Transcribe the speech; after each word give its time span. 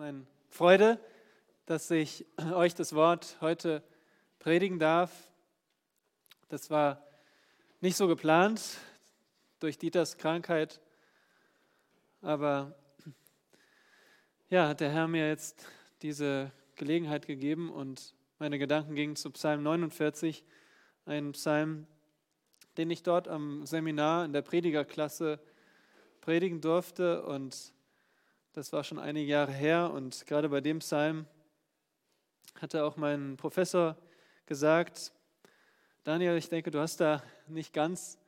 meine 0.00 0.26
Freude, 0.48 0.98
dass 1.66 1.90
ich 1.90 2.24
euch 2.54 2.74
das 2.74 2.94
Wort 2.94 3.36
heute 3.42 3.82
predigen 4.38 4.78
darf. 4.78 5.12
Das 6.48 6.70
war 6.70 7.04
nicht 7.82 7.98
so 7.98 8.08
geplant 8.08 8.78
durch 9.58 9.76
Dieters 9.76 10.16
Krankheit, 10.16 10.80
aber 12.22 12.74
ja, 14.48 14.68
hat 14.68 14.80
der 14.80 14.90
Herr 14.90 15.06
mir 15.06 15.28
jetzt 15.28 15.66
diese 16.00 16.50
Gelegenheit 16.76 17.26
gegeben 17.26 17.70
und 17.70 18.14
meine 18.38 18.58
Gedanken 18.58 18.94
gingen 18.94 19.16
zu 19.16 19.30
Psalm 19.32 19.62
49, 19.62 20.42
ein 21.04 21.32
Psalm, 21.32 21.86
den 22.78 22.90
ich 22.90 23.02
dort 23.02 23.28
am 23.28 23.66
Seminar 23.66 24.24
in 24.24 24.32
der 24.32 24.40
Predigerklasse 24.40 25.38
predigen 26.22 26.62
durfte 26.62 27.22
und 27.26 27.74
das 28.52 28.72
war 28.72 28.82
schon 28.82 28.98
einige 28.98 29.30
Jahre 29.30 29.52
her 29.52 29.92
und 29.92 30.26
gerade 30.26 30.48
bei 30.48 30.60
dem 30.60 30.80
Psalm 30.80 31.26
hatte 32.60 32.84
auch 32.84 32.96
mein 32.96 33.36
Professor 33.36 33.96
gesagt, 34.46 35.12
Daniel, 36.02 36.36
ich 36.36 36.48
denke, 36.48 36.70
du 36.70 36.80
hast 36.80 37.00
da 37.00 37.22
nicht 37.46 37.72
ganz 37.72 38.18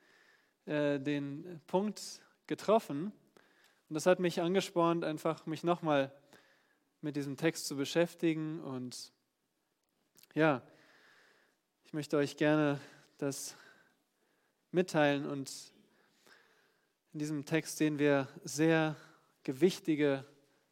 äh, 0.66 1.00
den 1.00 1.60
Punkt 1.66 2.20
getroffen. 2.46 3.12
Und 3.88 3.94
das 3.94 4.06
hat 4.06 4.20
mich 4.20 4.40
angespornt, 4.40 5.04
einfach 5.04 5.46
mich 5.46 5.64
nochmal 5.64 6.12
mit 7.00 7.16
diesem 7.16 7.36
Text 7.36 7.66
zu 7.66 7.76
beschäftigen. 7.76 8.60
Und 8.60 9.12
ja, 10.34 10.62
ich 11.84 11.92
möchte 11.92 12.16
euch 12.16 12.36
gerne 12.36 12.78
das 13.18 13.56
mitteilen. 14.70 15.26
Und 15.26 15.50
in 17.12 17.18
diesem 17.18 17.44
Text 17.44 17.78
sehen 17.78 17.98
wir 17.98 18.28
sehr 18.44 18.96
gewichtige 19.42 20.24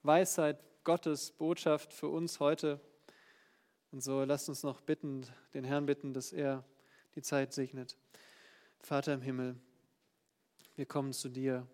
Weisheit 0.03 0.63
Gottes 0.85 1.33
Botschaft 1.33 1.93
für 1.93 2.09
uns 2.09 2.41
heute. 2.41 2.81
Und 3.91 4.03
so 4.03 4.25
lasst 4.25 4.49
uns 4.49 4.63
noch 4.63 4.81
bitten, 4.81 5.27
den 5.55 5.65
Herrn 5.65 5.87
bitten, 5.87 6.15
dass 6.15 6.33
er 6.33 6.65
die 7.15 7.23
Zeit 7.23 7.53
segnet. 7.53 7.97
Vater 8.79 9.15
im 9.15 9.23
Himmel, 9.23 9.57
wir 10.77 10.87
kommen 10.87 11.13
zu 11.13 11.29
dir, 11.29 11.67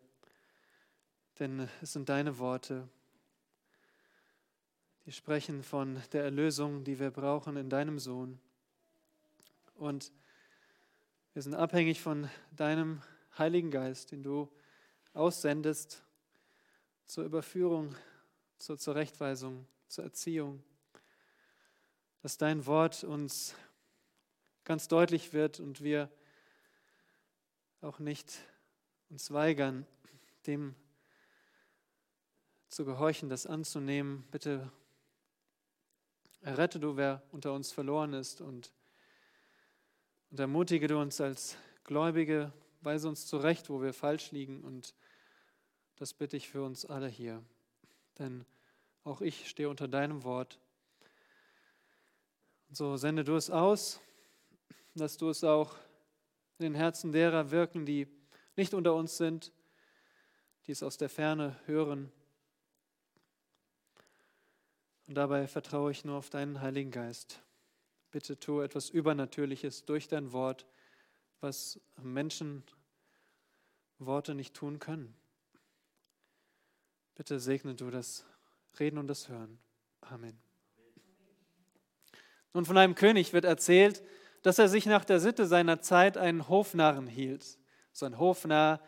denn 1.38 1.68
es 1.82 1.92
sind 1.92 2.08
deine 2.08 2.38
Worte, 2.38 2.88
die 5.04 5.12
sprechen 5.12 5.62
von 5.62 6.02
der 6.12 6.24
Erlösung, 6.24 6.82
die 6.82 6.98
wir 6.98 7.10
brauchen 7.10 7.56
in 7.56 7.70
deinem 7.70 7.98
Sohn. 7.98 8.40
Und 9.74 10.12
wir 11.34 11.42
sind 11.42 11.54
abhängig 11.54 12.00
von 12.00 12.28
deinem 12.50 13.02
Heiligen 13.38 13.70
Geist, 13.70 14.10
den 14.10 14.22
du 14.22 14.50
aussendest 15.12 16.05
zur 17.06 17.24
Überführung, 17.24 17.94
zur 18.58 18.78
Zurechtweisung, 18.78 19.66
zur 19.88 20.04
Erziehung. 20.04 20.62
Dass 22.22 22.36
dein 22.36 22.66
Wort 22.66 23.04
uns 23.04 23.54
ganz 24.64 24.88
deutlich 24.88 25.32
wird 25.32 25.60
und 25.60 25.82
wir 25.82 26.10
auch 27.80 28.00
nicht 28.00 28.38
uns 29.10 29.30
weigern, 29.30 29.86
dem 30.46 30.74
zu 32.68 32.84
gehorchen, 32.84 33.28
das 33.28 33.46
anzunehmen. 33.46 34.26
Bitte 34.32 34.70
errette 36.40 36.80
du, 36.80 36.96
wer 36.96 37.22
unter 37.30 37.52
uns 37.52 37.70
verloren 37.70 38.12
ist 38.12 38.40
und, 38.40 38.72
und 40.30 40.40
ermutige 40.40 40.88
du 40.88 40.98
uns 40.98 41.20
als 41.20 41.56
Gläubige, 41.84 42.52
weise 42.80 43.08
uns 43.08 43.26
zurecht, 43.26 43.70
wo 43.70 43.80
wir 43.80 43.92
falsch 43.92 44.32
liegen 44.32 44.62
und 44.62 44.94
das 45.96 46.14
bitte 46.14 46.36
ich 46.36 46.48
für 46.48 46.62
uns 46.62 46.84
alle 46.84 47.08
hier. 47.08 47.42
Denn 48.18 48.44
auch 49.04 49.20
ich 49.20 49.48
stehe 49.48 49.68
unter 49.68 49.88
deinem 49.88 50.24
Wort. 50.24 50.58
Und 52.68 52.76
so 52.76 52.96
sende 52.96 53.24
du 53.24 53.36
es 53.36 53.50
aus, 53.50 54.00
dass 54.94 55.16
du 55.16 55.28
es 55.30 55.44
auch 55.44 55.76
in 56.58 56.64
den 56.64 56.74
Herzen 56.74 57.12
derer 57.12 57.50
wirken, 57.50 57.86
die 57.86 58.08
nicht 58.56 58.74
unter 58.74 58.94
uns 58.94 59.16
sind, 59.16 59.52
die 60.66 60.72
es 60.72 60.82
aus 60.82 60.96
der 60.96 61.08
Ferne 61.08 61.56
hören. 61.66 62.10
Und 65.06 65.14
dabei 65.14 65.46
vertraue 65.46 65.90
ich 65.90 66.04
nur 66.04 66.16
auf 66.16 66.30
deinen 66.30 66.60
Heiligen 66.60 66.90
Geist. 66.90 67.42
Bitte 68.10 68.38
tu 68.38 68.60
etwas 68.60 68.90
Übernatürliches 68.90 69.84
durch 69.84 70.08
dein 70.08 70.32
Wort, 70.32 70.66
was 71.40 71.80
Menschen 72.02 72.64
Worte 73.98 74.34
nicht 74.34 74.54
tun 74.54 74.78
können. 74.78 75.14
Bitte 77.16 77.40
segne 77.40 77.74
du 77.74 77.90
das 77.90 78.26
Reden 78.78 78.98
und 78.98 79.08
das 79.08 79.30
Hören. 79.30 79.58
Amen. 80.02 80.38
Nun, 82.52 82.66
von 82.66 82.76
einem 82.76 82.94
König 82.94 83.32
wird 83.32 83.46
erzählt, 83.46 84.02
dass 84.42 84.58
er 84.58 84.68
sich 84.68 84.84
nach 84.84 85.04
der 85.04 85.18
Sitte 85.18 85.46
seiner 85.46 85.80
Zeit 85.80 86.18
einen 86.18 86.48
Hofnarren 86.48 87.06
hielt. 87.06 87.58
So 87.92 88.04
ein 88.04 88.18
Hofnarr, 88.18 88.82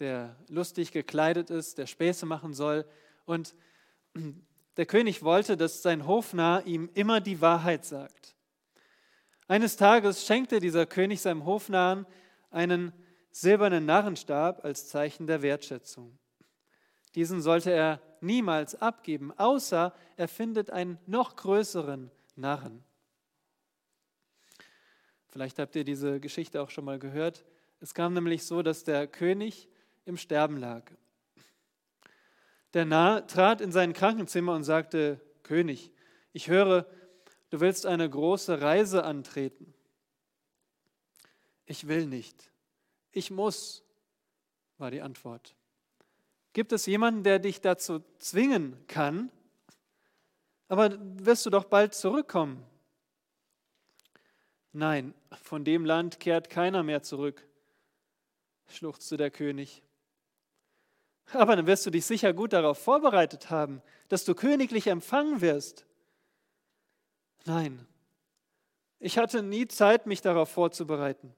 der 0.00 0.36
lustig 0.48 0.90
gekleidet 0.90 1.50
ist, 1.50 1.78
der 1.78 1.86
Späße 1.86 2.26
machen 2.26 2.52
soll. 2.52 2.84
Und 3.26 3.54
der 4.76 4.86
König 4.86 5.22
wollte, 5.22 5.56
dass 5.56 5.80
sein 5.80 6.04
Hofnarr 6.04 6.66
ihm 6.66 6.90
immer 6.94 7.20
die 7.20 7.40
Wahrheit 7.40 7.84
sagt. 7.84 8.34
Eines 9.46 9.76
Tages 9.76 10.26
schenkte 10.26 10.58
dieser 10.58 10.84
König 10.84 11.20
seinem 11.20 11.46
Hofnarren 11.46 12.06
einen 12.50 12.92
silbernen 13.30 13.86
Narrenstab 13.86 14.64
als 14.64 14.88
Zeichen 14.88 15.28
der 15.28 15.42
Wertschätzung. 15.42 16.18
Diesen 17.14 17.40
sollte 17.40 17.70
er 17.70 18.00
niemals 18.20 18.74
abgeben, 18.74 19.32
außer 19.36 19.94
er 20.16 20.28
findet 20.28 20.70
einen 20.70 20.98
noch 21.06 21.36
größeren 21.36 22.10
Narren. 22.36 22.84
Vielleicht 25.28 25.58
habt 25.58 25.76
ihr 25.76 25.84
diese 25.84 26.20
Geschichte 26.20 26.62
auch 26.62 26.70
schon 26.70 26.84
mal 26.84 26.98
gehört. 26.98 27.44
Es 27.80 27.94
kam 27.94 28.14
nämlich 28.14 28.44
so, 28.44 28.62
dass 28.62 28.84
der 28.84 29.06
König 29.06 29.68
im 30.04 30.16
Sterben 30.16 30.56
lag. 30.56 30.90
Der 32.74 32.84
Narr 32.84 33.26
trat 33.26 33.60
in 33.60 33.72
sein 33.72 33.92
Krankenzimmer 33.92 34.54
und 34.54 34.64
sagte, 34.64 35.20
König, 35.42 35.92
ich 36.32 36.48
höre, 36.48 36.86
du 37.50 37.60
willst 37.60 37.86
eine 37.86 38.08
große 38.08 38.60
Reise 38.60 39.04
antreten. 39.04 39.74
Ich 41.66 41.88
will 41.88 42.06
nicht. 42.06 42.50
Ich 43.12 43.30
muss, 43.30 43.84
war 44.78 44.90
die 44.90 45.02
Antwort. 45.02 45.57
Gibt 46.52 46.72
es 46.72 46.86
jemanden, 46.86 47.22
der 47.22 47.38
dich 47.38 47.60
dazu 47.60 48.02
zwingen 48.18 48.76
kann? 48.86 49.30
Aber 50.68 50.96
wirst 51.00 51.46
du 51.46 51.50
doch 51.50 51.64
bald 51.64 51.94
zurückkommen. 51.94 52.64
Nein, 54.72 55.14
von 55.42 55.64
dem 55.64 55.84
Land 55.84 56.20
kehrt 56.20 56.50
keiner 56.50 56.82
mehr 56.82 57.02
zurück, 57.02 57.46
schluchzte 58.68 59.16
der 59.16 59.30
König. 59.30 59.82
Aber 61.32 61.56
dann 61.56 61.66
wirst 61.66 61.84
du 61.84 61.90
dich 61.90 62.06
sicher 62.06 62.32
gut 62.32 62.52
darauf 62.52 62.78
vorbereitet 62.78 63.50
haben, 63.50 63.82
dass 64.08 64.24
du 64.24 64.34
königlich 64.34 64.86
empfangen 64.86 65.40
wirst. 65.40 65.86
Nein, 67.44 67.86
ich 68.98 69.18
hatte 69.18 69.42
nie 69.42 69.68
Zeit, 69.68 70.06
mich 70.06 70.22
darauf 70.22 70.50
vorzubereiten. 70.50 71.34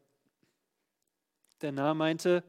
Der 1.60 1.72
Narr 1.72 1.94
meinte, 1.94 2.42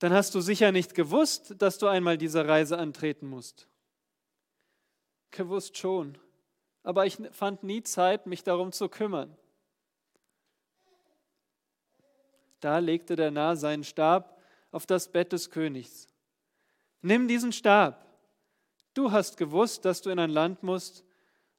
dann 0.00 0.12
hast 0.14 0.34
du 0.34 0.40
sicher 0.40 0.72
nicht 0.72 0.94
gewusst, 0.94 1.54
dass 1.58 1.78
du 1.78 1.86
einmal 1.86 2.18
diese 2.18 2.48
Reise 2.48 2.78
antreten 2.78 3.28
musst. 3.28 3.68
Gewusst 5.30 5.76
schon, 5.76 6.18
aber 6.82 7.06
ich 7.06 7.18
fand 7.32 7.62
nie 7.62 7.82
Zeit, 7.82 8.26
mich 8.26 8.42
darum 8.42 8.72
zu 8.72 8.88
kümmern. 8.88 9.36
Da 12.60 12.78
legte 12.78 13.14
der 13.14 13.30
Narr 13.30 13.56
seinen 13.56 13.84
Stab 13.84 14.40
auf 14.72 14.86
das 14.86 15.12
Bett 15.12 15.32
des 15.32 15.50
Königs. 15.50 16.08
Nimm 17.02 17.28
diesen 17.28 17.52
Stab. 17.52 18.06
Du 18.94 19.12
hast 19.12 19.36
gewusst, 19.36 19.84
dass 19.84 20.00
du 20.00 20.10
in 20.10 20.18
ein 20.18 20.30
Land 20.30 20.62
musst, 20.62 21.04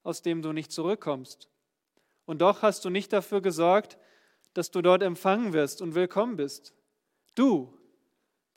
aus 0.04 0.24
dem 0.24 0.42
du 0.42 0.52
nicht 0.52 0.72
zurückkommst. 0.72 1.48
Und 2.26 2.42
doch 2.42 2.64
hast 2.64 2.86
du 2.86 2.90
nicht 2.90 3.14
dafür 3.14 3.42
gesorgt, 3.42 3.98
dass 4.54 4.72
du 4.72 4.82
dort 4.82 5.04
empfangen 5.04 5.54
wirst 5.54 5.82
und 5.82 5.94
willkommen 5.96 6.38
bist. 6.38 6.74
Du, 7.36 7.78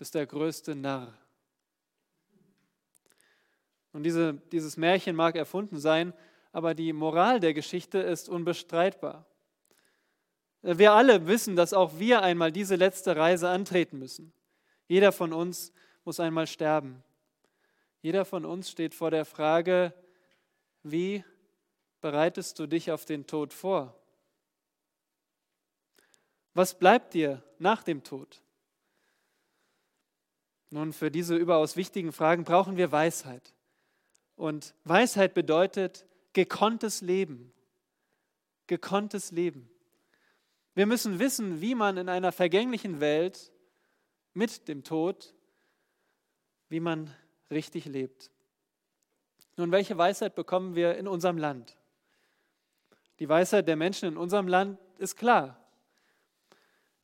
bist 0.05 0.17
der 0.17 0.27
größte 0.27 0.75
Narr. 0.75 1.17
Und 3.93 4.03
diese, 4.03 4.35
dieses 4.53 4.77
Märchen 4.77 5.17
mag 5.17 5.35
erfunden 5.35 5.81
sein, 5.81 6.13
aber 6.53 6.75
die 6.75 6.93
Moral 6.93 7.41
der 7.41 7.55
Geschichte 7.55 8.01
ist 8.01 8.29
unbestreitbar. 8.29 9.25
Wir 10.61 10.93
alle 10.93 11.27
wissen, 11.27 11.57
dass 11.57 11.73
auch 11.73 11.99
wir 11.99 12.21
einmal 12.21 12.53
diese 12.53 12.77
letzte 12.77 13.17
Reise 13.17 13.49
antreten 13.49 13.99
müssen. 13.99 14.35
Jeder 14.89 15.11
von 15.11 15.33
uns 15.33 15.73
muss 16.05 16.21
einmal 16.21 16.49
sterben. 16.49 17.03
Jeder 18.03 18.27
von 18.27 18.45
uns 18.45 18.71
steht 18.71 18.95
vor 18.95 19.11
der 19.11 19.25
Frage, 19.25 19.95
wie 20.83 21.25
bereitest 22.03 22.59
du 22.59 22.67
dich 22.67 22.93
auf 22.93 23.07
den 23.07 23.27
Tod 23.27 23.55
vor? 23.55 23.99
Was 26.53 26.79
bleibt 26.79 27.15
dir 27.15 27.43
nach 27.59 27.83
dem 27.83 28.03
Tod? 28.03 28.44
Nun, 30.75 30.93
für 30.93 31.09
diese 31.09 31.37
überaus 31.37 31.77
wichtigen 31.77 32.11
Fragen 32.11 32.43
brauchen 32.43 32.77
wir 32.77 32.91
Weisheit. 32.91 33.55
Und 34.35 34.75
Weisheit 34.83 35.33
bedeutet 35.33 36.05
gekonntes 36.33 37.01
Leben. 37.01 37.53
Gekonntes 38.67 39.31
Leben. 39.31 39.71
Wir 40.75 40.87
müssen 40.87 41.21
wissen, 41.21 41.61
wie 41.61 41.77
man 41.77 41.97
in 41.97 42.09
einer 42.09 42.33
vergänglichen 42.33 42.99
Welt 42.99 43.53
mit 44.33 44.67
dem 44.67 44.83
Tod, 44.83 45.33
wie 46.71 46.81
man 46.81 47.09
richtig 47.53 47.85
lebt. 47.85 48.33
Nun, 49.57 49.71
welche 49.71 49.97
Weisheit 49.97 50.35
bekommen 50.35 50.75
wir 50.75 50.97
in 50.97 51.07
unserem 51.07 51.39
Land? 51.39 51.79
Die 53.21 53.29
Weisheit 53.29 53.69
der 53.69 53.77
Menschen 53.77 54.09
in 54.09 54.17
unserem 54.17 54.49
Land 54.49 54.81
ist 54.99 55.15
klar. 55.15 55.57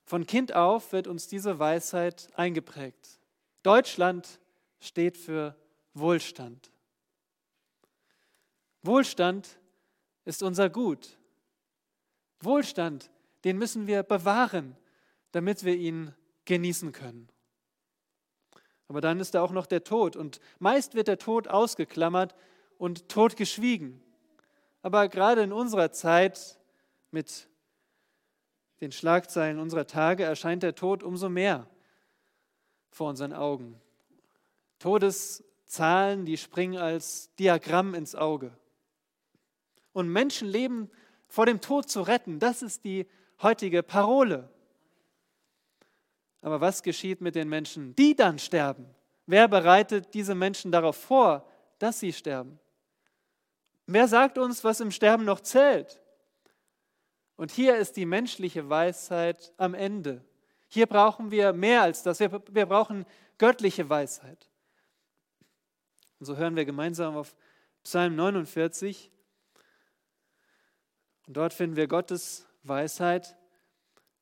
Von 0.02 0.26
Kind 0.26 0.56
auf 0.56 0.92
wird 0.92 1.06
uns 1.06 1.28
diese 1.28 1.60
Weisheit 1.60 2.30
eingeprägt. 2.34 3.19
Deutschland 3.62 4.40
steht 4.78 5.16
für 5.16 5.56
Wohlstand. 5.94 6.70
Wohlstand 8.82 9.60
ist 10.24 10.42
unser 10.42 10.70
Gut. 10.70 11.18
Wohlstand, 12.40 13.10
den 13.44 13.58
müssen 13.58 13.86
wir 13.86 14.02
bewahren, 14.02 14.76
damit 15.32 15.64
wir 15.64 15.76
ihn 15.76 16.14
genießen 16.46 16.92
können. 16.92 17.28
Aber 18.88 19.00
dann 19.00 19.20
ist 19.20 19.34
da 19.34 19.42
auch 19.42 19.52
noch 19.52 19.66
der 19.66 19.84
Tod 19.84 20.16
und 20.16 20.40
meist 20.58 20.94
wird 20.94 21.08
der 21.08 21.18
Tod 21.18 21.46
ausgeklammert 21.46 22.34
und 22.78 23.08
totgeschwiegen. 23.08 24.02
Aber 24.82 25.08
gerade 25.08 25.42
in 25.42 25.52
unserer 25.52 25.92
Zeit 25.92 26.58
mit 27.10 27.48
den 28.80 28.90
Schlagzeilen 28.90 29.58
unserer 29.58 29.86
Tage 29.86 30.24
erscheint 30.24 30.62
der 30.62 30.74
Tod 30.74 31.02
umso 31.02 31.28
mehr 31.28 31.68
vor 32.90 33.08
unseren 33.08 33.32
Augen. 33.32 33.80
Todeszahlen, 34.78 36.24
die 36.24 36.36
springen 36.36 36.78
als 36.78 37.34
Diagramm 37.36 37.94
ins 37.94 38.14
Auge. 38.14 38.52
Und 39.92 40.08
Menschenleben 40.08 40.90
vor 41.28 41.46
dem 41.46 41.60
Tod 41.60 41.88
zu 41.88 42.02
retten, 42.02 42.38
das 42.38 42.62
ist 42.62 42.84
die 42.84 43.06
heutige 43.42 43.82
Parole. 43.82 44.48
Aber 46.42 46.60
was 46.60 46.82
geschieht 46.82 47.20
mit 47.20 47.34
den 47.34 47.48
Menschen, 47.48 47.94
die 47.96 48.14
dann 48.14 48.38
sterben? 48.38 48.86
Wer 49.26 49.46
bereitet 49.46 50.14
diese 50.14 50.34
Menschen 50.34 50.72
darauf 50.72 50.96
vor, 50.96 51.46
dass 51.78 52.00
sie 52.00 52.12
sterben? 52.12 52.58
Wer 53.86 54.08
sagt 54.08 54.38
uns, 54.38 54.64
was 54.64 54.80
im 54.80 54.90
Sterben 54.90 55.24
noch 55.24 55.40
zählt? 55.40 56.00
Und 57.36 57.50
hier 57.50 57.76
ist 57.76 57.96
die 57.96 58.06
menschliche 58.06 58.68
Weisheit 58.68 59.52
am 59.56 59.74
Ende. 59.74 60.24
Hier 60.72 60.86
brauchen 60.86 61.32
wir 61.32 61.52
mehr 61.52 61.82
als 61.82 62.04
das. 62.04 62.20
Wir, 62.20 62.30
wir 62.30 62.66
brauchen 62.66 63.04
göttliche 63.38 63.90
Weisheit. 63.90 64.48
Und 66.20 66.26
so 66.26 66.36
hören 66.36 66.54
wir 66.54 66.64
gemeinsam 66.64 67.16
auf 67.16 67.34
Psalm 67.82 68.14
49. 68.14 69.10
Und 71.26 71.36
dort 71.36 71.52
finden 71.52 71.74
wir 71.74 71.88
Gottes 71.88 72.46
Weisheit 72.62 73.36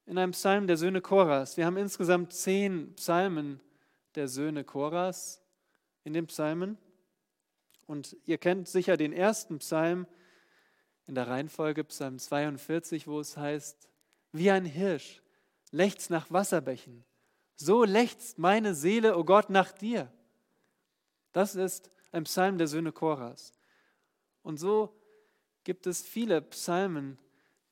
in 0.07 0.17
einem 0.17 0.33
Psalm 0.33 0.67
der 0.67 0.79
Söhne 0.79 1.03
Choras. 1.03 1.59
Wir 1.59 1.67
haben 1.67 1.77
insgesamt 1.77 2.33
zehn 2.33 2.95
Psalmen 2.95 3.61
der 4.15 4.27
Söhne 4.27 4.65
Choras 4.65 5.43
in 6.05 6.15
den 6.15 6.27
Psalmen. 6.29 6.79
Und 7.87 8.17
ihr 8.25 8.39
kennt 8.39 8.69
sicher 8.69 8.97
den 8.97 9.13
ersten 9.13 9.59
Psalm 9.59 10.07
in 11.07 11.15
der 11.15 11.29
Reihenfolge, 11.29 11.85
Psalm 11.85 12.19
42, 12.19 13.07
wo 13.07 13.21
es 13.21 13.37
heißt, 13.37 13.91
wie 14.33 14.51
ein 14.51 14.65
Hirsch 14.65 15.23
lechzt 15.73 16.11
nach 16.11 16.31
Wasserbächen, 16.31 17.05
so 17.57 17.85
lechzt 17.85 18.39
meine 18.39 18.75
Seele, 18.75 19.17
o 19.17 19.21
oh 19.21 19.25
Gott, 19.25 19.51
nach 19.51 19.73
dir. 19.73 20.13
Das 21.33 21.55
ist 21.55 21.91
ein 22.13 22.25
Psalm 22.25 22.59
der 22.59 22.69
Söhne 22.69 22.93
Choras. 22.93 23.53
Und 24.43 24.59
so 24.59 24.95
gibt 25.65 25.87
es 25.87 26.03
viele 26.03 26.41
Psalmen, 26.41 27.19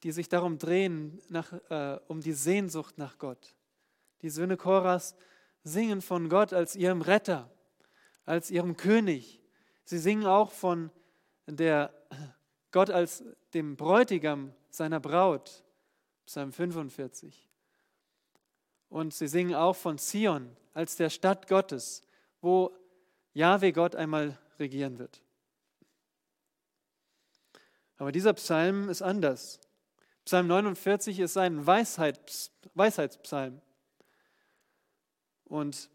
die 0.02 0.12
sich 0.12 0.28
darum 0.28 0.58
drehen, 0.58 1.20
nach, 1.28 1.52
äh, 1.70 1.98
um 2.08 2.20
die 2.20 2.32
Sehnsucht 2.32 2.98
nach 2.98 3.18
Gott. 3.18 3.54
Die 4.22 4.30
Söhne 4.30 4.56
Choras 4.56 5.16
singen 5.62 6.02
von 6.02 6.28
Gott 6.28 6.52
als 6.52 6.76
ihrem 6.76 7.02
Retter, 7.02 7.50
als 8.24 8.50
ihrem 8.50 8.76
König. 8.76 9.42
Sie 9.84 9.98
singen 9.98 10.26
auch 10.26 10.50
von 10.52 10.90
der 11.46 11.92
Gott 12.72 12.90
als 12.90 13.24
dem 13.54 13.76
Bräutigam 13.76 14.52
seiner 14.68 15.00
Braut, 15.00 15.64
Psalm 16.26 16.52
45. 16.52 17.48
Und 18.88 19.14
sie 19.14 19.28
singen 19.28 19.54
auch 19.54 19.76
von 19.76 19.98
Zion 19.98 20.56
als 20.72 20.96
der 20.96 21.10
Stadt 21.10 21.48
Gottes, 21.48 22.02
wo 22.40 22.76
Jahwe 23.32 23.72
Gott 23.72 23.96
einmal 23.96 24.38
regieren 24.58 24.98
wird. 24.98 25.22
Aber 27.98 28.12
dieser 28.12 28.34
Psalm 28.34 28.88
ist 28.88 29.02
anders. 29.02 29.60
Psalm 30.24 30.46
49 30.48 31.20
ist 31.20 31.36
ein 31.36 31.66
Weisheits 31.66 32.50
Weisheitspsalm. 32.74 33.60
Und 35.44 35.88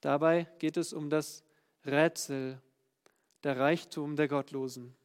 dabei 0.00 0.46
geht 0.58 0.76
es 0.76 0.92
um 0.92 1.10
das 1.10 1.44
Rätsel, 1.84 2.60
der 3.42 3.58
Reichtum 3.58 4.16
der 4.16 4.28
Gottlosen. 4.28 4.96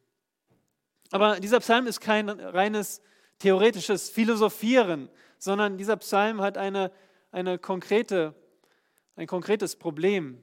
Aber 1.10 1.38
dieser 1.40 1.60
Psalm 1.60 1.86
ist 1.86 2.00
kein 2.00 2.30
reines 2.30 3.02
theoretisches 3.38 4.08
Philosophieren, 4.08 5.10
sondern 5.42 5.76
dieser 5.76 5.96
Psalm 5.96 6.40
hat 6.40 6.56
eine, 6.56 6.92
eine 7.32 7.58
konkrete, 7.58 8.32
ein 9.16 9.26
konkretes 9.26 9.74
Problem. 9.74 10.40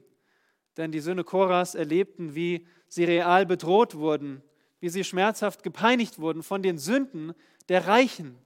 Denn 0.76 0.92
die 0.92 1.00
Söhne 1.00 1.24
Koras 1.24 1.74
erlebten, 1.74 2.34
wie 2.34 2.66
sie 2.86 3.04
real 3.04 3.46
bedroht 3.46 3.94
wurden, 3.94 4.42
wie 4.78 4.90
sie 4.90 5.02
schmerzhaft 5.02 5.62
gepeinigt 5.62 6.18
wurden 6.18 6.42
von 6.42 6.62
den 6.62 6.76
Sünden 6.76 7.32
der 7.70 7.86
Reichen 7.86 8.36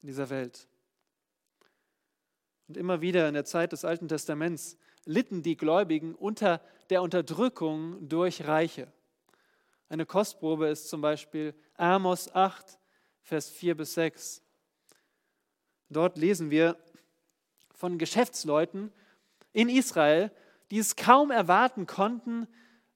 in 0.00 0.06
dieser 0.06 0.30
Welt. 0.30 0.68
Und 2.68 2.76
immer 2.76 3.00
wieder 3.00 3.26
in 3.26 3.34
der 3.34 3.44
Zeit 3.44 3.72
des 3.72 3.84
Alten 3.84 4.06
Testaments 4.06 4.78
litten 5.06 5.42
die 5.42 5.56
Gläubigen 5.56 6.14
unter 6.14 6.60
der 6.88 7.02
Unterdrückung 7.02 8.08
durch 8.08 8.46
Reiche. 8.46 8.92
Eine 9.88 10.06
Kostprobe 10.06 10.68
ist 10.68 10.88
zum 10.88 11.00
Beispiel 11.00 11.52
Amos 11.74 12.32
8, 12.32 12.78
Vers 13.22 13.50
4 13.50 13.76
bis 13.76 13.94
6. 13.94 14.43
Dort 15.94 16.18
lesen 16.18 16.50
wir 16.50 16.76
von 17.74 17.98
Geschäftsleuten 17.98 18.92
in 19.52 19.68
Israel, 19.68 20.30
die 20.70 20.78
es 20.78 20.96
kaum 20.96 21.30
erwarten 21.30 21.86
konnten, 21.86 22.46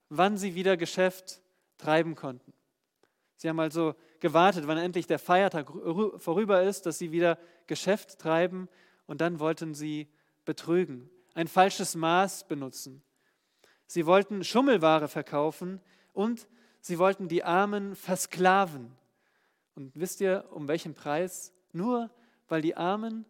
wann 0.08 0.36
sie 0.36 0.54
wieder 0.54 0.76
Geschäft 0.76 1.40
treiben 1.78 2.14
konnten. 2.14 2.52
Sie 3.36 3.48
haben 3.48 3.60
also 3.60 3.94
gewartet, 4.20 4.66
wann 4.66 4.78
endlich 4.78 5.06
der 5.06 5.20
Feiertag 5.20 5.70
vorüber 6.16 6.62
ist, 6.62 6.86
dass 6.86 6.98
sie 6.98 7.12
wieder 7.12 7.38
Geschäft 7.68 8.18
treiben 8.18 8.68
und 9.06 9.20
dann 9.20 9.38
wollten 9.38 9.74
sie 9.74 10.08
betrügen, 10.44 11.08
ein 11.34 11.46
falsches 11.46 11.94
Maß 11.94 12.48
benutzen. 12.48 13.02
Sie 13.86 14.06
wollten 14.06 14.42
Schummelware 14.42 15.06
verkaufen 15.06 15.80
und 16.12 16.48
sie 16.80 16.98
wollten 16.98 17.28
die 17.28 17.44
Armen 17.44 17.94
versklaven. 17.94 18.90
Und 19.76 19.92
wisst 19.94 20.20
ihr, 20.20 20.46
um 20.50 20.66
welchen 20.66 20.94
Preis? 20.94 21.52
Nur 21.72 22.10
weil 22.48 22.62
die 22.62 22.76
Armen 22.76 23.24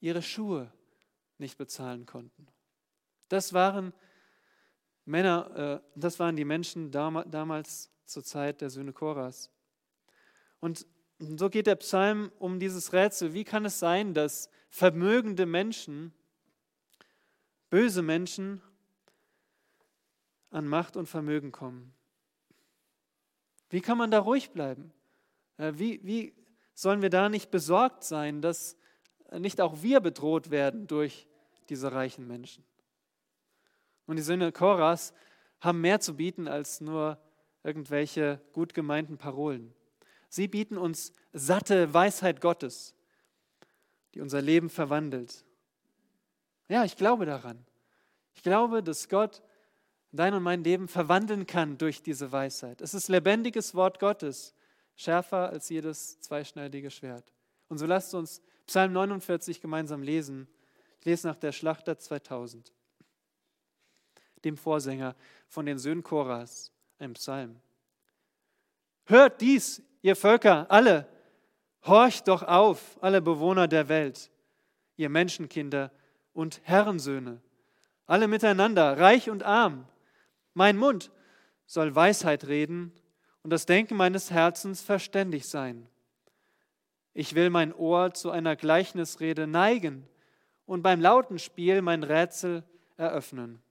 ihre 0.00 0.22
Schuhe 0.22 0.72
nicht 1.38 1.58
bezahlen 1.58 2.06
konnten. 2.06 2.46
Das 3.28 3.52
waren 3.52 3.92
Männer, 5.04 5.82
äh, 5.84 5.98
das 5.98 6.18
waren 6.18 6.36
die 6.36 6.44
Menschen 6.44 6.90
damals 6.90 7.90
zur 8.06 8.24
Zeit 8.24 8.60
der 8.60 8.70
Söhne 8.70 8.92
Koras. 8.92 9.50
Und 10.60 10.86
so 11.18 11.48
geht 11.48 11.66
der 11.66 11.76
Psalm 11.76 12.32
um 12.38 12.58
dieses 12.58 12.92
Rätsel. 12.92 13.34
Wie 13.34 13.44
kann 13.44 13.64
es 13.64 13.78
sein, 13.78 14.14
dass 14.14 14.50
vermögende 14.70 15.46
Menschen, 15.46 16.12
böse 17.70 18.02
Menschen 18.02 18.62
an 20.50 20.66
Macht 20.66 20.96
und 20.96 21.06
Vermögen 21.06 21.52
kommen? 21.52 21.94
Wie 23.70 23.80
kann 23.80 23.98
man 23.98 24.10
da 24.10 24.20
ruhig 24.20 24.50
bleiben? 24.50 24.92
Äh, 25.56 25.72
wie, 25.76 26.00
wie 26.04 26.34
sollen 26.74 27.02
wir 27.02 27.10
da 27.10 27.28
nicht 27.28 27.50
besorgt 27.50 28.04
sein, 28.04 28.42
dass 28.42 28.76
nicht 29.32 29.60
auch 29.60 29.82
wir 29.82 30.00
bedroht 30.00 30.50
werden 30.50 30.86
durch 30.86 31.26
diese 31.68 31.92
reichen 31.92 32.26
Menschen? 32.26 32.64
Und 34.06 34.16
die 34.16 34.22
Söhne 34.22 34.52
Koras 34.52 35.14
haben 35.60 35.80
mehr 35.80 36.00
zu 36.00 36.16
bieten 36.16 36.46
als 36.46 36.80
nur 36.80 37.18
irgendwelche 37.62 38.40
gut 38.52 38.74
gemeinten 38.74 39.16
Parolen. 39.16 39.72
Sie 40.28 40.48
bieten 40.48 40.76
uns 40.76 41.12
satte 41.32 41.94
Weisheit 41.94 42.40
Gottes, 42.40 42.94
die 44.14 44.20
unser 44.20 44.42
Leben 44.42 44.68
verwandelt. 44.68 45.44
Ja, 46.68 46.84
ich 46.84 46.96
glaube 46.96 47.24
daran. 47.24 47.64
Ich 48.34 48.42
glaube, 48.42 48.82
dass 48.82 49.08
Gott 49.08 49.42
dein 50.12 50.34
und 50.34 50.42
mein 50.42 50.62
Leben 50.62 50.88
verwandeln 50.88 51.46
kann 51.46 51.78
durch 51.78 52.02
diese 52.02 52.30
Weisheit. 52.30 52.80
Es 52.80 52.94
ist 52.94 53.08
lebendiges 53.08 53.74
Wort 53.74 53.98
Gottes, 53.98 54.54
schärfer 54.96 55.50
als 55.50 55.68
jedes 55.68 56.20
zweischneidige 56.20 56.90
Schwert. 56.90 57.32
Und 57.68 57.78
so 57.78 57.86
lasst 57.86 58.14
uns 58.14 58.42
Psalm 58.66 58.92
49 58.92 59.60
gemeinsam 59.60 60.02
lesen. 60.02 60.48
Ich 61.00 61.04
lese 61.04 61.26
nach 61.26 61.36
der 61.36 61.52
Schlachter 61.52 61.98
2000. 61.98 62.72
dem 64.44 64.56
Vorsänger 64.58 65.16
von 65.48 65.64
den 65.64 65.78
Söhnen 65.78 66.02
Koras, 66.02 66.70
ein 66.98 67.14
Psalm. 67.14 67.60
Hört 69.06 69.40
dies, 69.40 69.82
ihr 70.02 70.16
Völker, 70.16 70.70
alle, 70.70 71.08
horcht 71.86 72.28
doch 72.28 72.42
auf, 72.42 72.98
alle 73.00 73.22
Bewohner 73.22 73.68
der 73.68 73.88
Welt, 73.88 74.30
ihr 74.96 75.08
Menschenkinder 75.08 75.90
und 76.34 76.60
Herrensöhne, 76.64 77.40
alle 78.04 78.28
miteinander, 78.28 78.98
reich 78.98 79.30
und 79.30 79.42
arm. 79.42 79.88
Mein 80.52 80.76
Mund 80.76 81.10
soll 81.64 81.94
Weisheit 81.94 82.46
reden 82.46 82.92
und 83.44 83.50
das 83.50 83.66
Denken 83.66 83.96
meines 83.96 84.30
Herzens 84.30 84.80
verständig 84.80 85.46
sein. 85.46 85.86
Ich 87.12 87.34
will 87.34 87.50
mein 87.50 87.72
Ohr 87.72 88.12
zu 88.14 88.30
einer 88.30 88.56
Gleichnisrede 88.56 89.46
neigen 89.46 90.08
und 90.66 90.82
beim 90.82 91.00
lauten 91.00 91.38
Spiel 91.38 91.82
mein 91.82 92.02
Rätsel 92.02 92.64
eröffnen. 92.96 93.62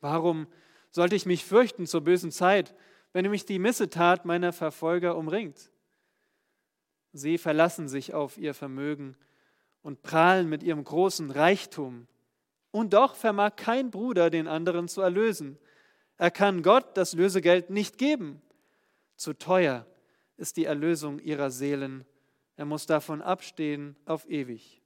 Warum 0.00 0.48
sollte 0.90 1.14
ich 1.14 1.24
mich 1.24 1.44
fürchten 1.44 1.86
zur 1.86 2.02
bösen 2.02 2.32
Zeit, 2.32 2.74
wenn 3.12 3.30
mich 3.30 3.46
die 3.46 3.60
Missetat 3.60 4.24
meiner 4.24 4.52
Verfolger 4.52 5.16
umringt? 5.16 5.70
Sie 7.12 7.38
verlassen 7.38 7.88
sich 7.88 8.12
auf 8.12 8.36
ihr 8.36 8.54
Vermögen 8.54 9.16
und 9.82 10.02
prahlen 10.02 10.48
mit 10.48 10.64
ihrem 10.64 10.82
großen 10.82 11.30
Reichtum. 11.30 12.08
Und 12.72 12.92
doch 12.92 13.14
vermag 13.14 13.54
kein 13.54 13.92
Bruder 13.92 14.30
den 14.30 14.48
anderen 14.48 14.88
zu 14.88 15.00
erlösen. 15.00 15.58
Er 16.18 16.30
kann 16.30 16.62
Gott 16.62 16.96
das 16.96 17.14
Lösegeld 17.14 17.70
nicht 17.70 17.98
geben. 17.98 18.40
Zu 19.16 19.32
teuer 19.34 19.86
ist 20.36 20.56
die 20.56 20.64
Erlösung 20.64 21.18
ihrer 21.18 21.50
Seelen. 21.50 22.04
Er 22.56 22.64
muss 22.64 22.86
davon 22.86 23.22
abstehen 23.22 23.96
auf 24.04 24.28
ewig, 24.28 24.82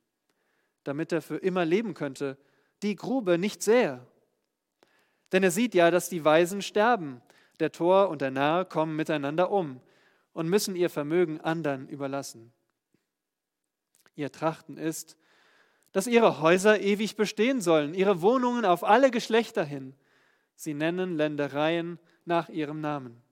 damit 0.84 1.12
er 1.12 1.22
für 1.22 1.36
immer 1.36 1.64
leben 1.64 1.94
könnte, 1.94 2.38
die 2.82 2.96
Grube 2.96 3.38
nicht 3.38 3.62
sähe. 3.62 4.06
Denn 5.32 5.42
er 5.42 5.50
sieht 5.50 5.74
ja, 5.74 5.90
dass 5.90 6.08
die 6.08 6.24
Weisen 6.24 6.62
sterben. 6.62 7.20
Der 7.60 7.72
Tor 7.72 8.08
und 8.08 8.22
der 8.22 8.30
Narr 8.30 8.64
kommen 8.64 8.96
miteinander 8.96 9.50
um 9.50 9.80
und 10.32 10.48
müssen 10.48 10.76
ihr 10.76 10.88
Vermögen 10.88 11.40
anderen 11.40 11.88
überlassen. 11.88 12.52
Ihr 14.14 14.32
Trachten 14.32 14.78
ist, 14.78 15.16
dass 15.92 16.06
ihre 16.06 16.40
Häuser 16.40 16.80
ewig 16.80 17.16
bestehen 17.16 17.60
sollen, 17.60 17.94
ihre 17.94 18.22
Wohnungen 18.22 18.64
auf 18.64 18.84
alle 18.84 19.10
Geschlechter 19.10 19.64
hin. 19.64 19.94
Sie 20.58 20.74
nennen 20.74 21.16
Ländereien 21.16 22.00
nach 22.24 22.48
ihrem 22.48 22.80
Namen. 22.80 23.22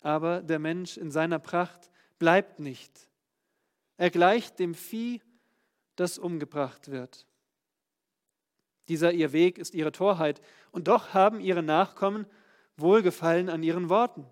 Aber 0.00 0.40
der 0.40 0.58
Mensch 0.58 0.96
in 0.96 1.10
seiner 1.10 1.38
Pracht 1.38 1.90
bleibt 2.18 2.60
nicht. 2.60 3.10
Er 3.98 4.08
gleicht 4.08 4.58
dem 4.58 4.74
Vieh, 4.74 5.20
das 5.94 6.18
umgebracht 6.18 6.90
wird. 6.90 7.26
Dieser 8.88 9.12
ihr 9.12 9.32
Weg 9.32 9.58
ist 9.58 9.74
ihre 9.74 9.92
Torheit, 9.92 10.40
und 10.72 10.88
doch 10.88 11.12
haben 11.12 11.40
ihre 11.40 11.62
Nachkommen 11.62 12.24
Wohlgefallen 12.78 13.50
an 13.50 13.62
ihren 13.62 13.90
Worten. 13.90 14.26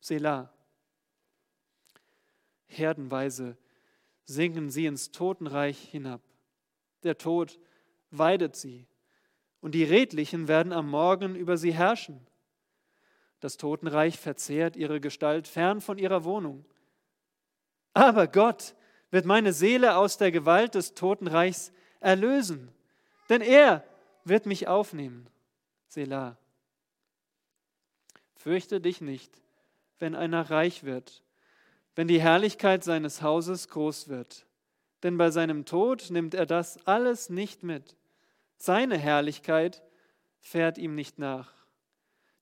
Selah. 0.00 0.54
Herdenweise 2.64 3.58
sinken 4.24 4.70
sie 4.70 4.86
ins 4.86 5.10
Totenreich 5.10 5.78
hinab. 5.78 6.22
Der 7.02 7.18
Tod 7.18 7.58
weidet 8.10 8.56
sie, 8.56 8.86
und 9.62 9.74
die 9.74 9.84
Redlichen 9.84 10.48
werden 10.48 10.72
am 10.72 10.90
Morgen 10.90 11.34
über 11.34 11.56
sie 11.56 11.72
herrschen. 11.72 12.20
Das 13.40 13.56
Totenreich 13.56 14.18
verzehrt 14.18 14.76
ihre 14.76 15.00
Gestalt 15.00 15.48
fern 15.48 15.80
von 15.80 15.98
ihrer 15.98 16.24
Wohnung. 16.24 16.66
Aber 17.94 18.26
Gott 18.26 18.74
wird 19.10 19.24
meine 19.24 19.52
Seele 19.52 19.96
aus 19.96 20.18
der 20.18 20.32
Gewalt 20.32 20.74
des 20.74 20.94
Totenreichs 20.94 21.72
erlösen, 22.00 22.72
denn 23.28 23.40
er 23.40 23.84
wird 24.24 24.46
mich 24.46 24.68
aufnehmen. 24.68 25.28
Selah. 25.86 26.36
Fürchte 28.34 28.80
dich 28.80 29.00
nicht, 29.00 29.40
wenn 30.00 30.16
einer 30.16 30.50
reich 30.50 30.82
wird, 30.82 31.22
wenn 31.94 32.08
die 32.08 32.20
Herrlichkeit 32.20 32.82
seines 32.82 33.22
Hauses 33.22 33.68
groß 33.68 34.08
wird. 34.08 34.46
Denn 35.04 35.18
bei 35.18 35.30
seinem 35.30 35.66
Tod 35.66 36.10
nimmt 36.10 36.34
er 36.34 36.46
das 36.46 36.84
alles 36.86 37.28
nicht 37.28 37.62
mit. 37.62 37.96
Seine 38.62 38.96
Herrlichkeit 38.96 39.82
fährt 40.38 40.78
ihm 40.78 40.94
nicht 40.94 41.18
nach. 41.18 41.52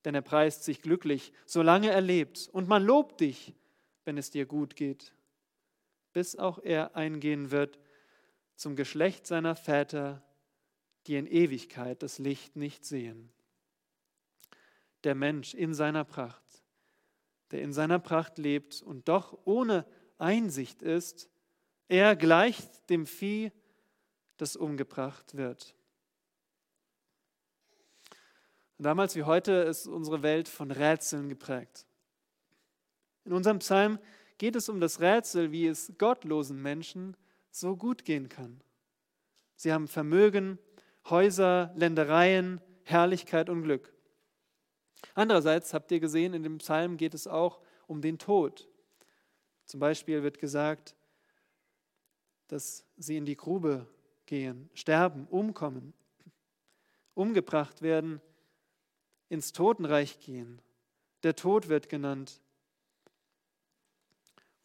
Denn 0.05 0.13
er 0.13 0.21
preist 0.21 0.63
sich 0.63 0.81
glücklich, 0.81 1.33
solange 1.45 1.89
er 1.89 2.01
lebt. 2.01 2.47
Und 2.51 2.67
man 2.67 2.83
lobt 2.83 3.21
dich, 3.21 3.55
wenn 4.05 4.17
es 4.17 4.29
dir 4.29 4.45
gut 4.45 4.75
geht. 4.75 5.13
Bis 6.13 6.35
auch 6.35 6.59
er 6.59 6.95
eingehen 6.95 7.49
wird 7.49 7.79
zum 8.55 8.75
Geschlecht 8.75 9.25
seiner 9.25 9.55
Väter, 9.55 10.21
die 11.07 11.15
in 11.15 11.25
Ewigkeit 11.25 12.03
das 12.03 12.19
Licht 12.19 12.55
nicht 12.55 12.85
sehen. 12.85 13.31
Der 15.03 15.15
Mensch 15.15 15.55
in 15.55 15.73
seiner 15.73 16.03
Pracht 16.03 16.61
der 17.51 17.61
in 17.61 17.73
seiner 17.73 17.99
Pracht 17.99 18.37
lebt 18.37 18.81
und 18.81 19.07
doch 19.07 19.37
ohne 19.45 19.85
Einsicht 20.17 20.81
ist, 20.81 21.29
er 21.87 22.15
gleicht 22.15 22.89
dem 22.89 23.05
Vieh, 23.05 23.51
das 24.37 24.55
umgebracht 24.55 25.35
wird. 25.35 25.75
Damals 28.81 29.15
wie 29.15 29.21
heute 29.21 29.51
ist 29.51 29.85
unsere 29.85 30.23
Welt 30.23 30.49
von 30.49 30.71
Rätseln 30.71 31.29
geprägt. 31.29 31.85
In 33.25 33.33
unserem 33.33 33.59
Psalm 33.59 33.99
geht 34.39 34.55
es 34.55 34.69
um 34.69 34.79
das 34.79 34.99
Rätsel, 34.99 35.51
wie 35.51 35.67
es 35.67 35.93
gottlosen 35.99 36.59
Menschen 36.59 37.15
so 37.51 37.77
gut 37.77 38.05
gehen 38.05 38.27
kann. 38.27 38.59
Sie 39.55 39.71
haben 39.71 39.87
Vermögen, 39.87 40.57
Häuser, 41.07 41.71
Ländereien, 41.75 42.59
Herrlichkeit 42.83 43.51
und 43.51 43.61
Glück. 43.61 43.93
Andererseits 45.13 45.75
habt 45.75 45.91
ihr 45.91 45.99
gesehen, 45.99 46.33
in 46.33 46.41
dem 46.41 46.57
Psalm 46.57 46.97
geht 46.97 47.13
es 47.13 47.27
auch 47.27 47.61
um 47.85 48.01
den 48.01 48.17
Tod. 48.17 48.67
Zum 49.65 49.79
Beispiel 49.79 50.23
wird 50.23 50.39
gesagt, 50.39 50.95
dass 52.47 52.83
sie 52.97 53.17
in 53.17 53.25
die 53.25 53.37
Grube 53.37 53.85
gehen, 54.25 54.71
sterben, 54.73 55.27
umkommen, 55.27 55.93
umgebracht 57.13 57.83
werden, 57.83 58.21
ins 59.31 59.53
Totenreich 59.53 60.19
gehen. 60.19 60.61
Der 61.23 61.37
Tod 61.37 61.69
wird 61.69 61.87
genannt. 61.87 62.41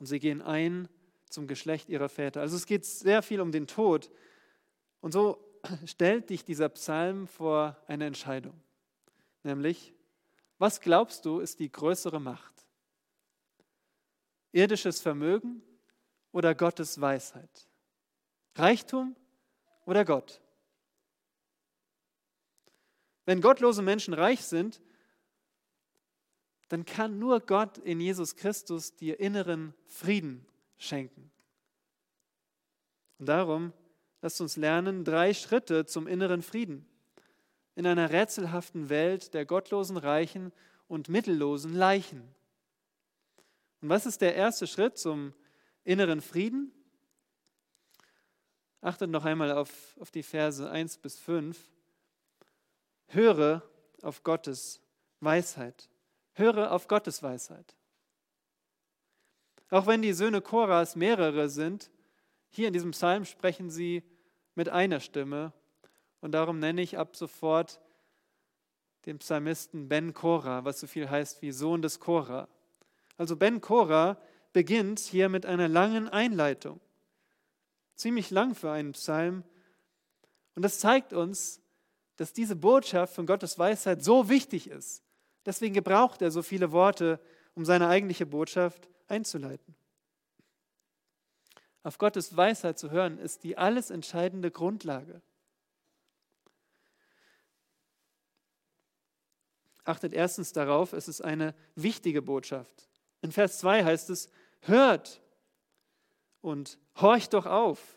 Und 0.01 0.07
sie 0.07 0.19
gehen 0.19 0.43
ein 0.43 0.89
zum 1.31 1.47
Geschlecht 1.47 1.89
ihrer 1.89 2.09
Väter. 2.09 2.41
Also 2.41 2.57
es 2.57 2.67
geht 2.67 2.85
sehr 2.85 3.23
viel 3.23 3.41
um 3.41 3.53
den 3.53 3.69
Tod. 3.69 4.11
Und 5.01 5.13
so 5.13 5.39
stellt 5.87 6.31
dich 6.31 6.45
dieser 6.45 6.69
Psalm 6.71 7.29
vor 7.29 7.81
eine 7.87 8.07
Entscheidung, 8.07 8.61
nämlich 9.45 9.95
was 10.59 10.81
glaubst 10.81 11.27
du, 11.27 11.39
ist 11.39 11.61
die 11.61 11.71
größere 11.71 12.19
Macht? 12.19 12.67
Irdisches 14.53 15.01
Vermögen 15.01 15.63
oder 16.33 16.55
Gottes 16.55 17.01
Weisheit? 17.01 17.69
Reichtum 18.57 19.15
oder 19.85 20.05
Gott? 20.05 20.41
Wenn 23.27 23.41
gottlose 23.41 23.83
Menschen 23.83 24.15
reich 24.15 24.43
sind, 24.45 24.81
dann 26.69 26.85
kann 26.85 27.19
nur 27.19 27.41
Gott 27.41 27.79
in 27.79 28.01
Jesus 28.01 28.37
Christus 28.37 28.97
dir 28.97 29.21
inneren 29.21 29.75
Frieden 29.85 30.47
schenken. 30.79 31.31
Und 33.19 33.27
darum 33.27 33.73
lasst 34.23 34.41
uns 34.41 34.57
lernen 34.57 35.05
drei 35.05 35.35
Schritte 35.35 35.87
zum 35.87 36.07
inneren 36.07 36.43
Frieden 36.43 36.87
in 37.75 37.87
einer 37.87 38.11
rätselhaften 38.11 38.89
Welt 38.89 39.35
der 39.35 39.45
gottlosen 39.45 39.97
Reichen 39.97 40.53
und 40.89 41.09
mittellosen 41.09 41.75
Leichen. 41.75 42.23
Und 43.83 43.91
was 43.91 44.07
ist 44.07 44.23
der 44.23 44.35
erste 44.35 44.67
Schritt 44.67 44.97
zum 44.99 45.35
inneren 45.85 46.21
Frieden? 46.21 46.73
Achtet 48.81 49.11
noch 49.11 49.25
einmal 49.25 49.53
auf, 49.53 49.97
auf 50.01 50.11
die 50.11 50.23
Verse 50.23 50.69
1 50.69 50.99
bis 50.99 51.19
5. 51.19 51.59
Höre 53.09 53.63
auf 54.03 54.23
Gottes 54.23 54.81
Weisheit. 55.21 55.89
Höre 56.33 56.73
auf 56.73 56.89
Gottes 56.89 57.23
Weisheit. 57.23 57.77
Auch 59.71 59.87
wenn 59.87 60.03
die 60.03 60.13
Söhne 60.13 60.41
Koras 60.41 60.97
mehrere 60.97 61.49
sind, 61.49 61.91
hier 62.51 62.69
in 62.69 62.73
diesem 62.73 62.93
Psalm 62.93 63.25
sprechen 63.25 63.71
sie 63.71 64.03
mit 64.55 64.69
einer 64.69 65.01
Stimme 65.01 65.53
und 66.21 66.33
darum 66.33 66.59
nenne 66.59 66.83
ich 66.83 66.99
ab 66.99 67.17
sofort 67.17 67.81
den 69.07 69.19
Psalmisten 69.19 69.89
Ben 69.89 70.13
Korah, 70.15 70.65
was 70.65 70.81
so 70.81 70.87
viel 70.87 71.09
heißt 71.09 71.43
wie 71.43 71.53
Sohn 71.53 71.83
des 71.83 72.01
Korah. 72.01 72.49
Also 73.17 73.37
Ben 73.37 73.61
Korah 73.61 74.19
beginnt 74.53 75.01
hier 75.01 75.29
mit 75.29 75.47
einer 75.47 75.69
langen 75.69 76.09
Einleitung. 76.09 76.81
Ziemlich 77.95 78.31
lang 78.31 78.55
für 78.55 78.71
einen 78.71 78.93
Psalm. 78.93 79.45
Und 80.55 80.63
das 80.63 80.81
zeigt 80.81 81.13
uns, 81.13 81.61
dass 82.17 82.33
diese 82.33 82.57
Botschaft 82.57 83.15
von 83.15 83.27
Gottes 83.27 83.59
Weisheit 83.59 84.03
so 84.03 84.29
wichtig 84.29 84.69
ist. 84.69 85.03
Deswegen 85.45 85.75
gebraucht 85.75 86.23
er 86.23 86.31
so 86.31 86.43
viele 86.43 86.73
Worte, 86.73 87.21
um 87.55 87.65
seine 87.65 87.89
eigentliche 87.89 88.27
Botschaft 88.27 88.89
einzuleiten. 89.07 89.77
Auf 91.83 91.99
Gottes 91.99 92.37
Weisheit 92.37 92.79
zu 92.79 92.91
hören, 92.91 93.19
ist 93.19 93.45
die 93.45 93.57
alles 93.57 93.91
entscheidende 93.91 94.51
Grundlage. 94.51 95.23
Achtet 99.85 100.13
erstens 100.13 100.53
darauf, 100.53 100.93
es 100.93 101.07
ist 101.07 101.21
eine 101.21 101.55
wichtige 101.77 102.23
Botschaft. 102.23 102.89
In 103.23 103.31
Vers 103.31 103.61
2 103.61 103.85
heißt 103.85 104.11
es, 104.11 104.29
hört 104.63 105.23
und 106.41 106.77
horcht 106.97 107.35
doch 107.35 107.47
auf. 107.47 107.97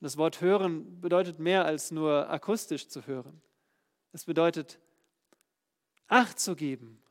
Das 0.00 0.16
Wort 0.16 0.40
hören 0.40 1.00
bedeutet 1.00 1.38
mehr 1.38 1.64
als 1.64 1.90
nur 1.90 2.30
akustisch 2.30 2.88
zu 2.88 3.06
hören. 3.06 3.40
Es 4.12 4.24
bedeutet 4.24 4.78
Acht 6.08 6.40
zu 6.40 6.56
geben, 6.56 7.02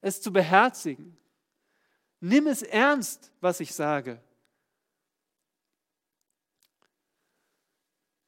es 0.00 0.22
zu 0.22 0.32
beherzigen. 0.32 1.16
Nimm 2.20 2.46
es 2.46 2.62
ernst, 2.62 3.32
was 3.40 3.58
ich 3.58 3.74
sage. 3.74 4.22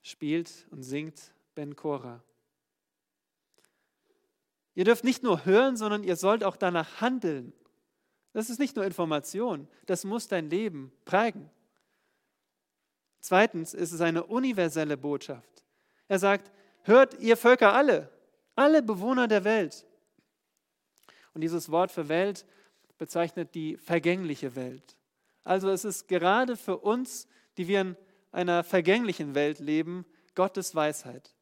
Spielt 0.03 0.67
und 0.71 0.83
singt 0.83 1.33
Ben 1.55 1.77
Cora. 1.77 2.25
Ihr 4.75 4.85
dürft 4.85 5.05
nicht 5.05 5.23
nur 5.23 5.45
hören, 5.45 5.77
sondern 5.77 6.03
ihr 6.03 6.17
sollt 6.17 6.43
auch 6.43 6.57
danach 6.57 7.01
handeln. 7.01 7.53
Das 8.33 8.51
ist 8.51 8.59
nicht 8.59 8.77
nur 8.77 8.85
Information, 8.85 9.69
das 9.87 10.05
muss 10.05 10.29
dein 10.29 10.51
Leben 10.51 10.93
prägen. 11.05 11.51
Zweitens 13.21 13.75
ist 13.75 13.93
es 13.93 14.01
eine 14.01 14.25
universelle 14.25 14.97
Botschaft. 14.97 15.65
Er 16.09 16.19
sagt, 16.19 16.51
hört 16.83 17.19
ihr 17.21 17.37
Völker 17.37 17.73
alle, 17.75 18.11
alle 18.55 18.83
Bewohner 18.83 19.29
der 19.29 19.45
Welt. 19.45 19.87
Und 21.35 21.43
dieses 21.43 21.71
Wort 21.71 21.91
für 21.91 22.09
Welt 22.09 22.47
bezeichnet 22.97 23.55
die 23.55 23.77
vergängliche 23.77 24.57
Welt. 24.57 24.97
Also 25.45 25.71
es 25.71 25.85
ist 25.85 26.09
gerade 26.09 26.57
für 26.57 26.79
uns, 26.79 27.27
die 27.57 27.69
wir 27.69 27.81
in 27.81 27.97
einer 28.33 28.65
vergänglichen 28.65 29.35
Welt 29.35 29.59
leben, 29.59 30.05
Gottes 30.35 30.75
Weisheit. 30.75 31.35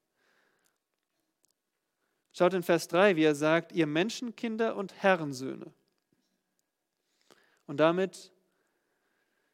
Schaut 2.33 2.55
in 2.55 2.63
Vers 2.63 2.89
3, 2.89 3.17
wie 3.17 3.25
er 3.25 3.35
sagt, 3.35 3.73
ihr 3.73 3.87
Menschenkinder 3.87 4.77
und 4.77 4.95
Herrensöhne. 5.03 5.73
Und 7.67 7.79
damit 7.79 8.31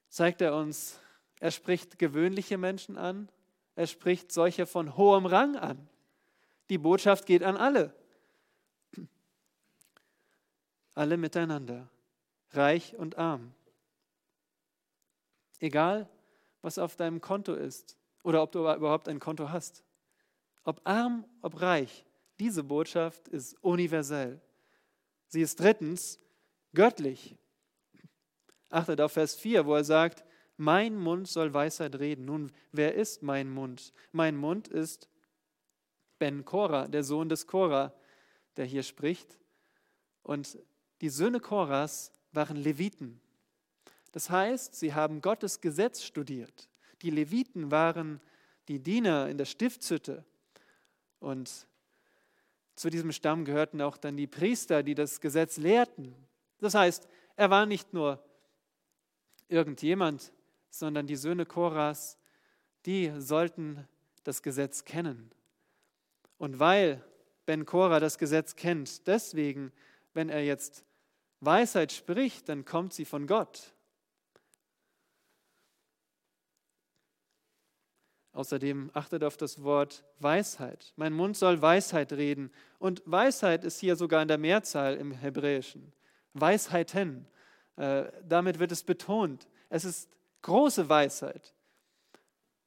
zeigt 0.08 0.40
er 0.40 0.54
uns, 0.56 1.00
er 1.42 1.50
spricht 1.50 1.98
gewöhnliche 1.98 2.56
Menschen 2.56 2.96
an, 2.96 3.28
er 3.74 3.88
spricht 3.88 4.30
solche 4.30 4.64
von 4.64 4.96
hohem 4.96 5.26
Rang 5.26 5.56
an. 5.56 5.88
Die 6.70 6.78
Botschaft 6.78 7.26
geht 7.26 7.42
an 7.42 7.56
alle. 7.56 7.92
Alle 10.94 11.16
miteinander, 11.16 11.88
reich 12.50 12.94
und 12.94 13.18
arm. 13.18 13.52
Egal, 15.58 16.08
was 16.60 16.78
auf 16.78 16.94
deinem 16.94 17.20
Konto 17.20 17.54
ist 17.54 17.96
oder 18.22 18.40
ob 18.40 18.52
du 18.52 18.60
überhaupt 18.60 19.08
ein 19.08 19.18
Konto 19.18 19.48
hast. 19.48 19.82
Ob 20.62 20.80
arm, 20.84 21.24
ob 21.40 21.60
reich, 21.60 22.04
diese 22.38 22.62
Botschaft 22.62 23.26
ist 23.26 23.54
universell. 23.64 24.40
Sie 25.26 25.40
ist 25.40 25.58
drittens 25.58 26.20
göttlich. 26.72 27.36
Achtet 28.70 29.00
auf 29.00 29.10
Vers 29.10 29.34
4, 29.34 29.66
wo 29.66 29.74
er 29.74 29.82
sagt, 29.82 30.22
mein 30.56 30.96
Mund 30.96 31.28
soll 31.28 31.52
Weisheit 31.54 31.98
reden. 31.98 32.24
Nun, 32.26 32.52
wer 32.72 32.94
ist 32.94 33.22
mein 33.22 33.50
Mund? 33.50 33.92
Mein 34.12 34.36
Mund 34.36 34.68
ist 34.68 35.08
Ben 36.18 36.44
Korah, 36.44 36.86
der 36.88 37.04
Sohn 37.04 37.28
des 37.28 37.46
Korah, 37.46 37.92
der 38.56 38.64
hier 38.64 38.82
spricht. 38.82 39.38
Und 40.22 40.58
die 41.00 41.08
Söhne 41.08 41.40
Korahs 41.40 42.12
waren 42.32 42.56
Leviten. 42.56 43.20
Das 44.12 44.30
heißt, 44.30 44.74
sie 44.74 44.94
haben 44.94 45.20
Gottes 45.20 45.60
Gesetz 45.60 46.02
studiert. 46.02 46.68
Die 47.00 47.10
Leviten 47.10 47.70
waren 47.70 48.20
die 48.68 48.78
Diener 48.78 49.28
in 49.28 49.38
der 49.38 49.46
Stiftshütte. 49.46 50.24
Und 51.18 51.66
zu 52.76 52.90
diesem 52.90 53.12
Stamm 53.12 53.44
gehörten 53.44 53.80
auch 53.80 53.96
dann 53.96 54.16
die 54.16 54.26
Priester, 54.26 54.82
die 54.82 54.94
das 54.94 55.20
Gesetz 55.20 55.56
lehrten. 55.56 56.14
Das 56.58 56.74
heißt, 56.74 57.08
er 57.36 57.50
war 57.50 57.66
nicht 57.66 57.92
nur 57.92 58.22
irgendjemand, 59.48 60.32
sondern 60.72 61.06
die 61.06 61.16
Söhne 61.16 61.44
Koras, 61.44 62.18
die 62.86 63.12
sollten 63.18 63.86
das 64.24 64.42
Gesetz 64.42 64.84
kennen. 64.84 65.30
Und 66.38 66.58
weil 66.58 67.04
Ben 67.44 67.66
Korah 67.66 68.00
das 68.00 68.18
Gesetz 68.18 68.56
kennt, 68.56 69.06
deswegen, 69.06 69.70
wenn 70.14 70.30
er 70.30 70.44
jetzt 70.44 70.84
Weisheit 71.40 71.92
spricht, 71.92 72.48
dann 72.48 72.64
kommt 72.64 72.94
sie 72.94 73.04
von 73.04 73.26
Gott. 73.26 73.74
Außerdem 78.32 78.90
achtet 78.94 79.24
auf 79.24 79.36
das 79.36 79.62
Wort 79.62 80.04
Weisheit. 80.18 80.94
Mein 80.96 81.12
Mund 81.12 81.36
soll 81.36 81.60
Weisheit 81.60 82.14
reden. 82.14 82.50
Und 82.78 83.02
Weisheit 83.04 83.62
ist 83.62 83.78
hier 83.78 83.94
sogar 83.94 84.22
in 84.22 84.28
der 84.28 84.38
Mehrzahl 84.38 84.96
im 84.96 85.12
Hebräischen. 85.12 85.92
Weisheiten. 86.32 87.26
Äh, 87.76 88.04
damit 88.26 88.58
wird 88.58 88.72
es 88.72 88.84
betont. 88.84 89.48
Es 89.68 89.84
ist 89.84 90.08
Große 90.42 90.88
Weisheit. 90.88 91.54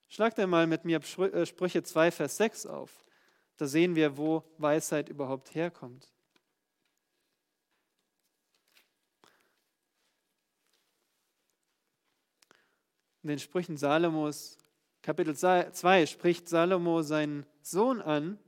Schlagt 0.07 0.39
einmal 0.39 0.65
mit 0.65 0.85
mir 0.85 0.99
äh, 0.99 1.45
Sprüche 1.45 1.83
2, 1.83 2.11
Vers 2.11 2.38
6 2.38 2.65
auf. 2.67 3.05
Da 3.57 3.67
sehen 3.67 3.95
wir, 3.95 4.17
wo 4.17 4.43
Weisheit 4.57 5.09
überhaupt 5.09 5.53
herkommt. 5.55 6.11
In 13.23 13.29
den 13.29 13.39
Sprüchen 13.39 13.75
Salomos, 13.75 14.57
Kapitel 15.01 15.35
2, 15.35 16.05
spricht 16.05 16.47
Salomo 16.47 17.01
seinen 17.01 17.45
Sohn 17.61 18.01
an 18.01 18.39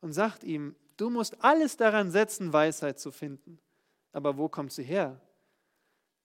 und 0.00 0.12
sagt 0.12 0.44
ihm, 0.44 0.74
du 0.96 1.08
musst 1.08 1.42
alles 1.42 1.76
daran 1.76 2.10
setzen, 2.10 2.52
Weisheit 2.52 2.98
zu 2.98 3.12
finden. 3.12 3.60
Aber 4.12 4.36
wo 4.36 4.48
kommt 4.48 4.72
sie 4.72 4.82
her? 4.82 5.20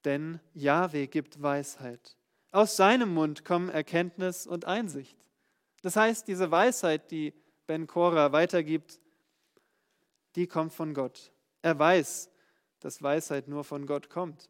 Denn 0.08 0.39
Jahwe 0.54 1.08
gibt 1.08 1.43
Weisheit. 1.43 2.15
Aus 2.54 2.78
seinem 2.78 3.13
Mund 3.13 3.43
kommen 3.43 3.67
Erkenntnis 3.67 4.48
und 4.48 4.63
Einsicht. 4.63 5.17
Das 5.82 5.98
heißt, 5.98 6.30
diese 6.30 6.50
Weisheit, 6.50 7.12
die 7.12 7.34
Ben 7.67 7.88
Korah 7.88 8.32
weitergibt, 8.32 9.02
die 10.36 10.48
kommt 10.48 10.72
von 10.72 10.93
Gott. 10.93 11.34
Er 11.62 11.78
weiß, 11.78 12.30
dass 12.80 13.04
Weisheit 13.04 13.50
nur 13.50 13.65
von 13.65 13.86
Gott 13.86 14.10
kommt. 14.10 14.50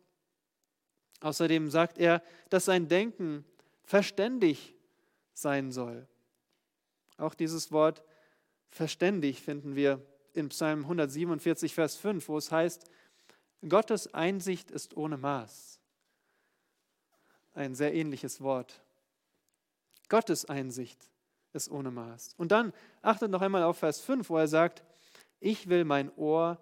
Außerdem 1.21 1.71
sagt 1.71 1.97
er, 1.97 2.21
dass 2.51 2.65
sein 2.65 2.87
Denken 2.87 3.43
verständig 3.83 4.75
sein 5.33 5.71
soll. 5.71 6.07
Auch 7.17 7.33
dieses 7.33 7.71
Wort 7.71 8.03
verständig 8.69 9.41
finden 9.41 9.75
wir 9.75 10.05
in 10.33 10.49
Psalm 10.49 10.81
147, 10.81 11.73
Vers 11.73 11.95
5, 11.95 12.29
wo 12.29 12.37
es 12.37 12.51
heißt, 12.51 12.87
Gottes 13.67 14.13
Einsicht 14.13 14.71
ist 14.71 14.95
ohne 14.95 15.17
Maß. 15.17 15.79
Ein 17.53 17.73
sehr 17.73 17.93
ähnliches 17.93 18.41
Wort. 18.41 18.81
Gottes 20.09 20.45
Einsicht 20.45 21.09
ist 21.53 21.71
ohne 21.71 21.89
Maß. 21.89 22.35
Und 22.37 22.51
dann 22.51 22.71
achtet 23.01 23.31
noch 23.31 23.41
einmal 23.41 23.63
auf 23.63 23.79
Vers 23.79 23.99
5, 24.01 24.29
wo 24.29 24.37
er 24.37 24.47
sagt, 24.47 24.83
ich 25.39 25.69
will 25.69 25.85
mein 25.85 26.15
Ohr 26.15 26.59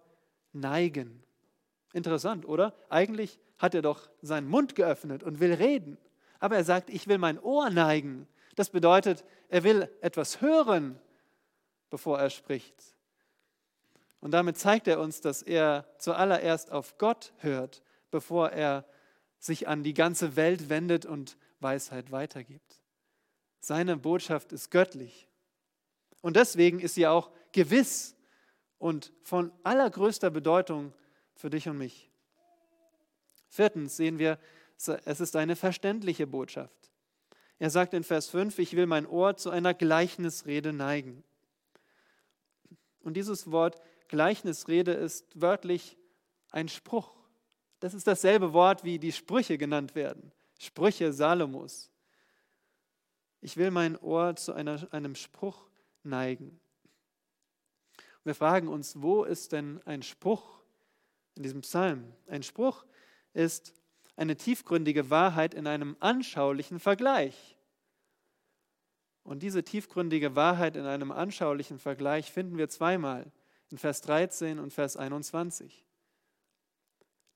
neigen. 0.54 1.22
Interessant, 1.94 2.46
oder? 2.46 2.74
Eigentlich 2.90 3.40
hat 3.58 3.76
er 3.76 3.82
doch 3.82 4.10
seinen 4.22 4.48
Mund 4.48 4.76
geöffnet 4.76 5.24
und 5.24 5.40
will 5.40 5.54
reden. 5.54 5.98
Aber 6.40 6.56
er 6.56 6.64
sagt, 6.64 6.90
ich 6.90 7.08
will 7.08 7.18
mein 7.18 7.40
Ohr 7.40 7.70
neigen. 7.70 8.28
Das 8.56 8.70
bedeutet, 8.70 9.26
er 9.50 9.64
will 9.64 9.90
etwas 10.02 10.42
hören, 10.42 11.00
bevor 11.90 12.20
er 12.20 12.30
spricht. 12.30 12.95
Und 14.26 14.32
damit 14.32 14.58
zeigt 14.58 14.88
er 14.88 15.00
uns, 15.00 15.22
dass 15.22 15.44
er 15.44 15.86
zuallererst 16.00 16.72
auf 16.72 16.98
Gott 16.98 17.32
hört, 17.42 17.84
bevor 18.10 18.50
er 18.50 18.84
sich 19.38 19.68
an 19.68 19.84
die 19.84 19.94
ganze 19.94 20.36
Welt 20.36 20.68
wendet 20.68 21.06
und 21.06 21.38
Weisheit 21.60 22.12
weitergibt. 22.12 22.82
Seine 23.60 23.98
Botschaft 23.98 24.52
ist 24.52 24.72
göttlich. 24.72 25.28
Und 26.22 26.38
deswegen 26.38 26.80
ist 26.80 26.96
sie 26.96 27.06
auch 27.06 27.30
gewiss 27.52 28.16
und 28.80 29.14
von 29.22 29.52
allergrößter 29.62 30.32
Bedeutung 30.32 30.92
für 31.36 31.52
dich 31.52 31.70
und 31.70 31.78
mich. 31.78 32.10
Viertens 33.48 33.96
sehen 33.96 34.18
wir, 34.18 34.40
es 35.06 35.20
ist 35.20 35.36
eine 35.36 35.56
verständliche 35.56 36.26
Botschaft. 36.26 36.90
Er 37.60 37.70
sagt 37.70 37.94
in 37.94 38.04
Vers 38.04 38.30
5, 38.30 38.58
ich 38.58 38.76
will 38.76 38.88
mein 38.88 39.06
Ohr 39.06 39.38
zu 39.38 39.52
einer 39.52 39.76
Gleichnisrede 39.76 40.74
neigen. 40.74 41.24
Und 43.04 43.14
dieses 43.14 43.52
Wort 43.52 43.80
Gleichnisrede 44.08 44.91
ist 44.91 45.26
wörtlich 45.39 45.98
ein 46.52 46.70
Spruch. 46.70 47.13
Das 47.80 47.94
ist 47.94 48.08
dasselbe 48.08 48.54
Wort, 48.54 48.84
wie 48.84 49.00
die 49.00 49.12
Sprüche 49.12 49.58
genannt 49.58 49.96
werden. 49.96 50.32
Sprüche 50.60 51.12
Salomos. 51.12 51.91
Ich 53.41 53.58
will 53.58 53.72
mein 53.72 53.98
Ohr 53.98 54.36
zu 54.36 54.54
einer, 54.54 54.88
einem 54.91 55.15
Spruch 55.15 55.70
neigen. 56.04 56.60
Wir 58.24 58.34
fragen 58.34 58.68
uns, 58.68 59.02
wo 59.02 59.24
ist 59.24 59.52
denn 59.52 59.82
ein 59.86 60.02
Spruch 60.02 60.63
in 61.36 61.44
diesem 61.44 61.62
Psalm? 61.62 62.12
Ein 62.28 62.41
Spruch 62.41 62.86
ist 63.34 63.74
eine 64.15 64.36
tiefgründige 64.36 65.10
Wahrheit 65.10 65.54
in 65.54 65.68
einem 65.68 65.96
anschaulichen 66.00 66.80
Vergleich. 66.80 67.58
Und 69.24 69.44
diese 69.44 69.63
tiefgründige 69.63 70.36
Wahrheit 70.36 70.76
in 70.76 70.86
einem 70.86 71.12
anschaulichen 71.12 71.78
Vergleich 71.80 72.32
finden 72.32 72.58
wir 72.58 72.70
zweimal 72.70 73.32
in 73.71 73.78
Vers 73.78 74.01
13 74.01 74.60
und 74.60 74.71
Vers 74.71 74.97
21. 74.97 75.86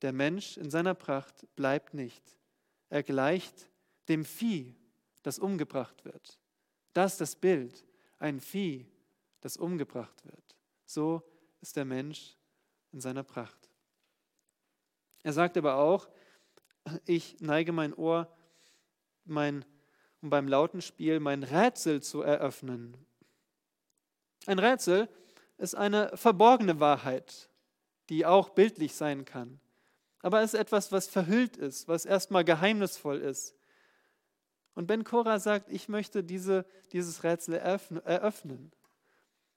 Der 0.02 0.14
Mensch 0.14 0.58
in 0.58 0.70
seiner 0.70 0.94
Pracht 0.94 1.48
bleibt 1.56 1.94
nicht. 1.94 2.24
Er 2.90 3.04
gleicht 3.04 3.70
dem 4.08 4.26
Vieh, 4.26 4.76
das 5.24 5.40
umgebracht 5.40 6.06
wird. 6.06 6.40
Das 6.94 7.14
ist 7.14 7.22
das 7.22 7.36
Bild, 7.36 7.86
ein 8.18 8.40
Vieh, 8.40 8.88
das 9.42 9.58
umgebracht 9.58 10.26
wird. 10.26 10.56
So 10.86 11.22
ist 11.62 11.76
der 11.76 11.86
Mensch 11.86 12.38
in 12.92 13.02
seiner 13.02 13.24
Pracht. 13.24 13.70
Er 15.24 15.34
sagt 15.34 15.58
aber 15.58 15.76
auch, 15.76 16.10
ich 17.06 17.40
neige 17.40 17.72
mein 17.72 17.94
Ohr, 17.94 18.34
mein, 19.26 19.66
um 20.22 20.30
beim 20.30 20.48
Lautenspiel 20.48 21.20
mein 21.20 21.44
Rätsel 21.44 22.02
zu 22.02 22.22
eröffnen. 22.22 22.98
Ein 24.46 24.60
Rätsel 24.60 25.10
ist 25.60 25.76
eine 25.76 26.16
verborgene 26.16 26.80
Wahrheit, 26.80 27.50
die 28.10 28.26
auch 28.26 28.50
bildlich 28.50 28.96
sein 28.96 29.26
kann. 29.26 29.60
Aber 30.22 30.42
es 30.42 30.54
ist 30.54 30.60
etwas, 30.60 30.92
was 30.92 31.08
verhüllt 31.08 31.58
ist, 31.58 31.88
was 31.88 32.06
erstmal 32.06 32.44
geheimnisvoll 32.44 33.18
ist. 33.18 33.56
Und 34.74 34.88
Ben 34.88 35.04
Korah 35.04 35.40
sagt, 35.40 35.70
ich 35.70 35.90
möchte 35.90 36.24
diese, 36.24 36.66
dieses 36.92 37.24
Rätsel 37.24 37.56
eröffnen. 37.56 38.72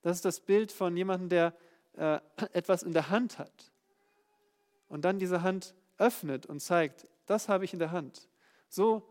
Das 0.02 0.16
ist 0.16 0.24
das 0.24 0.40
Bild 0.40 0.72
von 0.72 0.96
jemandem, 0.96 1.28
der 1.28 1.54
äh, 1.94 2.20
etwas 2.52 2.82
in 2.82 2.92
der 2.92 3.10
Hand 3.10 3.38
hat 3.38 3.72
und 4.88 5.04
dann 5.04 5.18
diese 5.18 5.42
Hand 5.42 5.74
öffnet 5.98 6.46
und 6.46 6.60
zeigt, 6.60 7.06
das 7.26 7.48
habe 7.48 7.64
ich 7.64 7.72
in 7.72 7.78
der 7.78 7.92
Hand. 7.92 8.28
So, 8.68 9.08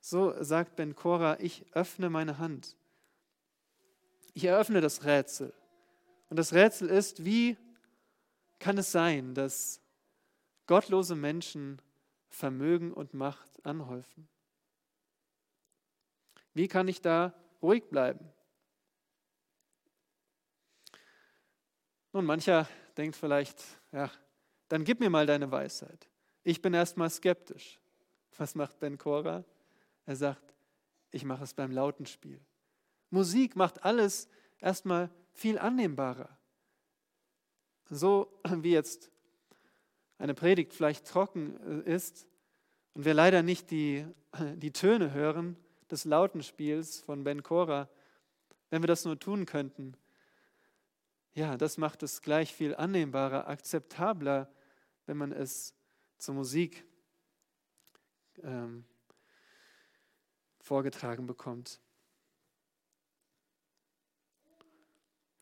so 0.00 0.34
sagt 0.42 0.76
Ben 0.76 0.96
Korah, 0.96 1.38
ich 1.40 1.64
öffne 1.72 2.10
meine 2.10 2.38
Hand. 2.38 2.76
Ich 4.34 4.44
eröffne 4.44 4.80
das 4.80 5.04
Rätsel. 5.04 5.54
Und 6.28 6.38
das 6.38 6.52
Rätsel 6.52 6.90
ist, 6.90 7.24
wie 7.24 7.56
kann 8.58 8.76
es 8.78 8.90
sein, 8.92 9.34
dass 9.34 9.80
gottlose 10.66 11.14
Menschen 11.14 11.80
Vermögen 12.28 12.92
und 12.92 13.14
Macht 13.14 13.64
anhäufen? 13.64 14.28
Wie 16.52 16.68
kann 16.68 16.88
ich 16.88 17.00
da 17.00 17.32
ruhig 17.62 17.84
bleiben? 17.88 18.28
Nun, 22.12 22.24
mancher 22.24 22.68
denkt 22.96 23.16
vielleicht, 23.16 23.62
ja, 23.92 24.10
dann 24.68 24.84
gib 24.84 25.00
mir 25.00 25.10
mal 25.10 25.26
deine 25.26 25.50
Weisheit. 25.50 26.08
Ich 26.42 26.60
bin 26.60 26.74
erstmal 26.74 27.10
skeptisch. 27.10 27.80
Was 28.36 28.54
macht 28.54 28.78
Ben 28.80 28.98
Cora? 28.98 29.44
Er 30.06 30.16
sagt, 30.16 30.54
ich 31.10 31.24
mache 31.24 31.44
es 31.44 31.54
beim 31.54 31.70
Lautenspiel. 31.70 32.40
Musik 33.14 33.54
macht 33.54 33.84
alles 33.84 34.28
erstmal 34.58 35.08
viel 35.32 35.58
annehmbarer. 35.58 36.36
So 37.88 38.40
wie 38.44 38.72
jetzt 38.72 39.10
eine 40.18 40.34
Predigt 40.34 40.74
vielleicht 40.74 41.06
trocken 41.06 41.84
äh, 41.86 41.94
ist 41.94 42.26
und 42.92 43.04
wir 43.04 43.14
leider 43.14 43.42
nicht 43.42 43.70
die, 43.70 44.04
die 44.56 44.72
Töne 44.72 45.12
hören 45.12 45.56
des 45.90 46.04
Lautenspiels 46.04 47.00
von 47.00 47.24
Ben 47.24 47.42
Cora, 47.42 47.88
wenn 48.70 48.82
wir 48.82 48.88
das 48.88 49.04
nur 49.04 49.18
tun 49.18 49.46
könnten, 49.46 49.96
ja, 51.34 51.56
das 51.56 51.78
macht 51.78 52.02
es 52.02 52.22
gleich 52.22 52.52
viel 52.52 52.74
annehmbarer, 52.74 53.48
akzeptabler, 53.48 54.52
wenn 55.06 55.16
man 55.16 55.32
es 55.32 55.74
zur 56.18 56.34
Musik 56.34 56.84
ähm, 58.42 58.84
vorgetragen 60.60 61.26
bekommt. 61.26 61.80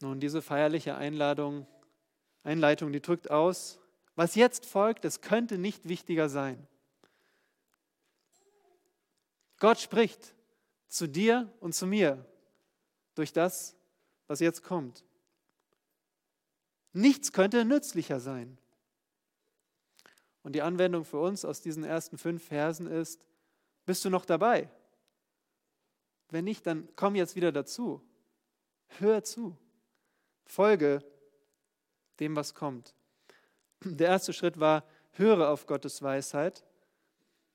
Nun, 0.02 0.18
diese 0.18 0.42
feierliche 0.42 0.96
Einladung, 0.96 1.66
Einleitung, 2.42 2.92
die 2.92 3.00
drückt 3.00 3.30
aus, 3.30 3.78
was 4.16 4.34
jetzt 4.34 4.66
folgt, 4.66 5.04
es 5.04 5.20
könnte 5.20 5.58
nicht 5.58 5.88
wichtiger 5.88 6.28
sein. 6.28 6.66
Gott 9.58 9.78
spricht 9.78 10.34
zu 10.88 11.08
dir 11.08 11.52
und 11.60 11.72
zu 11.72 11.86
mir 11.86 12.26
durch 13.14 13.32
das, 13.32 13.76
was 14.26 14.40
jetzt 14.40 14.64
kommt. 14.64 15.04
Nichts 16.92 17.32
könnte 17.32 17.64
nützlicher 17.64 18.18
sein. 18.18 18.58
Und 20.42 20.54
die 20.54 20.62
Anwendung 20.62 21.04
für 21.04 21.20
uns 21.20 21.44
aus 21.44 21.60
diesen 21.60 21.84
ersten 21.84 22.18
fünf 22.18 22.44
Versen 22.44 22.88
ist, 22.88 23.24
bist 23.86 24.04
du 24.04 24.10
noch 24.10 24.24
dabei? 24.24 24.68
Wenn 26.28 26.44
nicht, 26.44 26.66
dann 26.66 26.88
komm 26.96 27.14
jetzt 27.14 27.36
wieder 27.36 27.52
dazu. 27.52 28.02
Hör 28.98 29.22
zu. 29.22 29.56
Folge 30.52 31.02
dem, 32.20 32.36
was 32.36 32.54
kommt. 32.54 32.94
Der 33.80 34.08
erste 34.08 34.34
Schritt 34.34 34.60
war, 34.60 34.84
höre 35.12 35.48
auf 35.48 35.66
Gottes 35.66 36.02
Weisheit. 36.02 36.62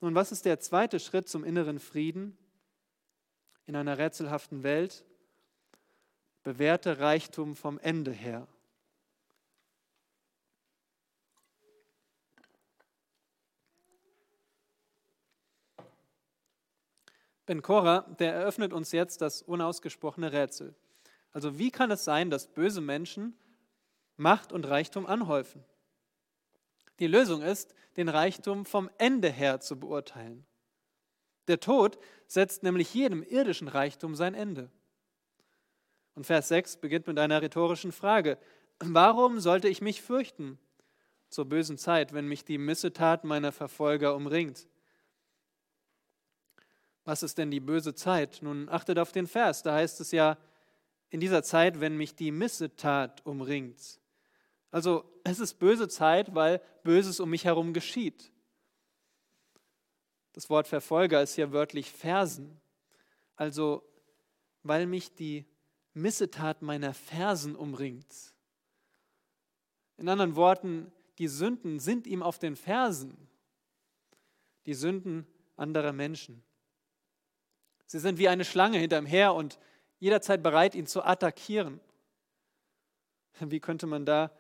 Nun, 0.02 0.16
was 0.16 0.32
ist 0.32 0.46
der 0.46 0.60
zweite 0.60 1.00
Schritt 1.00 1.30
zum 1.30 1.44
inneren 1.44 1.78
Frieden 1.78 2.36
in 3.68 3.76
einer 3.76 4.00
rätselhaften 4.00 4.64
Welt? 4.64 5.06
Bewährte 6.42 6.98
Reichtum 6.98 7.56
vom 7.56 7.78
Ende 7.78 8.12
her. 8.12 8.48
Ben 17.46 17.62
Korah, 17.62 18.02
der 18.18 18.34
eröffnet 18.34 18.74
uns 18.74 18.92
jetzt 18.92 19.22
das 19.22 19.44
unausgesprochene 19.44 20.32
Rätsel. 20.32 20.74
Also 21.32 21.58
wie 21.58 21.72
kann 21.72 21.92
es 21.92 22.04
sein, 22.04 22.30
dass 22.30 22.48
böse 22.48 22.82
Menschen 22.82 23.38
Macht 24.16 24.52
und 24.52 24.68
Reichtum 24.68 25.06
anhäufen? 25.06 25.64
Die 27.00 27.08
Lösung 27.08 27.42
ist, 27.42 27.76
den 27.96 28.10
Reichtum 28.10 28.66
vom 28.66 28.90
Ende 28.98 29.30
her 29.30 29.60
zu 29.60 29.80
beurteilen. 29.80 30.46
Der 31.48 31.60
Tod 31.60 31.98
setzt 32.28 32.64
nämlich 32.64 32.94
jedem 32.94 33.24
irdischen 33.24 33.68
Reichtum 33.68 34.16
sein 34.16 34.34
Ende. 34.34 34.70
Und 36.16 36.26
Vers 36.26 36.48
6 36.50 36.78
beginnt 36.78 37.08
mit 37.08 37.20
einer 37.20 37.42
rhetorischen 37.42 37.92
Frage. 37.92 38.38
Warum 38.80 39.40
sollte 39.40 39.68
ich 39.68 39.82
mich 39.82 40.02
fürchten 40.02 40.60
zur 41.30 41.46
bösen 41.46 41.78
Zeit, 41.78 42.14
wenn 42.14 42.28
mich 42.28 42.44
die 42.44 42.58
Missetat 42.58 43.24
meiner 43.24 43.52
Verfolger 43.52 44.16
umringt? 44.16 44.68
Was 47.06 47.24
ist 47.24 47.38
denn 47.38 47.52
die 47.52 47.60
böse 47.60 47.96
Zeit? 47.96 48.40
Nun 48.42 48.68
achtet 48.68 49.00
auf 49.00 49.12
den 49.12 49.28
Vers, 49.28 49.64
da 49.64 49.76
heißt 49.76 50.02
es 50.02 50.12
ja, 50.12 50.38
in 51.10 51.20
dieser 51.20 51.44
Zeit, 51.44 51.80
wenn 51.80 51.98
mich 51.98 52.16
die 52.16 52.32
Missetat 52.32 53.26
umringt. 53.26 54.00
Also 54.72 55.06
es 55.24 55.40
ist 55.40 55.56
böse 55.56 55.88
Zeit, 55.88 56.36
weil 56.36 56.62
Böses 56.84 57.20
um 57.20 57.30
mich 57.30 57.46
herum 57.46 57.74
geschieht. 57.74 58.32
Das 60.34 60.50
Wort 60.50 60.68
Verfolger 60.68 61.22
ist 61.22 61.36
hier 61.36 61.52
wörtlich 61.52 61.92
Fersen. 61.92 62.60
Also 63.36 63.84
weil 64.64 64.86
mich 64.86 65.14
die 65.16 65.46
Missetat 65.94 66.62
meiner 66.62 66.94
Fersen 66.94 67.56
umringt. 67.56 68.34
In 69.98 70.10
anderen 70.10 70.36
Worten, 70.36 70.92
die 71.18 71.28
Sünden 71.28 71.80
sind 71.80 72.06
ihm 72.06 72.22
auf 72.22 72.38
den 72.38 72.56
Fersen. 72.56 73.30
Die 74.66 74.74
Sünden 74.74 75.26
anderer 75.56 75.94
Menschen. 75.94 76.44
Sie 77.88 78.00
sind 78.00 78.20
wie 78.20 78.28
eine 78.28 78.46
Schlange 78.46 78.78
hinterm 78.78 79.06
Her 79.06 79.34
und 79.34 79.58
jederzeit 80.00 80.44
bereit, 80.44 80.76
ihn 80.76 80.88
zu 80.88 81.04
attackieren. 81.04 81.80
Wie 83.40 83.60
könnte 83.60 83.88
man 83.88 84.06
da 84.06 84.32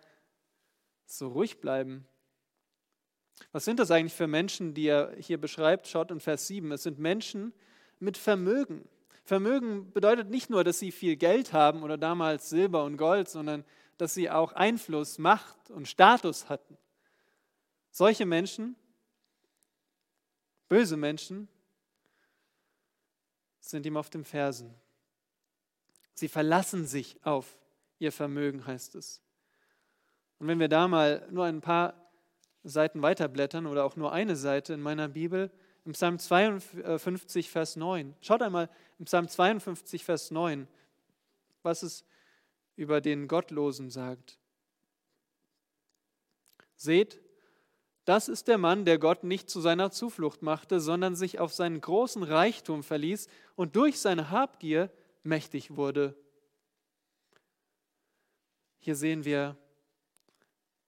so 1.06 1.28
ruhig 1.30 1.60
bleiben? 1.60 2.08
Was 3.52 3.66
sind 3.66 3.80
das 3.80 3.92
eigentlich 3.92 4.14
für 4.14 4.28
Menschen, 4.28 4.74
die 4.74 4.88
er 4.88 5.16
hier 5.18 5.40
beschreibt? 5.40 5.88
Schaut 5.88 6.12
in 6.12 6.20
Vers 6.20 6.48
7. 6.48 6.72
Es 6.72 6.84
sind 6.84 7.00
Menschen 7.00 7.54
mit 8.00 8.18
Vermögen. 8.18 8.88
Vermögen 9.24 9.92
bedeutet 9.92 10.30
nicht 10.30 10.50
nur, 10.50 10.64
dass 10.64 10.80
sie 10.80 10.92
viel 10.92 11.16
Geld 11.18 11.54
haben 11.54 11.84
oder 11.84 11.98
damals 11.98 12.50
Silber 12.50 12.84
und 12.84 12.98
Gold, 12.98 13.30
sondern 13.30 13.66
dass 13.98 14.14
sie 14.14 14.30
auch 14.30 14.54
Einfluss, 14.54 15.18
Macht 15.18 15.70
und 15.70 15.88
Status 15.88 16.50
hatten. 16.50 16.78
Solche 17.92 18.26
Menschen, 18.26 18.76
böse 20.70 20.98
Menschen, 20.98 21.48
sind 23.60 23.86
ihm 23.86 23.98
auf 23.98 24.10
den 24.10 24.24
Fersen. 24.24 24.74
Sie 26.18 26.30
verlassen 26.30 26.88
sich 26.88 27.24
auf 27.24 27.60
ihr 28.00 28.12
Vermögen, 28.12 28.66
heißt 28.66 28.96
es. 28.96 29.22
Und 30.40 30.48
wenn 30.48 30.60
wir 30.60 30.68
da 30.68 30.88
mal 30.88 31.28
nur 31.30 31.46
ein 31.46 31.62
paar 31.62 31.94
Seiten 32.64 33.04
weiterblättern 33.04 33.68
oder 33.68 33.86
auch 33.86 33.96
nur 33.96 34.12
eine 34.12 34.36
Seite 34.36 34.74
in 34.74 34.82
meiner 34.82 35.10
Bibel, 35.10 35.52
im 35.86 35.92
Psalm 35.92 36.18
52, 36.18 37.52
Vers 37.52 37.76
9. 37.76 38.16
Schaut 38.22 38.42
einmal 38.42 38.68
im 38.98 39.06
Psalm 39.06 39.28
52, 39.28 40.04
Vers 40.04 40.32
9, 40.32 40.68
was 41.62 41.84
es 41.84 42.04
über 42.76 43.00
den 43.00 43.28
Gottlosen 43.28 43.92
sagt. 43.92 44.40
Seht, 46.78 47.22
Das 48.06 48.28
ist 48.28 48.48
der 48.48 48.58
Mann, 48.58 48.86
der 48.86 48.98
Gott 48.98 49.24
nicht 49.24 49.52
zu 49.52 49.62
seiner 49.62 49.92
Zuflucht 49.92 50.42
machte, 50.42 50.80
sondern 50.80 51.16
sich 51.16 51.40
auf 51.40 51.54
seinen 51.54 51.80
großen 51.80 52.24
Reichtum 52.24 52.82
verließ 52.82 53.28
und 53.56 53.76
durch 53.76 54.00
seine 54.00 54.32
Habgier 54.32 54.90
mächtig 55.28 55.76
wurde. 55.76 56.16
Hier 58.80 58.96
sehen 58.96 59.26
wir, 59.26 59.58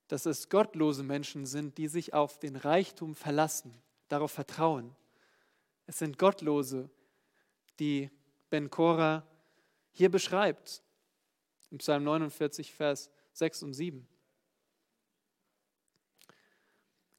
dass 0.08 0.26
es 0.26 0.48
gottlose 0.48 1.04
Menschen 1.04 1.46
sind, 1.46 1.78
die 1.78 1.86
sich 1.86 2.14
auf 2.14 2.40
den 2.40 2.56
Reichtum 2.56 3.14
verlassen, 3.14 3.80
darauf 4.08 4.32
vertrauen. 4.32 4.96
Es 5.86 5.98
sind 5.98 6.18
Gottlose, 6.18 6.90
die 7.78 8.10
Ben 8.48 8.70
Korah 8.70 9.26
hier 9.92 10.10
beschreibt, 10.10 10.82
im 11.70 11.78
Psalm 11.78 12.02
49, 12.04 12.72
Vers 12.74 13.10
6 13.34 13.62
und 13.62 13.74
7. 13.74 14.08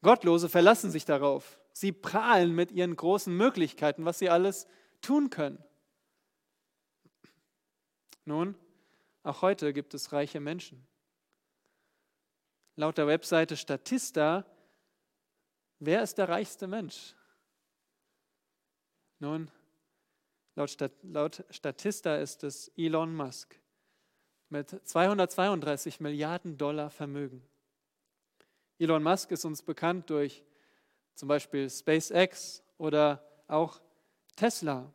Gottlose 0.01 0.49
verlassen 0.49 0.91
sich 0.91 1.05
darauf. 1.05 1.59
Sie 1.73 1.91
prahlen 1.91 2.53
mit 2.53 2.71
ihren 2.71 2.95
großen 2.95 3.35
Möglichkeiten, 3.35 4.03
was 4.03 4.19
sie 4.19 4.29
alles 4.29 4.67
tun 5.01 5.29
können. 5.29 5.63
Nun, 8.25 8.55
auch 9.23 9.41
heute 9.41 9.73
gibt 9.73 9.93
es 9.93 10.11
reiche 10.11 10.39
Menschen. 10.39 10.85
Laut 12.75 12.97
der 12.97 13.07
Webseite 13.07 13.57
Statista, 13.57 14.45
wer 15.79 16.01
ist 16.03 16.17
der 16.17 16.29
reichste 16.29 16.67
Mensch? 16.67 17.15
Nun, 19.19 19.51
laut, 20.55 20.69
Stat 20.69 20.91
laut 21.03 21.43
Statista 21.49 22.15
ist 22.15 22.43
es 22.43 22.69
Elon 22.75 23.13
Musk 23.15 23.59
mit 24.49 24.69
232 24.87 25.99
Milliarden 25.99 26.57
Dollar 26.57 26.89
Vermögen. 26.89 27.41
Elon 28.79 29.03
Musk 29.03 29.31
ist 29.31 29.45
uns 29.45 29.61
bekannt 29.61 30.09
durch 30.09 30.43
zum 31.13 31.27
Beispiel 31.27 31.69
SpaceX 31.69 32.63
oder 32.77 33.23
auch 33.47 33.79
Tesla, 34.35 34.91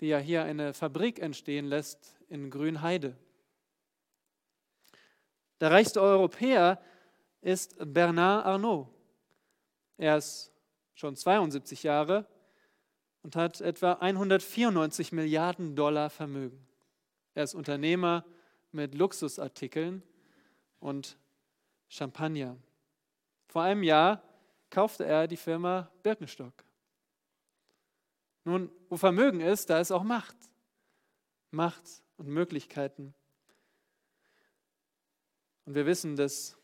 die 0.00 0.06
ja 0.06 0.18
hier 0.18 0.44
eine 0.44 0.72
Fabrik 0.72 1.18
entstehen 1.18 1.66
lässt 1.66 2.21
in 2.32 2.50
Grünheide. 2.50 3.14
Der 5.60 5.70
reichste 5.70 6.00
Europäer 6.00 6.82
ist 7.42 7.76
Bernard 7.78 8.46
Arnault. 8.46 8.88
Er 9.98 10.16
ist 10.16 10.50
schon 10.94 11.14
72 11.14 11.82
Jahre 11.82 12.26
und 13.22 13.36
hat 13.36 13.60
etwa 13.60 13.92
194 13.92 15.12
Milliarden 15.12 15.76
Dollar 15.76 16.08
Vermögen. 16.08 16.66
Er 17.34 17.44
ist 17.44 17.54
Unternehmer 17.54 18.24
mit 18.72 18.94
Luxusartikeln 18.94 20.02
und 20.80 21.18
Champagner. 21.88 22.56
Vor 23.48 23.62
einem 23.62 23.82
Jahr 23.82 24.22
kaufte 24.70 25.04
er 25.04 25.28
die 25.28 25.36
Firma 25.36 25.90
Birkenstock. 26.02 26.64
Nun, 28.44 28.70
wo 28.88 28.96
Vermögen 28.96 29.40
ist, 29.40 29.68
da 29.68 29.78
ist 29.80 29.92
auch 29.92 30.02
Macht. 30.02 30.36
Macht 31.50 32.02
und 32.22 32.28
Möglichkeiten. 32.28 33.14
Und 35.64 35.74
wir 35.74 35.86
wissen, 35.86 36.14
dass, 36.14 36.56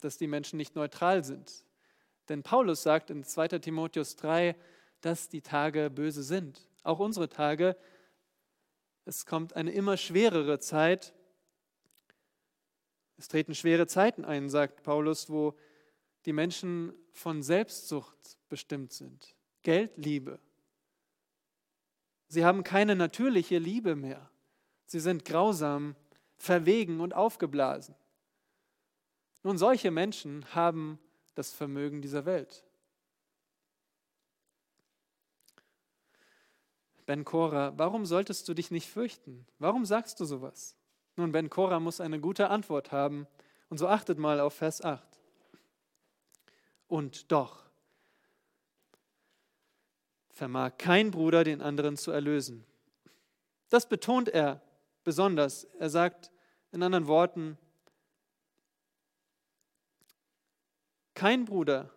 dass 0.00 0.18
die 0.18 0.26
Menschen 0.26 0.58
nicht 0.58 0.76
neutral 0.76 1.24
sind. 1.24 1.64
Denn 2.28 2.42
Paulus 2.42 2.82
sagt 2.82 3.08
in 3.08 3.24
2 3.24 3.48
Timotheus 3.58 4.16
3, 4.16 4.54
dass 5.00 5.30
die 5.30 5.40
Tage 5.40 5.88
böse 5.88 6.22
sind. 6.22 6.68
Auch 6.82 6.98
unsere 6.98 7.30
Tage. 7.30 7.74
Es 9.06 9.24
kommt 9.24 9.56
eine 9.56 9.72
immer 9.72 9.96
schwerere 9.96 10.58
Zeit. 10.58 11.14
Es 13.16 13.28
treten 13.28 13.54
schwere 13.54 13.86
Zeiten 13.86 14.26
ein, 14.26 14.50
sagt 14.50 14.82
Paulus, 14.82 15.30
wo 15.30 15.56
die 16.26 16.34
Menschen 16.34 16.92
von 17.12 17.42
Selbstsucht 17.42 18.38
bestimmt 18.50 18.92
sind. 18.92 19.34
Geldliebe. 19.62 20.38
Sie 22.28 22.44
haben 22.44 22.62
keine 22.62 22.94
natürliche 22.94 23.58
Liebe 23.58 23.96
mehr. 23.96 24.29
Sie 24.90 24.98
sind 24.98 25.24
grausam, 25.24 25.94
verwegen 26.36 26.98
und 26.98 27.14
aufgeblasen. 27.14 27.94
Nun, 29.44 29.56
solche 29.56 29.92
Menschen 29.92 30.44
haben 30.52 30.98
das 31.36 31.52
Vermögen 31.52 32.02
dieser 32.02 32.24
Welt. 32.24 32.64
Ben 37.06 37.24
Cora, 37.24 37.72
warum 37.78 38.04
solltest 38.04 38.48
du 38.48 38.54
dich 38.54 38.72
nicht 38.72 38.88
fürchten? 38.88 39.46
Warum 39.60 39.84
sagst 39.84 40.18
du 40.18 40.24
sowas? 40.24 40.74
Nun, 41.14 41.30
Ben 41.30 41.50
Cora 41.50 41.78
muss 41.78 42.00
eine 42.00 42.18
gute 42.18 42.50
Antwort 42.50 42.90
haben. 42.90 43.28
Und 43.68 43.78
so 43.78 43.86
achtet 43.86 44.18
mal 44.18 44.40
auf 44.40 44.54
Vers 44.54 44.82
8. 44.82 45.06
Und 46.88 47.30
doch 47.30 47.62
vermag 50.30 50.78
kein 50.78 51.12
Bruder 51.12 51.44
den 51.44 51.62
anderen 51.62 51.96
zu 51.96 52.10
erlösen. 52.10 52.66
Das 53.68 53.88
betont 53.88 54.28
er 54.28 54.60
besonders. 55.04 55.64
Er 55.78 55.90
sagt 55.90 56.30
in 56.72 56.82
anderen 56.82 57.06
Worten, 57.06 57.58
kein 61.14 61.44
Bruder, 61.44 61.90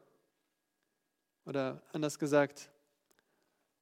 oder 1.46 1.84
anders 1.92 2.20
gesagt, 2.20 2.72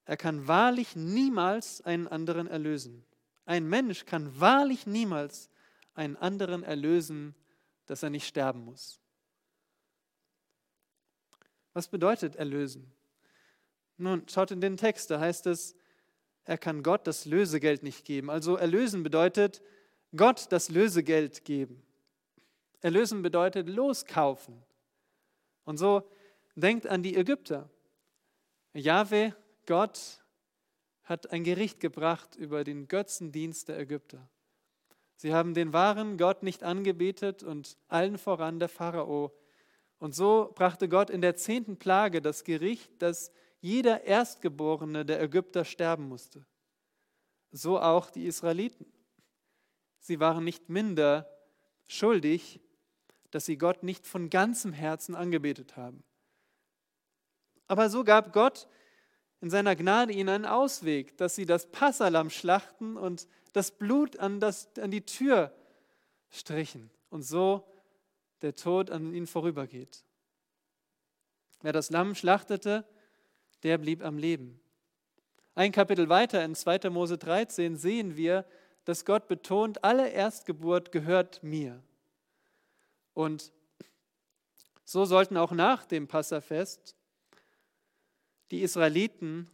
er 0.05 0.17
kann 0.17 0.47
wahrlich 0.47 0.95
niemals 0.95 1.81
einen 1.81 2.07
anderen 2.07 2.47
erlösen. 2.47 3.05
Ein 3.45 3.67
Mensch 3.67 4.05
kann 4.05 4.39
wahrlich 4.39 4.87
niemals 4.87 5.49
einen 5.93 6.17
anderen 6.17 6.63
erlösen, 6.63 7.35
dass 7.85 8.03
er 8.03 8.09
nicht 8.09 8.27
sterben 8.27 8.65
muss. 8.65 8.99
Was 11.73 11.87
bedeutet 11.87 12.35
erlösen? 12.35 12.91
Nun, 13.97 14.27
schaut 14.27 14.51
in 14.51 14.61
den 14.61 14.77
Text, 14.77 15.11
da 15.11 15.19
heißt 15.19 15.47
es, 15.47 15.75
er 16.45 16.57
kann 16.57 16.83
Gott 16.83 17.07
das 17.07 17.25
Lösegeld 17.25 17.83
nicht 17.83 18.05
geben. 18.05 18.29
Also 18.29 18.55
erlösen 18.55 19.03
bedeutet 19.03 19.61
Gott 20.15 20.47
das 20.51 20.69
Lösegeld 20.69 21.45
geben. 21.45 21.81
Erlösen 22.81 23.21
bedeutet 23.21 23.69
loskaufen. 23.69 24.61
Und 25.63 25.77
so 25.77 26.09
denkt 26.55 26.87
an 26.87 27.03
die 27.03 27.15
Ägypter. 27.15 27.69
Jahwe 28.73 29.35
Gott 29.65 30.23
hat 31.03 31.31
ein 31.31 31.43
Gericht 31.43 31.79
gebracht 31.79 32.35
über 32.35 32.63
den 32.63 32.87
Götzendienst 32.87 33.67
der 33.67 33.79
Ägypter. 33.79 34.27
Sie 35.15 35.33
haben 35.33 35.53
den 35.53 35.71
wahren 35.71 36.17
Gott 36.17 36.41
nicht 36.41 36.63
angebetet 36.63 37.43
und 37.43 37.77
allen 37.87 38.17
voran 38.17 38.59
der 38.59 38.69
Pharao. 38.69 39.31
Und 39.99 40.15
so 40.15 40.51
brachte 40.55 40.89
Gott 40.89 41.11
in 41.11 41.21
der 41.21 41.35
zehnten 41.35 41.77
Plage 41.77 42.21
das 42.21 42.43
Gericht, 42.43 43.01
dass 43.01 43.31
jeder 43.61 44.03
Erstgeborene 44.03 45.05
der 45.05 45.21
Ägypter 45.21 45.63
sterben 45.63 46.07
musste. 46.07 46.45
So 47.51 47.79
auch 47.79 48.09
die 48.09 48.25
Israeliten. 48.25 48.85
Sie 49.99 50.19
waren 50.19 50.43
nicht 50.43 50.69
minder 50.69 51.29
schuldig, 51.87 52.59
dass 53.29 53.45
sie 53.45 53.57
Gott 53.57 53.83
nicht 53.83 54.05
von 54.05 54.29
ganzem 54.29 54.73
Herzen 54.73 55.15
angebetet 55.15 55.77
haben. 55.77 56.03
Aber 57.67 57.89
so 57.89 58.03
gab 58.03 58.33
Gott 58.33 58.67
in 59.41 59.49
seiner 59.49 59.75
Gnade 59.75 60.11
ihnen 60.11 60.29
einen 60.29 60.45
Ausweg, 60.45 61.17
dass 61.17 61.35
sie 61.35 61.45
das 61.45 61.71
Passalam 61.71 62.29
schlachten 62.29 62.97
und 62.97 63.27
das 63.53 63.71
Blut 63.71 64.17
an, 64.17 64.39
das, 64.39 64.69
an 64.77 64.91
die 64.91 65.05
Tür 65.05 65.55
strichen 66.29 66.89
und 67.09 67.23
so 67.23 67.67
der 68.41 68.55
Tod 68.55 68.89
an 68.89 69.13
ihnen 69.13 69.27
vorübergeht. 69.27 70.03
Wer 71.61 71.73
das 71.73 71.91
Lamm 71.91 72.15
schlachtete, 72.15 72.85
der 73.63 73.77
blieb 73.77 74.03
am 74.03 74.17
Leben. 74.17 74.59
Ein 75.55 75.71
Kapitel 75.71 76.09
weiter 76.09 76.43
in 76.43 76.55
2. 76.55 76.89
Mose 76.89 77.17
13 77.17 77.75
sehen 77.75 78.15
wir, 78.15 78.45
dass 78.85 79.05
Gott 79.05 79.27
betont, 79.27 79.83
alle 79.83 80.09
Erstgeburt 80.09 80.91
gehört 80.91 81.43
mir. 81.43 81.83
Und 83.13 83.51
so 84.83 85.05
sollten 85.05 85.37
auch 85.37 85.51
nach 85.51 85.85
dem 85.85 86.07
Passafest 86.07 86.95
die 88.49 88.61
Israeliten 88.61 89.49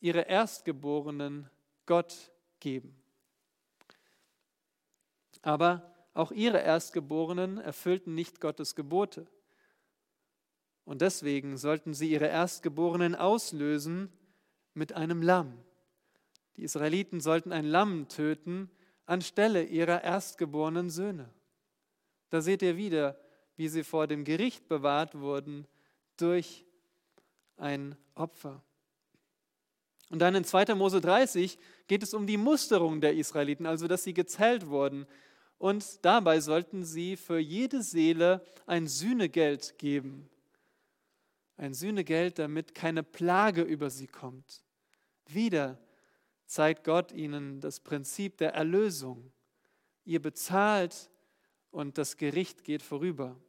ihre 0.00 0.22
Erstgeborenen 0.22 1.48
Gott 1.86 2.32
geben. 2.60 2.96
Aber 5.42 5.94
auch 6.14 6.32
ihre 6.32 6.60
Erstgeborenen 6.60 7.58
erfüllten 7.58 8.14
nicht 8.14 8.40
Gottes 8.40 8.74
Gebote. 8.74 9.26
Und 10.84 11.00
deswegen 11.00 11.56
sollten 11.56 11.94
sie 11.94 12.10
ihre 12.10 12.26
Erstgeborenen 12.26 13.14
auslösen 13.14 14.12
mit 14.74 14.92
einem 14.92 15.22
Lamm. 15.22 15.58
Die 16.56 16.64
Israeliten 16.64 17.20
sollten 17.20 17.52
ein 17.52 17.64
Lamm 17.64 18.08
töten 18.08 18.70
anstelle 19.06 19.64
ihrer 19.64 20.02
erstgeborenen 20.02 20.90
Söhne. 20.90 21.28
Da 22.30 22.40
seht 22.40 22.62
ihr 22.62 22.76
wieder, 22.76 23.18
wie 23.56 23.68
sie 23.68 23.84
vor 23.84 24.06
dem 24.06 24.24
Gericht 24.24 24.68
bewahrt 24.68 25.18
wurden 25.18 25.66
durch 26.16 26.64
ein 27.56 27.96
Opfer. 28.14 28.62
Und 30.10 30.18
dann 30.18 30.34
in 30.34 30.44
2. 30.44 30.74
Mose 30.74 31.00
30 31.00 31.58
geht 31.86 32.02
es 32.02 32.14
um 32.14 32.26
die 32.26 32.36
Musterung 32.36 33.00
der 33.00 33.14
Israeliten, 33.14 33.66
also 33.66 33.86
dass 33.86 34.04
sie 34.04 34.14
gezählt 34.14 34.66
wurden. 34.66 35.06
Und 35.58 36.04
dabei 36.04 36.40
sollten 36.40 36.84
sie 36.84 37.16
für 37.16 37.38
jede 37.38 37.82
Seele 37.82 38.44
ein 38.66 38.86
Sühnegeld 38.86 39.78
geben. 39.78 40.28
Ein 41.56 41.74
Sühnegeld, 41.74 42.38
damit 42.38 42.74
keine 42.74 43.02
Plage 43.02 43.62
über 43.62 43.90
sie 43.90 44.06
kommt. 44.06 44.64
Wieder 45.26 45.78
zeigt 46.46 46.84
Gott 46.84 47.12
ihnen 47.12 47.60
das 47.60 47.80
Prinzip 47.80 48.36
der 48.38 48.54
Erlösung. 48.54 49.32
Ihr 50.04 50.20
bezahlt 50.20 51.10
und 51.70 51.98
das 51.98 52.16
Gericht 52.16 52.64
geht 52.64 52.82
vorüber. 52.82 53.40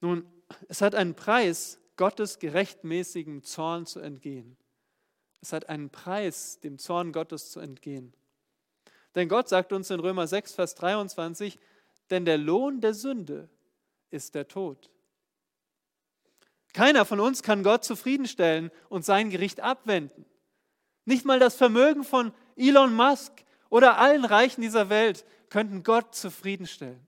Nun, 0.00 0.26
es 0.68 0.82
hat 0.82 0.94
einen 0.94 1.14
Preis, 1.14 1.78
Gottes 1.96 2.38
gerechtmäßigem 2.38 3.42
Zorn 3.42 3.86
zu 3.86 4.00
entgehen. 4.00 4.56
Es 5.42 5.52
hat 5.52 5.68
einen 5.68 5.90
Preis, 5.90 6.60
dem 6.60 6.78
Zorn 6.78 7.12
Gottes 7.12 7.50
zu 7.50 7.60
entgehen. 7.60 8.14
Denn 9.14 9.28
Gott 9.28 9.48
sagt 9.48 9.72
uns 9.72 9.90
in 9.90 10.00
Römer 10.00 10.26
6, 10.26 10.54
Vers 10.54 10.74
23, 10.76 11.58
denn 12.10 12.24
der 12.24 12.38
Lohn 12.38 12.80
der 12.80 12.94
Sünde 12.94 13.48
ist 14.10 14.34
der 14.34 14.48
Tod. 14.48 14.90
Keiner 16.72 17.04
von 17.04 17.20
uns 17.20 17.42
kann 17.42 17.62
Gott 17.62 17.84
zufriedenstellen 17.84 18.70
und 18.88 19.04
sein 19.04 19.30
Gericht 19.30 19.60
abwenden. 19.60 20.24
Nicht 21.04 21.24
mal 21.24 21.38
das 21.38 21.56
Vermögen 21.56 22.04
von 22.04 22.32
Elon 22.56 22.94
Musk 22.94 23.32
oder 23.70 23.98
allen 23.98 24.24
Reichen 24.24 24.60
dieser 24.60 24.88
Welt 24.88 25.24
könnten 25.48 25.82
Gott 25.82 26.14
zufriedenstellen. 26.14 27.06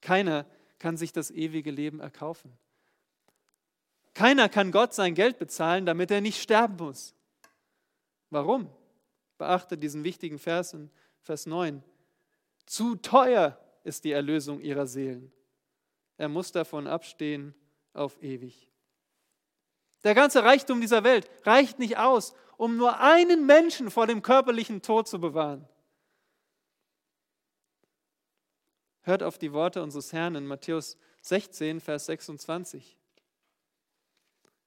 Keiner 0.00 0.46
kann 0.78 0.96
sich 0.96 1.12
das 1.12 1.30
ewige 1.30 1.70
Leben 1.70 2.00
erkaufen. 2.00 2.52
Keiner 4.12 4.48
kann 4.48 4.70
Gott 4.70 4.94
sein 4.94 5.14
Geld 5.14 5.38
bezahlen, 5.38 5.86
damit 5.86 6.10
er 6.10 6.20
nicht 6.20 6.40
sterben 6.40 6.76
muss. 6.76 7.14
Warum? 8.30 8.68
Beachte 9.38 9.76
diesen 9.76 10.04
wichtigen 10.04 10.38
Vers 10.38 10.74
in 10.74 10.90
Vers 11.22 11.46
9. 11.46 11.82
Zu 12.66 12.96
teuer 12.96 13.58
ist 13.84 14.04
die 14.04 14.12
Erlösung 14.12 14.60
ihrer 14.60 14.86
Seelen. 14.86 15.32
Er 16.16 16.28
muss 16.28 16.50
davon 16.52 16.86
abstehen 16.86 17.54
auf 17.92 18.20
ewig. 18.22 18.70
Der 20.02 20.14
ganze 20.14 20.42
Reichtum 20.42 20.80
dieser 20.80 21.04
Welt 21.04 21.30
reicht 21.44 21.78
nicht 21.78 21.98
aus, 21.98 22.34
um 22.56 22.76
nur 22.76 23.00
einen 23.00 23.46
Menschen 23.46 23.90
vor 23.90 24.06
dem 24.06 24.22
körperlichen 24.22 24.82
Tod 24.82 25.08
zu 25.08 25.20
bewahren. 25.20 25.68
Hört 29.02 29.22
auf 29.22 29.38
die 29.38 29.52
Worte 29.52 29.82
unseres 29.82 30.12
Herrn 30.12 30.34
in 30.34 30.46
Matthäus 30.46 30.96
16, 31.22 31.80
Vers 31.80 32.06
26. 32.06 32.96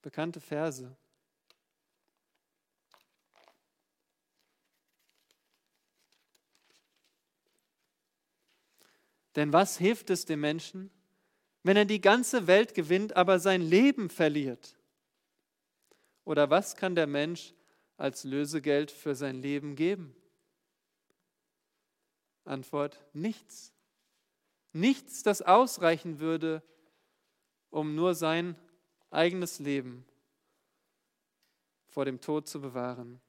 Bekannte 0.01 0.39
Verse. 0.39 0.95
Denn 9.37 9.53
was 9.53 9.77
hilft 9.77 10.09
es 10.09 10.25
dem 10.25 10.41
Menschen, 10.41 10.89
wenn 11.61 11.77
er 11.77 11.85
die 11.85 12.01
ganze 12.01 12.47
Welt 12.47 12.73
gewinnt, 12.73 13.15
aber 13.15 13.39
sein 13.39 13.61
Leben 13.61 14.09
verliert? 14.09 14.75
Oder 16.25 16.49
was 16.49 16.75
kann 16.75 16.95
der 16.95 17.05
Mensch 17.05 17.53
als 17.97 18.23
Lösegeld 18.23 18.89
für 18.89 19.13
sein 19.13 19.39
Leben 19.41 19.75
geben? 19.75 20.15
Antwort, 22.45 22.99
nichts. 23.13 23.73
Nichts, 24.73 25.21
das 25.21 25.43
ausreichen 25.43 26.19
würde, 26.19 26.63
um 27.69 27.93
nur 27.93 28.15
sein 28.15 28.55
eigenes 29.11 29.59
Leben 29.59 30.03
vor 31.89 32.05
dem 32.05 32.21
Tod 32.21 32.47
zu 32.47 32.59
bewahren. 32.59 33.21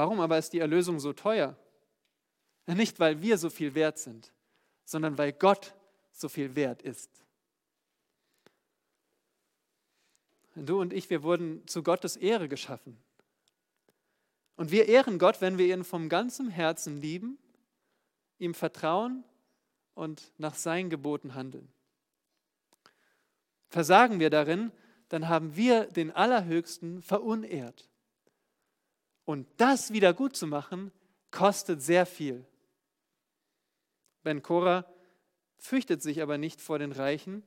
Warum 0.00 0.20
aber 0.20 0.38
ist 0.38 0.54
die 0.54 0.60
Erlösung 0.60 0.98
so 0.98 1.12
teuer? 1.12 1.54
Nicht, 2.64 2.98
weil 3.00 3.20
wir 3.20 3.36
so 3.36 3.50
viel 3.50 3.74
wert 3.74 3.98
sind, 3.98 4.32
sondern 4.86 5.18
weil 5.18 5.30
Gott 5.30 5.74
so 6.10 6.30
viel 6.30 6.56
wert 6.56 6.80
ist. 6.80 7.10
Du 10.54 10.80
und 10.80 10.94
ich, 10.94 11.10
wir 11.10 11.22
wurden 11.22 11.66
zu 11.66 11.82
Gottes 11.82 12.16
Ehre 12.16 12.48
geschaffen. 12.48 12.96
Und 14.56 14.70
wir 14.70 14.88
ehren 14.88 15.18
Gott, 15.18 15.42
wenn 15.42 15.58
wir 15.58 15.66
ihn 15.66 15.84
vom 15.84 16.08
ganzem 16.08 16.48
Herzen 16.48 17.02
lieben, 17.02 17.36
ihm 18.38 18.54
vertrauen 18.54 19.22
und 19.92 20.32
nach 20.38 20.54
seinen 20.54 20.88
Geboten 20.88 21.34
handeln. 21.34 21.70
Versagen 23.68 24.18
wir 24.18 24.30
darin, 24.30 24.72
dann 25.10 25.28
haben 25.28 25.56
wir 25.56 25.84
den 25.84 26.10
Allerhöchsten 26.10 27.02
verunehrt. 27.02 27.89
Und 29.30 29.46
das 29.58 29.92
wieder 29.92 30.12
gut 30.12 30.34
zu 30.34 30.48
machen, 30.48 30.90
kostet 31.30 31.80
sehr 31.80 32.04
viel. 32.04 32.44
Ben 34.24 34.42
Korah 34.42 34.92
fürchtet 35.56 36.02
sich 36.02 36.20
aber 36.20 36.36
nicht 36.36 36.60
vor 36.60 36.80
den 36.80 36.90
Reichen, 36.90 37.44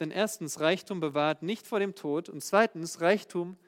denn 0.00 0.10
erstens, 0.10 0.60
Reichtum 0.60 1.00
bewahrt 1.00 1.42
nicht 1.42 1.66
vor 1.66 1.78
dem 1.78 1.94
Tod 1.94 2.30
und 2.30 2.42
zweitens, 2.42 3.02
Reichtum 3.02 3.58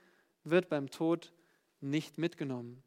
wird 0.45 0.71
beim 0.71 0.89
Tod 0.89 1.35
nicht 1.83 2.17
mitgenommen. 2.17 2.83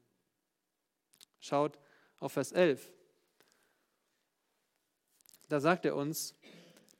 Schaut 1.40 1.78
auf 2.18 2.32
Vers 2.32 2.52
11. 2.52 2.92
Da 5.48 5.60
sagt 5.60 5.86
er 5.86 5.96
uns, 5.96 6.34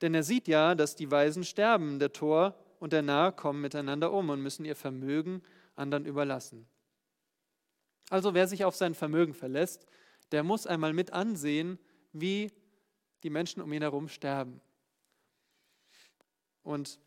denn 0.02 0.14
er 0.14 0.22
sieht 0.22 0.46
ja, 0.46 0.76
dass 0.76 0.94
die 0.94 1.10
Weisen 1.10 1.42
sterben, 1.42 1.98
der 1.98 2.12
Tor 2.12 2.54
und 2.78 2.92
der 2.92 3.02
Narr 3.02 3.32
kommen 3.32 3.60
miteinander 3.60 4.12
um 4.12 4.28
und 4.28 4.40
müssen 4.40 4.64
ihr 4.64 4.76
Vermögen 4.76 5.42
anderen 5.74 6.06
überlassen. 6.06 6.69
Also 8.10 8.34
wer 8.34 8.46
sich 8.48 8.64
auf 8.64 8.76
sein 8.76 8.94
Vermögen 8.94 9.32
verlässt, 9.32 9.86
der 10.32 10.42
muss 10.42 10.66
einmal 10.66 10.92
mit 10.92 11.12
ansehen, 11.12 11.78
wie 12.12 12.52
die 13.22 13.30
Menschen 13.30 13.62
um 13.62 13.72
ihn 13.72 13.82
herum 13.82 14.08
sterben. 14.08 14.60
Und 16.62 16.98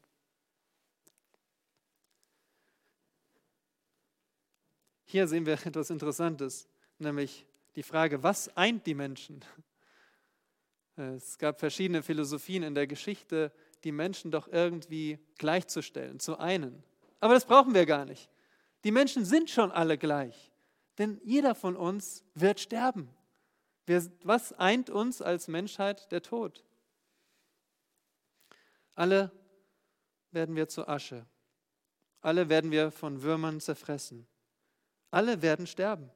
hier 5.05 5.27
sehen 5.27 5.45
wir 5.45 5.53
etwas 5.65 5.89
Interessantes, 5.89 6.69
nämlich 6.97 7.45
die 7.75 7.83
Frage, 7.83 8.23
was 8.23 8.55
eint 8.55 8.87
die 8.87 8.95
Menschen? 8.95 9.43
Es 10.95 11.37
gab 11.37 11.59
verschiedene 11.59 12.03
Philosophien 12.03 12.63
in 12.63 12.75
der 12.75 12.87
Geschichte, 12.87 13.51
die 13.83 13.91
Menschen 13.91 14.31
doch 14.31 14.47
irgendwie 14.47 15.19
gleichzustellen, 15.37 16.19
zu 16.19 16.37
einen. 16.37 16.83
Aber 17.19 17.33
das 17.33 17.45
brauchen 17.45 17.73
wir 17.73 17.85
gar 17.85 18.05
nicht. 18.05 18.29
Die 18.83 18.91
Menschen 18.91 19.25
sind 19.25 19.49
schon 19.49 19.71
alle 19.71 19.97
gleich. 19.97 20.52
Denn 20.97 21.19
jeder 21.23 21.55
von 21.55 21.75
uns 21.75 22.23
wird 22.35 22.59
sterben. 22.59 23.09
Wir, 23.85 24.05
was 24.23 24.53
eint 24.53 24.89
uns 24.89 25.21
als 25.21 25.47
Menschheit? 25.47 26.11
Der 26.11 26.21
Tod. 26.21 26.63
Alle 28.95 29.31
werden 30.31 30.55
wir 30.55 30.67
zur 30.67 30.87
Asche. 30.87 31.25
Alle 32.21 32.47
werden 32.47 32.71
wir 32.71 32.91
von 32.91 33.21
Würmern 33.21 33.59
zerfressen. 33.59 34.27
Alle 35.11 35.41
werden 35.41 35.67
sterben. 35.67 36.09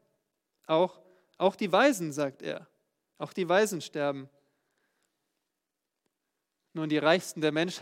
Auch, 0.66 1.02
auch 1.38 1.56
die 1.56 1.72
Weisen, 1.72 2.12
sagt 2.14 2.42
er. 2.42 2.68
Auch 3.18 3.34
die 3.34 3.50
Weisen 3.50 3.82
sterben. 3.82 4.30
Nun, 6.74 6.90
die 6.90 6.98
Reichsten, 6.98 7.42
der 7.42 7.52
Mensch, 7.52 7.80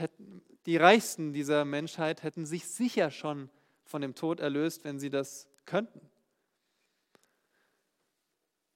die 0.65 0.77
Reichsten 0.77 1.33
dieser 1.33 1.65
Menschheit 1.65 2.23
hätten 2.23 2.45
sich 2.45 2.67
sicher 2.67 3.11
schon 3.11 3.49
von 3.83 4.01
dem 4.01 4.15
Tod 4.15 4.39
erlöst, 4.39 4.83
wenn 4.83 4.99
sie 4.99 5.09
das 5.09 5.47
könnten. 5.65 6.09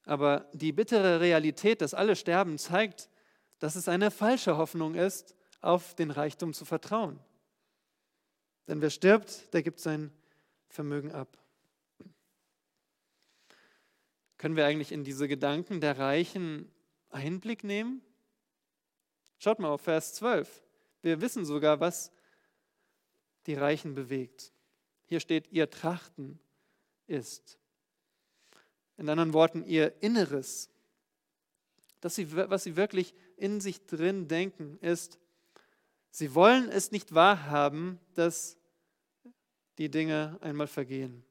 Aber 0.09 0.49
die 0.53 0.71
bittere 0.71 1.19
Realität, 1.19 1.81
dass 1.81 1.93
alle 1.93 2.15
sterben, 2.15 2.57
zeigt, 2.57 3.11
dass 3.59 3.75
es 3.75 3.87
eine 3.87 4.09
falsche 4.09 4.57
Hoffnung 4.57 4.95
ist, 4.95 5.35
auf 5.61 5.93
den 5.93 6.09
Reichtum 6.09 6.51
zu 6.51 6.65
vertrauen. 6.65 7.19
Denn 8.67 8.81
wer 8.81 8.89
stirbt, 8.89 9.53
der 9.53 9.61
gibt 9.61 9.79
sein 9.79 10.11
Vermögen 10.67 11.11
ab. 11.11 11.37
Können 14.39 14.55
wir 14.55 14.65
eigentlich 14.65 14.91
in 14.91 15.03
diese 15.03 15.27
Gedanken 15.27 15.79
der 15.79 15.99
Reichen 15.99 16.71
Einblick 17.11 17.63
nehmen? 17.63 18.01
Schaut 19.37 19.59
mal 19.59 19.69
auf 19.69 19.81
Vers 19.81 20.15
12. 20.15 20.63
Wir 21.03 21.21
wissen 21.21 21.45
sogar, 21.45 21.81
was 21.81 22.11
die 23.45 23.53
Reichen 23.53 23.93
bewegt. 23.93 24.53
Hier 25.05 25.19
steht, 25.19 25.51
ihr 25.51 25.69
Trachten 25.69 26.39
ist. 27.05 27.59
In 28.99 29.07
anderen 29.07 29.31
Worten, 29.31 29.63
ihr 29.63 30.03
Inneres, 30.03 30.69
dass 32.01 32.17
was 32.17 32.63
sie 32.65 32.75
wirklich 32.75 33.13
in 33.37 33.61
sich 33.61 33.85
drin 33.85 34.27
denken, 34.27 34.77
ist, 34.81 35.17
sie 36.11 36.35
wollen 36.35 36.67
es 36.67 36.91
nicht 36.91 37.15
wahrhaben, 37.15 37.97
dass 38.15 38.57
die 39.77 39.89
Dinge 39.89 40.37
einmal 40.41 40.67
vergehen. 40.67 41.23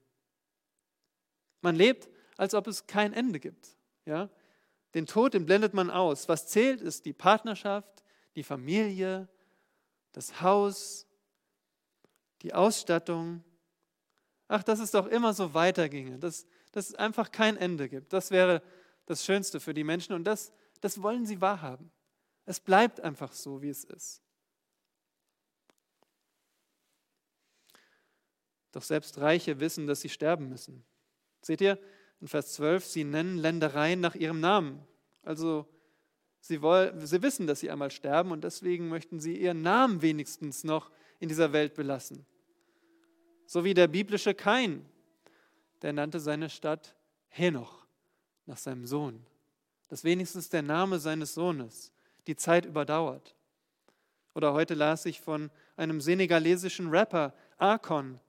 Man 1.61 1.77
lebt, 1.77 2.09
als 2.39 2.55
ob 2.55 2.67
es 2.69 2.87
kein 2.87 3.13
Ende 3.13 3.39
gibt. 3.39 3.77
Ja? 4.07 4.31
Den 4.95 5.05
Tod, 5.05 5.35
den 5.35 5.45
blendet 5.45 5.75
man 5.75 5.91
aus. 5.91 6.27
Was 6.27 6.47
zählt, 6.47 6.81
ist 6.81 7.05
die 7.05 7.13
Partnerschaft, 7.13 8.03
die 8.35 8.45
Familie, 8.45 9.29
das 10.13 10.41
Haus, 10.41 11.07
die 12.41 12.55
Ausstattung, 12.55 13.45
ach, 14.47 14.63
dass 14.63 14.79
es 14.79 14.91
doch 14.91 15.07
immer 15.07 15.35
so 15.35 15.53
weiterginge, 15.53 16.19
dass, 16.19 16.47
dass 16.73 16.91
es 16.91 16.95
einfach 16.95 17.31
kein 17.31 17.57
Ende 17.57 17.89
gibt. 17.89 18.13
Das 18.13 18.31
wäre 18.31 18.63
das 19.07 19.25
Schönste 19.25 19.61
für 19.61 19.75
die 19.75 19.85
Menschen 19.85 20.13
und 20.15 20.25
das, 20.25 20.53
das 20.81 21.03
wollen 21.03 21.27
sie 21.27 21.41
wahrhaben. 21.41 21.91
Es 22.45 22.61
bleibt 22.61 23.01
einfach 23.01 23.33
so, 23.33 23.63
wie 23.63 23.69
es 23.69 23.85
ist. 23.85 24.23
Doch 28.73 28.83
selbst 28.83 29.19
Reiche 29.19 29.61
wissen, 29.61 29.87
dass 29.87 30.01
sie 30.01 30.09
sterben 30.09 30.49
müssen. 30.49 30.85
Seht 31.41 31.61
ihr 31.61 31.79
in 32.21 32.29
Vers 32.29 32.55
12, 32.55 32.85
sie 32.85 33.05
nennen 33.05 33.39
Ländereien 33.39 34.01
nach 34.01 34.15
ihrem 34.15 34.41
Namen. 34.41 34.87
Also 35.23 35.67
sie, 36.41 36.63
wollen, 36.63 37.07
sie 37.07 37.23
wissen, 37.23 37.47
dass 37.47 37.61
sie 37.61 37.71
einmal 37.71 37.91
sterben 37.91 38.31
und 38.31 38.45
deswegen 38.45 38.89
möchten 38.89 39.21
sie 39.21 39.37
ihren 39.37 39.63
Namen 39.63 40.03
wenigstens 40.03 40.65
noch 40.65 40.91
in 41.21 41.29
dieser 41.29 41.53
Welt 41.53 41.75
belassen. 41.75 42.27
So 43.47 43.65
wie 43.65 43.75
der 43.75 43.89
biblische 43.89 44.35
Kain, 44.35 44.85
der 45.83 45.93
nannte 45.93 46.21
seine 46.21 46.51
Stadt 46.51 46.95
Henoch 47.29 47.87
nach 48.47 48.57
seinem 48.57 48.87
Sohn. 48.87 49.25
Das 49.89 50.05
wenigstens 50.05 50.49
der 50.49 50.63
Name 50.63 50.99
seines 50.99 51.35
Sohnes 51.35 51.93
die 52.27 52.37
Zeit 52.37 52.67
überdauert. 52.67 53.35
Oder 54.35 54.53
heute 54.53 54.75
las 54.75 55.07
ich 55.07 55.21
von 55.21 55.51
einem 55.77 56.01
senegalesischen 56.01 56.91
Rapper, 56.91 57.35
Akon, 57.57 58.21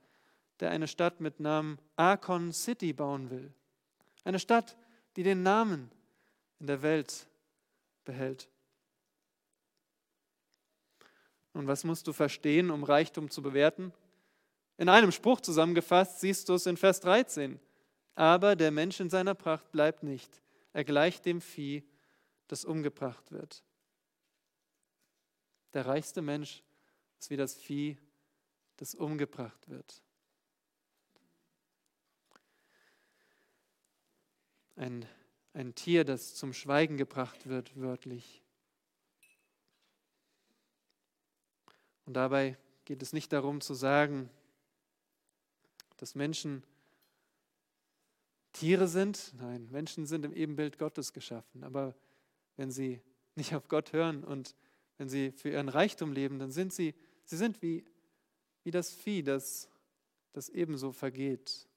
der 0.59 0.71
eine 0.71 0.87
Stadt 0.87 1.19
mit 1.19 1.39
Namen 1.39 1.77
Akon 1.95 2.51
City 2.53 2.93
bauen 2.93 3.29
will. 3.29 3.53
Eine 4.23 4.39
Stadt, 4.39 4.77
die 5.15 5.23
den 5.23 5.43
Namen 5.43 5.91
in 6.59 6.67
der 6.67 6.81
Welt 6.81 7.27
behält. 8.05 8.49
Und 11.53 11.67
was 11.67 11.83
musst 11.83 12.07
du 12.07 12.13
verstehen, 12.13 12.69
um 12.71 12.83
Reichtum 12.83 13.29
zu 13.29 13.41
bewerten? 13.41 13.93
In 14.79 14.87
einem 14.87 15.11
Spruch 15.11 15.41
zusammengefasst 15.41 16.21
siehst 16.21 16.47
du 16.47 16.53
es 16.53 16.65
in 16.65 16.77
Vers 16.77 17.01
13. 17.01 17.59
Aber 18.15 18.55
der 18.55 18.71
Mensch 18.71 19.01
in 19.01 19.09
seiner 19.09 19.35
Pracht 19.35 19.73
bleibt 19.73 20.03
nicht. 20.03 20.41
Er 20.71 20.85
gleicht 20.85 21.25
dem 21.25 21.41
Vieh, 21.41 21.83
das 22.47 22.63
umgebracht 22.63 23.29
wird. 23.33 23.61
Der 25.73 25.85
reichste 25.85 26.21
Mensch 26.21 26.63
ist 27.19 27.29
wie 27.29 27.35
das 27.35 27.55
Vieh, 27.55 27.97
das 28.77 28.95
umgebracht 28.95 29.67
wird. 29.67 30.01
Ein, 34.77 35.05
ein 35.53 35.75
Tier, 35.75 36.05
das 36.05 36.35
zum 36.35 36.53
Schweigen 36.53 36.95
gebracht 36.95 37.49
wird, 37.49 37.75
wörtlich. 37.75 38.41
Und 42.05 42.13
dabei 42.13 42.57
geht 42.85 43.01
es 43.01 43.11
nicht 43.11 43.33
darum 43.33 43.59
zu 43.59 43.73
sagen, 43.73 44.29
dass 45.99 46.15
Menschen 46.15 46.63
Tiere 48.53 48.87
sind. 48.87 49.33
Nein, 49.37 49.67
Menschen 49.69 50.05
sind 50.05 50.25
im 50.25 50.33
Ebenbild 50.33 50.79
Gottes 50.79 51.13
geschaffen. 51.13 51.63
Aber 51.63 51.95
wenn 52.55 52.71
sie 52.71 53.01
nicht 53.35 53.53
auf 53.53 53.67
Gott 53.67 53.93
hören 53.93 54.23
und 54.23 54.55
wenn 54.97 55.09
sie 55.09 55.31
für 55.31 55.49
ihren 55.49 55.69
Reichtum 55.69 56.11
leben, 56.11 56.39
dann 56.39 56.51
sind 56.51 56.73
sie, 56.73 56.95
sie 57.25 57.37
sind 57.37 57.61
wie, 57.61 57.85
wie 58.63 58.71
das 58.71 58.91
Vieh, 58.91 59.23
das, 59.23 59.69
das 60.33 60.49
ebenso 60.49 60.91
vergeht. 60.91 61.67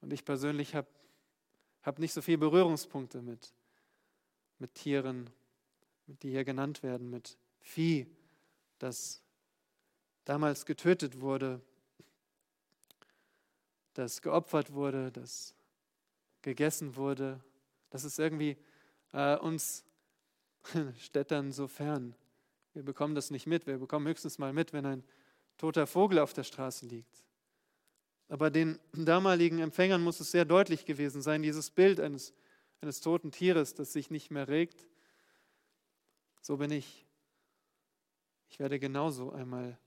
Und 0.00 0.12
ich 0.12 0.24
persönlich 0.24 0.74
habe 0.74 0.88
hab 1.82 1.98
nicht 1.98 2.12
so 2.12 2.22
viele 2.22 2.38
Berührungspunkte 2.38 3.22
mit, 3.22 3.54
mit 4.58 4.74
Tieren, 4.74 5.30
die 6.06 6.30
hier 6.30 6.44
genannt 6.44 6.82
werden, 6.82 7.10
mit 7.10 7.38
Vieh, 7.60 8.06
das 8.78 9.22
damals 10.24 10.66
getötet 10.66 11.20
wurde, 11.20 11.60
das 13.94 14.22
geopfert 14.22 14.72
wurde, 14.72 15.10
das 15.12 15.54
gegessen 16.42 16.96
wurde. 16.96 17.40
Das 17.90 18.04
ist 18.04 18.18
irgendwie 18.18 18.56
äh, 19.12 19.36
uns 19.36 19.84
Städtern 20.98 21.52
so 21.52 21.68
fern. 21.68 22.14
Wir 22.72 22.82
bekommen 22.82 23.14
das 23.14 23.30
nicht 23.30 23.46
mit. 23.46 23.66
Wir 23.66 23.78
bekommen 23.78 24.06
höchstens 24.06 24.38
mal 24.38 24.52
mit, 24.52 24.72
wenn 24.72 24.86
ein 24.86 25.04
toter 25.58 25.86
Vogel 25.86 26.18
auf 26.18 26.32
der 26.32 26.44
Straße 26.44 26.86
liegt. 26.86 27.24
Aber 28.28 28.50
den 28.50 28.78
damaligen 28.92 29.58
Empfängern 29.58 30.02
muss 30.02 30.20
es 30.20 30.30
sehr 30.30 30.44
deutlich 30.44 30.84
gewesen 30.84 31.22
sein, 31.22 31.42
dieses 31.42 31.70
Bild 31.70 32.00
eines, 32.00 32.32
eines 32.80 33.00
toten 33.00 33.30
Tieres, 33.30 33.74
das 33.74 33.92
sich 33.92 34.10
nicht 34.10 34.30
mehr 34.30 34.48
regt. 34.48 34.86
So 36.40 36.56
bin 36.56 36.70
ich. 36.70 37.06
Ich 38.48 38.58
werde 38.58 38.78
genauso 38.78 39.32
einmal 39.32 39.78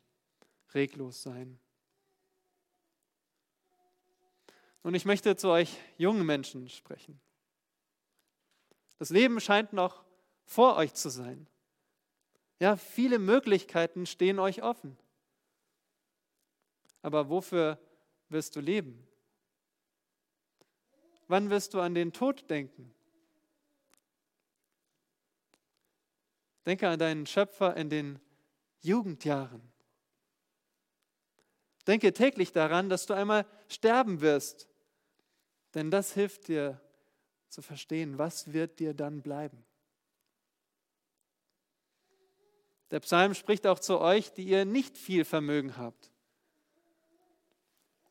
reglos 0.74 1.22
sein. 1.22 1.60
Und 4.86 4.94
ich 4.94 5.06
möchte 5.06 5.36
zu 5.36 5.50
euch 5.50 5.80
jungen 5.98 6.28
Menschen 6.28 6.70
sprechen. 6.70 7.20
Das 9.00 9.10
Leben 9.10 9.40
scheint 9.40 9.74
noch 9.74 10.06
vor 10.44 10.76
euch 10.76 10.94
zu 10.94 11.10
sein. 11.10 11.48
Ja, 12.60 12.78
viele 12.78 13.18
Möglichkeiten 13.18 14.06
stehen 14.06 14.38
euch 14.38 14.62
offen. 14.62 14.96
Aber 17.02 17.32
wofür 17.32 17.80
wirst 18.30 18.56
du 18.58 18.60
leben? 18.60 19.08
Wann 21.28 21.50
wirst 21.50 21.74
du 21.74 21.82
an 21.82 21.96
den 21.96 22.14
Tod 22.14 22.48
denken? 22.48 22.94
Denke 26.68 26.88
an 26.90 27.00
deinen 27.00 27.26
Schöpfer 27.26 27.76
in 27.76 27.90
den 27.90 28.20
Jugendjahren. 28.82 29.64
Denke 31.88 32.14
täglich 32.14 32.52
daran, 32.52 32.88
dass 32.88 33.08
du 33.08 33.16
einmal 33.16 33.48
sterben 33.68 34.22
wirst, 34.22 34.70
denn 35.76 35.92
das 35.92 36.14
hilft 36.14 36.48
dir 36.48 36.82
zu 37.50 37.62
verstehen, 37.62 38.18
was 38.18 38.54
wird 38.54 38.80
dir 38.80 38.94
dann 38.94 39.22
bleiben. 39.22 39.64
Der 42.92 43.02
Psalm 43.02 43.34
spricht 43.34 43.68
auch 43.68 43.80
zu 43.80 44.00
euch, 44.00 44.32
die 44.32 44.46
ihr 44.46 44.64
nicht 44.64 44.98
viel 44.98 45.26
Vermögen 45.26 45.78
habt. 45.78 46.12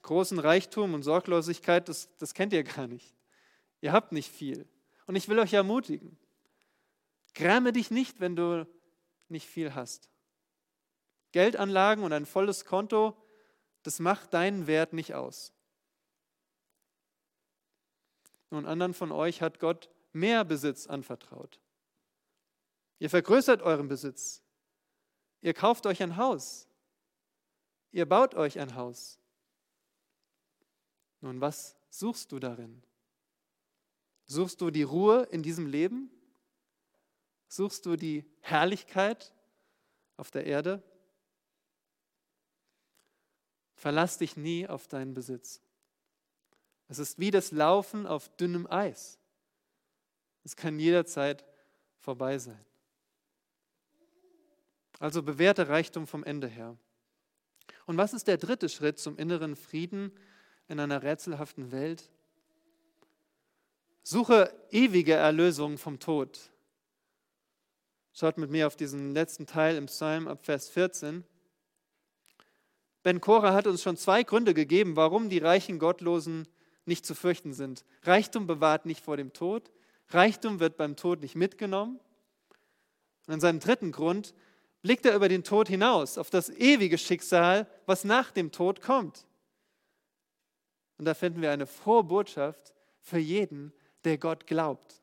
Großen 0.02 0.38
Reichtum 0.38 0.92
und 0.92 1.02
Sorglosigkeit, 1.02 1.88
das, 1.88 2.14
das 2.18 2.34
kennt 2.34 2.52
ihr 2.52 2.64
gar 2.64 2.86
nicht. 2.86 3.16
Ihr 3.80 3.92
habt 3.92 4.12
nicht 4.12 4.30
viel. 4.30 4.68
Und 5.06 5.16
ich 5.16 5.28
will 5.28 5.38
euch 5.38 5.54
ermutigen, 5.54 6.18
gräme 7.34 7.72
dich 7.72 7.90
nicht, 7.90 8.20
wenn 8.20 8.36
du 8.36 8.66
nicht 9.28 9.46
viel 9.46 9.74
hast. 9.74 10.10
Geldanlagen 11.32 12.04
und 12.04 12.12
ein 12.12 12.26
volles 12.26 12.66
Konto, 12.66 13.16
das 13.82 14.00
macht 14.00 14.34
deinen 14.34 14.66
Wert 14.66 14.92
nicht 14.92 15.14
aus. 15.14 15.53
Nun, 18.50 18.66
anderen 18.66 18.94
von 18.94 19.12
euch 19.12 19.42
hat 19.42 19.58
Gott 19.58 19.90
mehr 20.12 20.44
Besitz 20.44 20.86
anvertraut. 20.86 21.60
Ihr 22.98 23.10
vergrößert 23.10 23.62
euren 23.62 23.88
Besitz. 23.88 24.42
Ihr 25.40 25.54
kauft 25.54 25.86
euch 25.86 26.02
ein 26.02 26.16
Haus. 26.16 26.68
Ihr 27.90 28.08
baut 28.08 28.34
euch 28.34 28.58
ein 28.58 28.74
Haus. 28.74 29.18
Nun, 31.20 31.40
was 31.40 31.76
suchst 31.90 32.32
du 32.32 32.38
darin? 32.38 32.82
Suchst 34.26 34.60
du 34.60 34.70
die 34.70 34.82
Ruhe 34.82 35.24
in 35.30 35.42
diesem 35.42 35.66
Leben? 35.66 36.10
Suchst 37.48 37.86
du 37.86 37.96
die 37.96 38.24
Herrlichkeit 38.40 39.32
auf 40.16 40.30
der 40.30 40.46
Erde? 40.46 40.82
Verlass 43.74 44.18
dich 44.18 44.36
nie 44.36 44.66
auf 44.66 44.88
deinen 44.88 45.14
Besitz. 45.14 45.63
Es 46.88 46.98
ist 46.98 47.18
wie 47.18 47.30
das 47.30 47.50
Laufen 47.50 48.06
auf 48.06 48.28
dünnem 48.36 48.66
Eis. 48.70 49.18
Es 50.44 50.56
kann 50.56 50.78
jederzeit 50.78 51.44
vorbei 51.98 52.38
sein. 52.38 52.64
Also 54.98 55.22
bewährte 55.22 55.68
Reichtum 55.68 56.06
vom 56.06 56.24
Ende 56.24 56.46
her. 56.46 56.76
Und 57.86 57.96
was 57.96 58.12
ist 58.12 58.28
der 58.28 58.36
dritte 58.36 58.68
Schritt 58.68 58.98
zum 58.98 59.16
inneren 59.16 59.56
Frieden 59.56 60.12
in 60.68 60.80
einer 60.80 61.02
rätselhaften 61.02 61.72
Welt? 61.72 62.10
Suche 64.02 64.54
ewige 64.70 65.14
Erlösung 65.14 65.78
vom 65.78 65.98
Tod. 65.98 66.50
Schaut 68.12 68.38
mit 68.38 68.50
mir 68.50 68.66
auf 68.66 68.76
diesen 68.76 69.12
letzten 69.12 69.46
Teil 69.46 69.76
im 69.76 69.86
Psalm 69.86 70.28
ab 70.28 70.44
Vers 70.44 70.68
14. 70.68 71.24
Ben 73.02 73.20
Korah 73.20 73.52
hat 73.52 73.66
uns 73.66 73.82
schon 73.82 73.96
zwei 73.96 74.22
Gründe 74.22 74.54
gegeben, 74.54 74.96
warum 74.96 75.28
die 75.28 75.38
reichen 75.38 75.78
Gottlosen 75.78 76.46
nicht 76.86 77.06
zu 77.06 77.14
fürchten 77.14 77.52
sind. 77.52 77.84
Reichtum 78.02 78.46
bewahrt 78.46 78.86
nicht 78.86 79.04
vor 79.04 79.16
dem 79.16 79.32
Tod. 79.32 79.70
Reichtum 80.08 80.60
wird 80.60 80.76
beim 80.76 80.96
Tod 80.96 81.20
nicht 81.20 81.34
mitgenommen. 81.34 82.00
Und 83.26 83.34
in 83.34 83.40
seinem 83.40 83.60
dritten 83.60 83.92
Grund, 83.92 84.34
blickt 84.82 85.06
er 85.06 85.16
über 85.16 85.30
den 85.30 85.44
Tod 85.44 85.66
hinaus, 85.68 86.18
auf 86.18 86.28
das 86.28 86.50
ewige 86.50 86.98
Schicksal, 86.98 87.66
was 87.86 88.04
nach 88.04 88.30
dem 88.30 88.52
Tod 88.52 88.82
kommt. 88.82 89.26
Und 90.98 91.06
da 91.06 91.14
finden 91.14 91.40
wir 91.40 91.50
eine 91.50 91.66
frohe 91.66 92.04
Botschaft 92.04 92.74
für 93.00 93.18
jeden, 93.18 93.72
der 94.04 94.18
Gott 94.18 94.46
glaubt. 94.46 95.00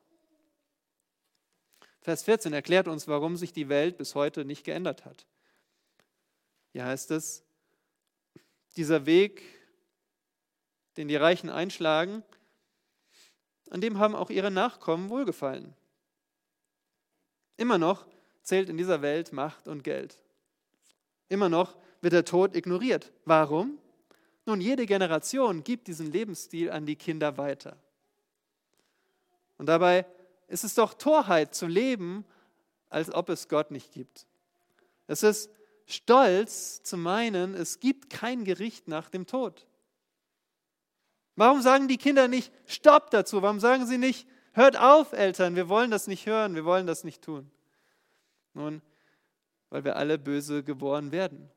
Vers 2.00 2.22
14 2.22 2.52
erklärt 2.52 2.86
uns, 2.86 3.08
warum 3.08 3.36
sich 3.36 3.52
die 3.52 3.68
Welt 3.68 3.98
bis 3.98 4.14
heute 4.14 4.44
nicht 4.44 4.64
geändert 4.64 5.04
hat. 5.04 5.26
Hier 6.72 6.84
heißt 6.84 7.10
es, 7.10 7.44
dieser 8.76 9.04
Weg, 9.04 9.42
den 10.96 11.08
die 11.08 11.16
Reichen 11.16 11.50
einschlagen, 11.50 12.22
an 13.70 13.80
dem 13.80 13.98
haben 13.98 14.14
auch 14.14 14.30
ihre 14.30 14.50
Nachkommen 14.50 15.08
wohlgefallen. 15.08 15.74
Immer 17.56 17.78
noch 17.78 18.06
zählt 18.42 18.68
in 18.68 18.76
dieser 18.76 19.02
Welt 19.02 19.32
Macht 19.32 19.68
und 19.68 19.82
Geld. 19.84 20.16
Immer 21.28 21.48
noch 21.48 21.76
wird 22.00 22.12
der 22.12 22.24
Tod 22.24 22.54
ignoriert. 22.54 23.12
Warum? 23.24 23.78
Nun, 24.44 24.60
jede 24.60 24.86
Generation 24.86 25.62
gibt 25.64 25.86
diesen 25.86 26.10
Lebensstil 26.10 26.70
an 26.70 26.84
die 26.84 26.96
Kinder 26.96 27.38
weiter. 27.38 27.76
Und 29.56 29.66
dabei 29.66 30.04
ist 30.48 30.64
es 30.64 30.74
doch 30.74 30.94
Torheit 30.94 31.54
zu 31.54 31.66
leben, 31.66 32.26
als 32.90 33.14
ob 33.14 33.28
es 33.28 33.48
Gott 33.48 33.70
nicht 33.70 33.92
gibt. 33.92 34.26
Es 35.06 35.22
ist 35.22 35.50
Stolz 35.86 36.82
zu 36.82 36.96
meinen, 36.96 37.54
es 37.54 37.80
gibt 37.80 38.10
kein 38.10 38.44
Gericht 38.44 38.88
nach 38.88 39.08
dem 39.08 39.26
Tod. 39.26 39.66
Warum 41.36 41.62
sagen 41.62 41.88
die 41.88 41.98
Kinder 41.98 42.28
nicht 42.28 42.52
Stopp 42.66 43.10
dazu? 43.10 43.42
Warum 43.42 43.60
sagen 43.60 43.86
sie 43.86 43.98
nicht, 43.98 44.28
hört 44.52 44.76
auf, 44.76 45.12
Eltern, 45.12 45.56
wir 45.56 45.68
wollen 45.68 45.90
das 45.90 46.06
nicht 46.06 46.26
hören, 46.26 46.54
wir 46.54 46.64
wollen 46.64 46.86
das 46.86 47.04
nicht 47.04 47.22
tun? 47.22 47.50
Nun, 48.54 48.82
weil 49.70 49.84
wir 49.84 49.96
alle 49.96 50.18
böse 50.18 50.62
geboren 50.62 51.12
werden. 51.12 51.50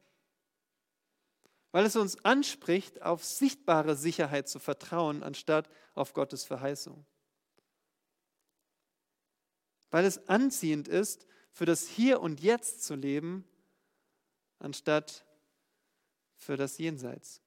Weil 1.72 1.86
es 1.86 1.98
uns 1.98 2.24
anspricht, 2.24 3.02
auf 3.02 3.26
sichtbare 3.26 3.98
Sicherheit 3.98 4.48
zu 4.48 4.60
vertrauen, 4.60 5.24
anstatt 5.24 5.70
auf 5.94 6.14
Gottes 6.14 6.46
Verheißung. 6.46 7.06
Weil 9.92 10.06
es 10.06 10.30
anziehend 10.30 10.88
ist, 10.88 11.28
für 11.52 11.66
das 11.66 11.88
Hier 11.88 12.22
und 12.22 12.40
Jetzt 12.40 12.84
zu 12.84 12.96
leben, 12.96 13.46
anstatt 14.60 15.26
für 16.38 16.56
das 16.56 16.78
Jenseits. 16.78 17.42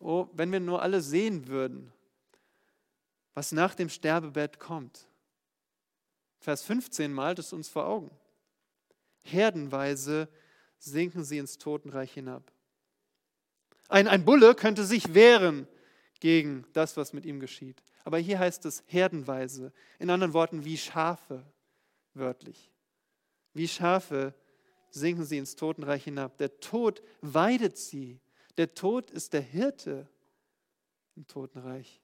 Oh, 0.00 0.28
wenn 0.32 0.50
wir 0.50 0.60
nur 0.60 0.82
alle 0.82 1.02
sehen 1.02 1.46
würden, 1.46 1.92
was 3.34 3.52
nach 3.52 3.74
dem 3.74 3.88
Sterbebett 3.88 4.58
kommt. 4.58 5.06
Vers 6.38 6.62
15 6.64 7.12
malt 7.12 7.38
es 7.38 7.52
uns 7.52 7.68
vor 7.68 7.86
Augen. 7.86 8.10
Herdenweise 9.22 10.28
sinken 10.78 11.22
sie 11.22 11.36
ins 11.36 11.58
Totenreich 11.58 12.12
hinab. 12.12 12.50
Ein, 13.88 14.08
ein 14.08 14.24
Bulle 14.24 14.54
könnte 14.54 14.84
sich 14.84 15.14
wehren 15.14 15.68
gegen 16.18 16.64
das, 16.72 16.96
was 16.96 17.12
mit 17.12 17.26
ihm 17.26 17.38
geschieht. 17.38 17.82
Aber 18.04 18.18
hier 18.18 18.38
heißt 18.38 18.64
es 18.64 18.82
herdenweise, 18.86 19.72
in 19.98 20.08
anderen 20.08 20.32
Worten 20.32 20.64
wie 20.64 20.78
Schafe, 20.78 21.44
wörtlich. 22.14 22.70
Wie 23.52 23.68
Schafe 23.68 24.34
sinken 24.90 25.24
sie 25.24 25.38
ins 25.38 25.56
Totenreich 25.56 26.04
hinab. 26.04 26.38
Der 26.38 26.60
Tod 26.60 27.02
weidet 27.20 27.76
sie 27.76 28.18
der 28.58 28.74
Tod 28.74 29.10
ist 29.10 29.32
der 29.32 29.40
Hirte 29.40 30.08
im 31.16 31.26
Totenreich. 31.26 32.00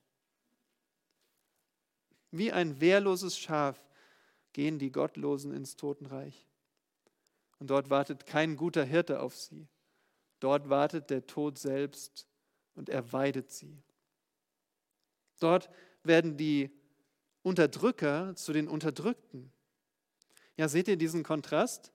Wie 2.31 2.53
ein 2.53 2.81
wehrloses 2.81 3.39
Schaf 3.39 3.81
gehen 4.53 4.79
die 4.79 4.91
Gottlosen 4.91 5.53
ins 5.53 5.77
Totenreich. 5.77 6.47
Und 7.59 7.71
dort 7.71 7.91
wartet 7.91 8.27
kein 8.27 8.57
guter 8.57 8.85
Hirte 8.85 9.21
auf 9.21 9.35
sie. 9.37 9.69
Dort 10.41 10.69
wartet 10.69 11.11
der 11.11 11.27
Tod 11.27 11.59
selbst 11.59 12.27
und 12.75 12.89
er 12.89 13.13
weidet 13.13 13.51
sie. 13.51 13.83
Dort 15.39 15.71
werden 16.03 16.37
die 16.37 16.71
Unterdrücker 17.43 18.35
zu 18.37 18.53
den 18.53 18.69
Unterdrückten. 18.69 19.53
Ja, 20.57 20.69
seht 20.69 20.89
ihr 20.89 20.97
diesen 20.97 21.23
Kontrast? 21.23 21.93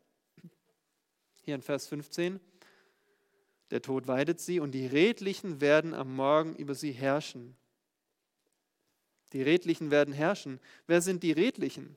Hier 1.44 1.56
in 1.56 1.62
Vers 1.62 1.88
15 1.88 2.40
der 3.72 3.82
Tod 3.82 4.08
weidet 4.08 4.40
sie 4.40 4.60
und 4.60 4.72
die 4.72 4.86
Redlichen 4.86 5.62
werden 5.62 5.94
am 5.94 6.14
Morgen 6.16 6.56
über 6.56 6.76
sie 6.76 6.92
herrschen. 6.92 7.56
Die 9.34 9.42
Redlichen 9.42 9.92
werden 9.92 10.14
herrschen. 10.14 10.60
Wer 10.88 11.02
sind 11.02 11.24
die 11.24 11.32
Redlichen? 11.32 11.96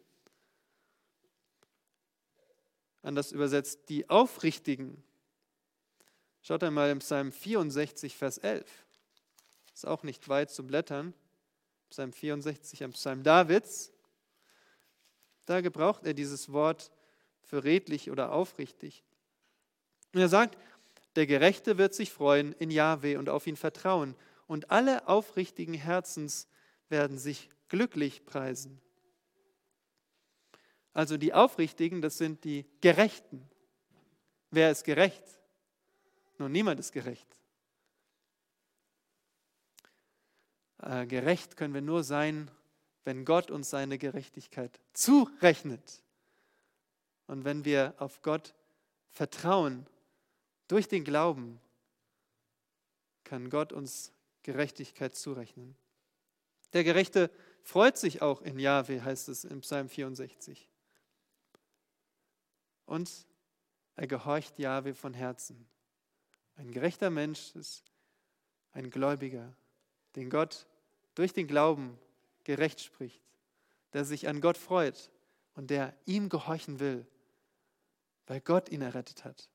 Anders 3.03 3.33
übersetzt, 3.33 3.89
die 3.89 4.09
Aufrichtigen. 4.09 5.03
Schaut 6.43 6.63
einmal 6.63 6.91
im 6.91 7.01
Psalm 7.01 7.33
64, 7.33 8.17
Vers 8.17 8.39
11. 8.39 8.67
Ist 9.75 9.87
auch 9.87 10.05
nicht 10.05 10.29
weit 10.29 10.51
zu 10.51 10.65
blättern. 10.65 11.13
Psalm 11.91 12.13
64 12.13 12.85
am 12.85 12.93
Psalm 12.93 13.23
Davids. 13.23 13.93
Da 15.45 15.61
gebraucht 15.61 16.07
er 16.07 16.15
dieses 16.15 16.53
Wort 16.53 16.91
für 17.43 17.65
redlich 17.65 18.11
oder 18.11 18.33
aufrichtig. 18.33 19.03
Und 20.15 20.21
er 20.21 20.29
sagt, 20.29 20.57
der 21.17 21.27
Gerechte 21.27 21.79
wird 21.79 21.95
sich 21.95 22.13
freuen 22.13 22.53
in 22.55 22.71
Jahwe 22.71 23.19
und 23.19 23.29
auf 23.29 23.47
ihn 23.47 23.57
vertrauen. 23.57 24.17
Und 24.47 24.71
alle 24.71 25.09
aufrichtigen 25.09 25.75
Herzens 25.75 26.49
werden 26.89 27.19
sich 27.19 27.49
glücklich 27.69 28.25
preisen. 28.25 28.81
Also 30.93 31.17
die 31.17 31.35
Aufrichtigen, 31.35 32.03
das 32.03 32.19
sind 32.19 32.45
die 32.45 32.67
Gerechten. 32.81 33.49
Wer 34.51 34.71
ist 34.71 34.85
gerecht? 34.85 35.25
Nun, 36.39 36.53
niemand 36.53 36.79
ist 36.79 36.93
gerecht. 36.93 37.37
Äh, 40.83 41.07
gerecht 41.07 41.57
können 41.57 41.75
wir 41.75 41.81
nur 41.81 42.05
sein, 42.05 42.51
wenn 43.05 43.25
Gott 43.25 43.51
uns 43.51 43.71
seine 43.71 43.99
Gerechtigkeit 43.99 44.81
zurechnet. 44.93 46.03
Und 47.27 47.45
wenn 47.45 47.65
wir 47.65 47.95
auf 47.99 48.23
Gott 48.23 48.55
vertrauen 49.11 49.87
durch 50.69 50.89
den 50.89 51.05
Glauben 51.05 51.61
kann 53.25 53.51
Gott 53.51 53.73
uns 53.73 54.13
Gerechtigkeit 54.43 55.15
zurechnen. 55.15 55.77
Der 56.73 56.85
Gerechte 56.85 57.31
freut 57.63 57.97
sich 57.97 58.23
auch 58.23 58.43
in 58.43 58.59
Jahwe, 58.59 59.03
heißt 59.03 59.29
es 59.29 59.45
im 59.45 59.61
Psalm 59.61 59.89
64. 59.89 60.69
Und 62.87 63.11
er 63.97 64.07
gehorcht 64.07 64.59
Jahwe 64.59 64.95
von 64.95 65.15
Herzen. 65.15 65.67
Ein 66.57 66.71
gerechter 66.71 67.11
Mensch 67.11 67.55
ist 67.55 67.85
ein 68.73 68.91
Gläubiger, 68.91 69.55
den 70.17 70.31
Gott 70.31 70.67
durch 71.15 71.33
den 71.33 71.47
Glauben 71.47 71.99
gerecht 72.45 72.81
spricht, 72.81 73.23
der 73.93 74.05
sich 74.05 74.29
an 74.29 74.41
Gott 74.41 74.59
freut 74.59 75.11
und 75.55 75.71
der 75.71 75.97
ihm 76.05 76.29
gehorchen 76.29 76.81
will, 76.81 77.07
weil 78.27 78.41
Gott 78.41 78.69
ihn 78.69 78.83
errettet 78.83 79.25
hat. 79.25 79.49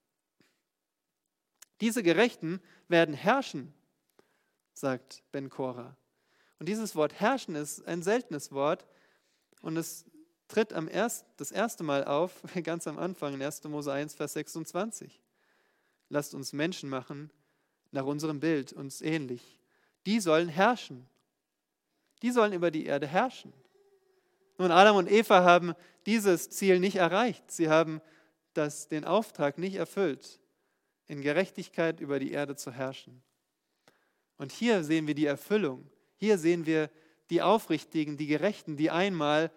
Diese 1.82 2.04
Gerechten 2.04 2.62
werden 2.88 3.14
herrschen, 3.14 3.74
sagt 4.74 5.24
Ben 5.32 5.50
Kora. 5.50 5.96
Und 6.60 6.68
dieses 6.68 6.96
Wort 6.96 7.20
herrschen 7.20 7.56
ist 7.56 7.86
ein 7.88 8.04
seltenes 8.04 8.52
Wort 8.52 8.86
und 9.62 9.78
es 9.78 10.06
tritt 10.50 10.74
am 10.74 10.90
erst, 10.90 11.26
das 11.38 11.52
erste 11.52 11.84
Mal 11.84 12.04
auf, 12.04 12.42
ganz 12.64 12.88
am 12.88 12.98
Anfang 12.98 13.34
in 13.34 13.42
1. 13.42 13.64
Mose 13.66 13.94
1, 13.94 14.16
Vers 14.16 14.34
26. 14.34 15.22
Lasst 16.10 16.34
uns 16.34 16.54
Menschen 16.54 16.90
machen 16.90 17.32
nach 17.92 18.06
unserem 18.06 18.40
Bild, 18.40 18.74
uns 18.74 19.02
ähnlich. 19.02 19.60
Die 20.06 20.20
sollen 20.20 20.50
herrschen. 20.50 21.08
Die 22.22 22.32
sollen 22.32 22.52
über 22.52 22.72
die 22.72 22.86
Erde 22.86 23.08
herrschen. 23.08 23.54
Nun, 24.58 24.72
Adam 24.72 24.98
und 24.98 25.10
Eva 25.10 25.44
haben 25.44 25.74
dieses 26.06 26.50
Ziel 26.50 26.80
nicht 26.80 26.98
erreicht. 26.98 27.50
Sie 27.50 27.70
haben 27.70 28.02
das, 28.54 28.90
den 28.90 29.06
Auftrag 29.06 29.58
nicht 29.58 29.76
erfüllt 29.76 30.40
in 31.10 31.22
Gerechtigkeit 31.22 32.00
über 32.00 32.20
die 32.20 32.32
Erde 32.32 32.56
zu 32.56 32.72
herrschen. 32.72 33.22
Und 34.38 34.52
hier 34.52 34.84
sehen 34.84 35.08
wir 35.08 35.16
die 35.16 35.26
Erfüllung. 35.26 35.90
Hier 36.16 36.38
sehen 36.38 36.66
wir 36.68 36.90
die 37.32 37.42
Aufrichtigen, 37.42 38.16
die 38.16 38.28
Gerechten, 38.28 38.78
die 38.78 38.92
einmal 38.92 39.52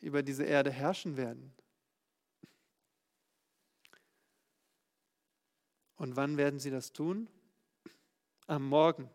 über 0.00 0.22
diese 0.22 0.44
Erde 0.44 0.70
herrschen 0.70 1.16
werden. 1.16 1.54
Und 5.96 6.16
wann 6.16 6.36
werden 6.36 6.60
sie 6.60 6.70
das 6.70 6.92
tun? 6.92 7.30
Am 8.46 8.68
Morgen. 8.68 9.08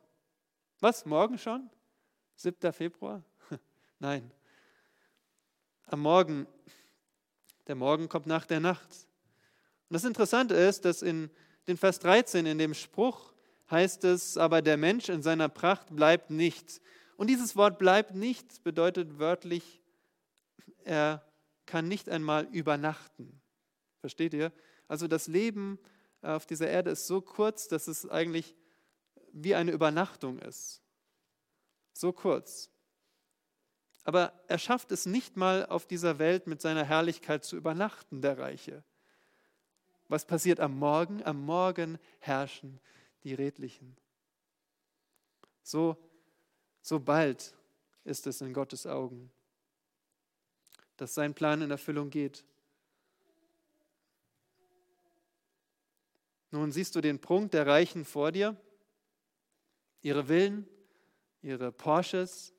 Was? 0.80 1.06
Morgen 1.06 1.38
schon? 1.38 1.70
7. 2.36 2.74
Februar? 2.74 3.24
Nein. 4.00 4.32
Am 5.86 6.00
Morgen. 6.00 6.48
Der 7.68 7.76
Morgen 7.76 8.10
kommt 8.10 8.26
nach 8.26 8.48
der 8.48 8.60
Nacht. 8.60 8.90
Und 9.88 9.94
das 9.94 10.04
Interessante 10.04 10.56
ist, 10.56 10.84
dass 10.86 11.04
in 11.04 11.30
den 11.68 11.78
Vers 11.78 12.00
13 12.00 12.46
in 12.46 12.58
dem 12.58 12.74
Spruch 12.74 13.34
heißt 13.70 14.04
es, 14.04 14.38
aber 14.38 14.62
der 14.62 14.78
Mensch 14.78 15.10
in 15.10 15.22
seiner 15.22 15.50
Pracht 15.50 15.96
bleibt 15.96 16.30
nicht. 16.30 16.82
Und 17.18 17.28
dieses 17.28 17.56
Wort 17.56 17.78
bleibt 17.78 18.16
nicht 18.16 18.64
bedeutet 18.64 19.20
wörtlich, 19.20 19.82
er 20.84 21.24
kann 21.66 21.88
nicht 21.88 22.10
einmal 22.10 22.46
übernachten. 22.46 23.42
Versteht 24.00 24.34
ihr? 24.34 24.52
Also 24.88 25.08
das 25.08 25.28
Leben 25.28 25.78
auf 26.22 26.46
dieser 26.46 26.68
Erde 26.68 26.92
ist 26.92 27.08
so 27.08 27.22
kurz, 27.22 27.68
dass 27.68 27.88
es 27.88 28.10
eigentlich 28.10 28.56
wie 29.32 29.56
eine 29.56 29.72
Übernachtung 29.72 30.40
ist. 30.40 30.82
So 31.94 32.12
kurz. 32.12 32.70
Aber 34.04 34.34
er 34.48 34.58
schafft 34.58 34.92
es 34.92 35.06
nicht 35.06 35.38
mal 35.38 35.66
auf 35.66 35.86
dieser 35.86 36.18
Welt 36.18 36.48
mit 36.48 36.62
seiner 36.62 36.84
Herrlichkeit 36.84 37.44
zu 37.44 37.56
übernachten, 37.56 38.22
der 38.22 38.38
Reiche. 38.40 38.84
Was 40.10 40.26
passiert 40.26 40.60
am 40.60 40.78
Morgen? 40.78 41.24
Am 41.24 41.46
Morgen 41.46 42.00
herrschen 42.20 42.80
die 43.24 43.36
Redlichen. 43.36 43.96
So, 45.62 45.96
so 46.82 47.00
bald 47.00 47.56
ist 48.04 48.26
es 48.26 48.42
in 48.42 48.52
Gottes 48.52 48.88
Augen, 48.88 49.32
dass 50.98 51.14
sein 51.14 51.36
Plan 51.36 51.62
in 51.62 51.70
Erfüllung 51.70 52.10
geht. 52.10 52.44
Nun 56.50 56.72
siehst 56.72 56.96
du 56.96 57.02
den 57.02 57.22
Prunk 57.22 57.52
der 57.52 57.68
Reichen 57.68 58.04
vor 58.04 58.32
dir, 58.32 58.58
ihre 60.02 60.26
Villen, 60.26 60.68
ihre 61.44 61.72
Porsches, 61.72 62.52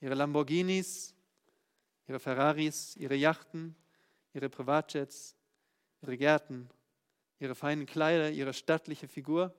ihre 0.00 0.14
Lamborghinis, 0.14 1.14
ihre 2.08 2.18
Ferraris, 2.18 2.96
ihre 2.96 3.14
Yachten, 3.14 3.76
ihre 4.34 4.48
Privatjets, 4.48 5.36
ihre 6.02 6.16
Gärten, 6.16 6.68
ihre 7.38 7.54
feinen 7.54 7.86
Kleider, 7.86 8.30
ihre 8.30 8.52
stattliche 8.52 9.08
Figur. 9.08 9.54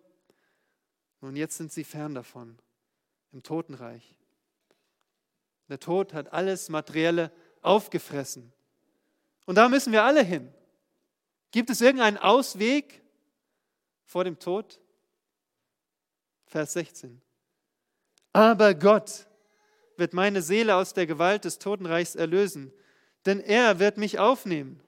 Und 1.19 1.35
jetzt 1.35 1.57
sind 1.57 1.71
sie 1.71 1.83
fern 1.83 2.13
davon, 2.15 2.57
im 3.31 3.43
Totenreich. 3.43 4.15
Der 5.69 5.79
Tod 5.79 6.13
hat 6.13 6.31
alles 6.33 6.69
Materielle 6.69 7.31
aufgefressen. 7.61 8.53
Und 9.45 9.55
da 9.55 9.69
müssen 9.69 9.91
wir 9.91 10.03
alle 10.03 10.23
hin. 10.23 10.53
Gibt 11.51 11.69
es 11.69 11.81
irgendeinen 11.81 12.17
Ausweg 12.17 13.01
vor 14.05 14.23
dem 14.23 14.39
Tod? 14.39 14.79
Vers 16.45 16.73
16. 16.73 17.21
Aber 18.33 18.73
Gott 18.73 19.27
wird 19.97 20.13
meine 20.13 20.41
Seele 20.41 20.75
aus 20.75 20.93
der 20.93 21.07
Gewalt 21.07 21.45
des 21.45 21.59
Totenreichs 21.59 22.15
erlösen, 22.15 22.71
denn 23.25 23.39
er 23.39 23.79
wird 23.79 23.97
mich 23.97 24.19
aufnehmen. 24.19 24.81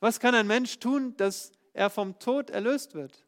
Was 0.00 0.20
kann 0.20 0.34
ein 0.34 0.46
Mensch 0.46 0.78
tun, 0.78 1.16
dass 1.16 1.52
er 1.72 1.90
vom 1.90 2.18
Tod 2.18 2.50
erlöst 2.50 2.94
wird? 2.94 3.24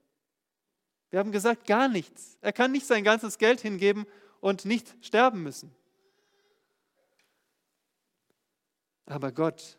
Wir 1.10 1.18
haben 1.18 1.32
gesagt, 1.32 1.66
gar 1.66 1.88
nichts. 1.88 2.36
Er 2.40 2.52
kann 2.52 2.72
nicht 2.72 2.86
sein 2.86 3.04
ganzes 3.04 3.38
Geld 3.38 3.60
hingeben 3.60 4.06
und 4.40 4.64
nicht 4.64 4.94
sterben 5.00 5.42
müssen. 5.42 5.74
Aber 9.06 9.32
Gott, 9.32 9.78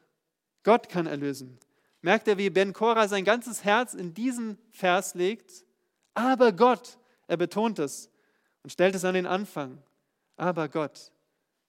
Gott 0.63 0.89
kann 0.89 1.05
erlösen. 1.05 1.59
Merkt 2.01 2.27
er, 2.27 2.37
wie 2.37 2.49
Ben 2.49 2.73
Korah 2.73 3.07
sein 3.07 3.25
ganzes 3.25 3.63
Herz 3.63 3.93
in 3.93 4.13
diesen 4.13 4.57
Vers 4.71 5.13
legt? 5.13 5.65
Aber 6.13 6.51
Gott, 6.51 6.97
er 7.27 7.37
betont 7.37 7.77
es 7.77 8.09
und 8.63 8.71
stellt 8.71 8.95
es 8.95 9.05
an 9.05 9.13
den 9.13 9.27
Anfang. 9.27 9.83
Aber 10.35 10.67
Gott 10.67 11.11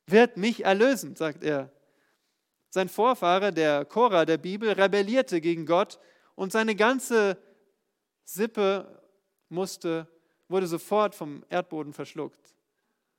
wird 0.07 0.37
mich 0.37 0.65
erlösen, 0.65 1.17
sagt 1.17 1.45
er. 1.45 1.71
Sein 2.71 2.89
Vorfahre, 2.89 3.53
der 3.53 3.85
Korah 3.85 4.25
der 4.25 4.39
Bibel, 4.39 4.71
rebellierte 4.71 5.41
gegen 5.41 5.67
Gott 5.67 5.99
und 6.37 6.53
seine 6.53 6.77
ganze 6.77 7.37
Sippe 8.25 9.03
musste, 9.49 10.07
wurde 10.49 10.69
sofort 10.69 11.15
vom 11.15 11.45
Erdboden 11.49 11.93
verschluckt. 11.93 12.55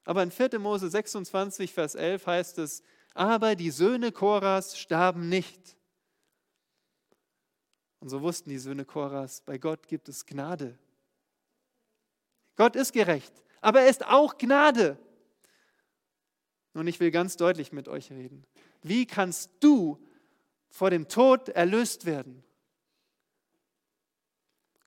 Aber 0.06 0.24
in 0.24 0.32
4. 0.32 0.58
Mose 0.58 0.90
26, 0.90 1.74
Vers 1.74 1.96
11 1.96 2.26
heißt 2.26 2.58
es, 2.60 2.82
aber 3.14 3.56
die 3.56 3.72
Söhne 3.72 4.12
Koras 4.12 4.80
starben 4.80 5.28
nicht. 5.28 5.78
Und 8.00 8.10
so 8.10 8.22
wussten 8.22 8.50
die 8.50 8.58
Söhne 8.58 8.86
Koras, 8.86 9.42
bei 9.42 9.58
Gott 9.58 9.88
gibt 9.88 10.10
es 10.10 10.26
Gnade. 10.26 10.80
Gott 12.56 12.76
ist 12.76 12.94
gerecht, 12.94 13.34
aber 13.60 13.82
er 13.82 13.90
ist 13.90 14.06
auch 14.08 14.38
Gnade. 14.38 14.98
Und 16.74 16.88
ich 16.88 17.00
will 17.00 17.12
ganz 17.12 17.36
deutlich 17.36 17.74
mit 17.74 17.90
euch 17.90 18.12
reden. 18.12 18.46
Wie 18.82 19.06
kannst 19.06 19.52
du 19.60 20.00
vor 20.70 20.90
dem 20.90 21.08
Tod 21.08 21.50
erlöst 21.50 22.06
werden? 22.06 22.44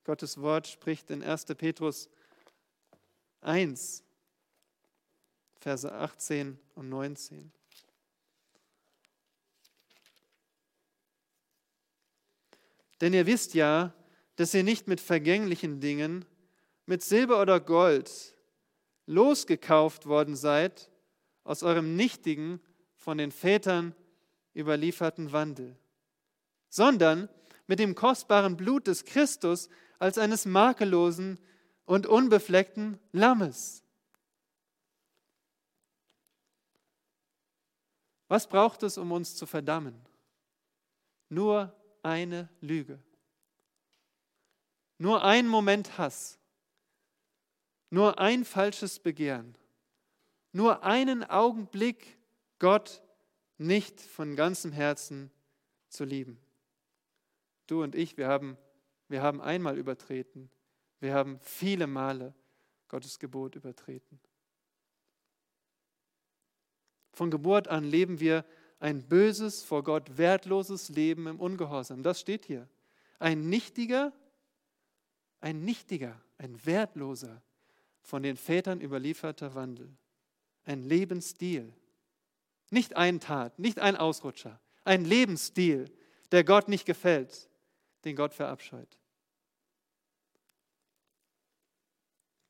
Gottes 0.05 0.40
Wort 0.40 0.66
spricht 0.66 1.11
in 1.11 1.22
1. 1.22 1.47
Petrus 1.57 2.09
1, 3.40 4.03
Verse 5.61 5.90
18 5.90 6.59
und 6.74 6.88
19. 6.88 7.53
Denn 13.01 13.12
ihr 13.12 13.26
wisst 13.26 13.55
ja, 13.55 13.95
dass 14.36 14.55
ihr 14.55 14.62
nicht 14.62 14.88
mit 14.88 15.01
vergänglichen 15.01 15.80
Dingen, 15.80 16.24
mit 16.86 17.03
Silber 17.03 17.40
oder 17.40 17.61
Gold, 17.61 18.34
losgekauft 19.07 20.07
worden 20.07 20.36
seid 20.36 20.90
aus 21.45 21.62
eurem 21.62 21.97
nichtigen, 21.97 22.61
von 23.05 23.18
den 23.18 23.30
Vätern 23.30 23.94
überlieferten 24.57 25.30
Wandel, 25.30 25.76
sondern 26.70 27.28
mit 27.66 27.78
dem 27.78 27.94
kostbaren 27.94 28.57
Blut 28.57 28.86
des 28.86 29.05
Christus 29.05 29.68
als 29.98 30.16
eines 30.16 30.46
makellosen 30.46 31.38
und 31.84 32.07
unbefleckten 32.07 32.98
Lammes. 33.12 33.82
Was 38.28 38.48
braucht 38.48 38.82
es, 38.82 38.96
um 38.96 39.12
uns 39.12 39.36
zu 39.36 39.44
verdammen? 39.44 39.94
Nur 41.28 41.76
eine 42.02 42.48
Lüge. 42.62 42.98
Nur 44.96 45.22
ein 45.24 45.46
Moment 45.46 45.98
Hass. 45.98 46.38
Nur 47.90 48.18
ein 48.18 48.46
falsches 48.46 48.98
Begehren. 48.98 49.59
Nur 50.52 50.84
einen 50.84 51.22
Augenblick 51.22 52.18
Gott 52.64 53.02
nicht 53.58 54.00
von 54.00 54.36
ganzem 54.36 54.72
Herzen 54.72 55.30
zu 55.90 56.06
lieben. 56.06 56.38
Du 57.66 57.82
und 57.82 57.94
ich, 57.94 58.16
wir 58.16 58.26
haben, 58.26 58.56
wir 59.08 59.20
haben 59.20 59.42
einmal 59.42 59.76
übertreten. 59.76 60.48
Wir 60.98 61.12
haben 61.12 61.38
viele 61.42 61.86
Male 61.86 62.32
Gottes 62.88 63.18
Gebot 63.18 63.54
übertreten. 63.54 64.18
Von 67.12 67.30
Geburt 67.30 67.68
an 67.68 67.84
leben 67.84 68.18
wir 68.18 68.46
ein 68.80 69.06
böses, 69.06 69.62
vor 69.62 69.84
Gott 69.84 70.16
wertloses 70.16 70.88
Leben 70.88 71.26
im 71.26 71.40
Ungehorsam. 71.40 72.02
Das 72.02 72.18
steht 72.18 72.46
hier. 72.46 72.66
Ein 73.18 73.50
nichtiger, 73.50 74.10
ein 75.42 75.66
nichtiger, 75.66 76.18
ein 76.38 76.64
wertloser, 76.64 77.42
von 78.00 78.22
den 78.22 78.38
Vätern 78.38 78.80
überlieferter 78.80 79.54
Wandel. 79.54 79.94
Ein 80.64 80.82
Lebensstil. 80.82 81.70
Nicht 82.70 82.96
ein 82.96 83.20
Tat, 83.20 83.58
nicht 83.58 83.78
ein 83.78 83.96
Ausrutscher. 83.96 84.60
Ein 84.84 85.04
Lebensstil, 85.04 85.90
der 86.32 86.44
Gott 86.44 86.68
nicht 86.68 86.84
gefällt, 86.84 87.48
den 88.04 88.16
Gott 88.16 88.34
verabscheut. 88.34 88.98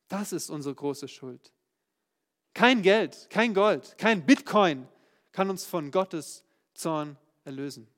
Das 0.09 0.33
ist 0.33 0.51
unsere 0.51 0.75
große 0.75 1.09
Schuld. 1.09 1.53
Kein 2.55 2.83
Geld, 2.83 3.29
kein 3.31 3.53
Gold, 3.53 3.99
kein 3.99 4.25
Bitcoin 4.25 4.87
kann 5.33 5.51
uns 5.51 5.65
von 5.67 5.91
Gottes 5.91 6.45
Zorn 6.75 7.17
erlösen. 7.45 7.89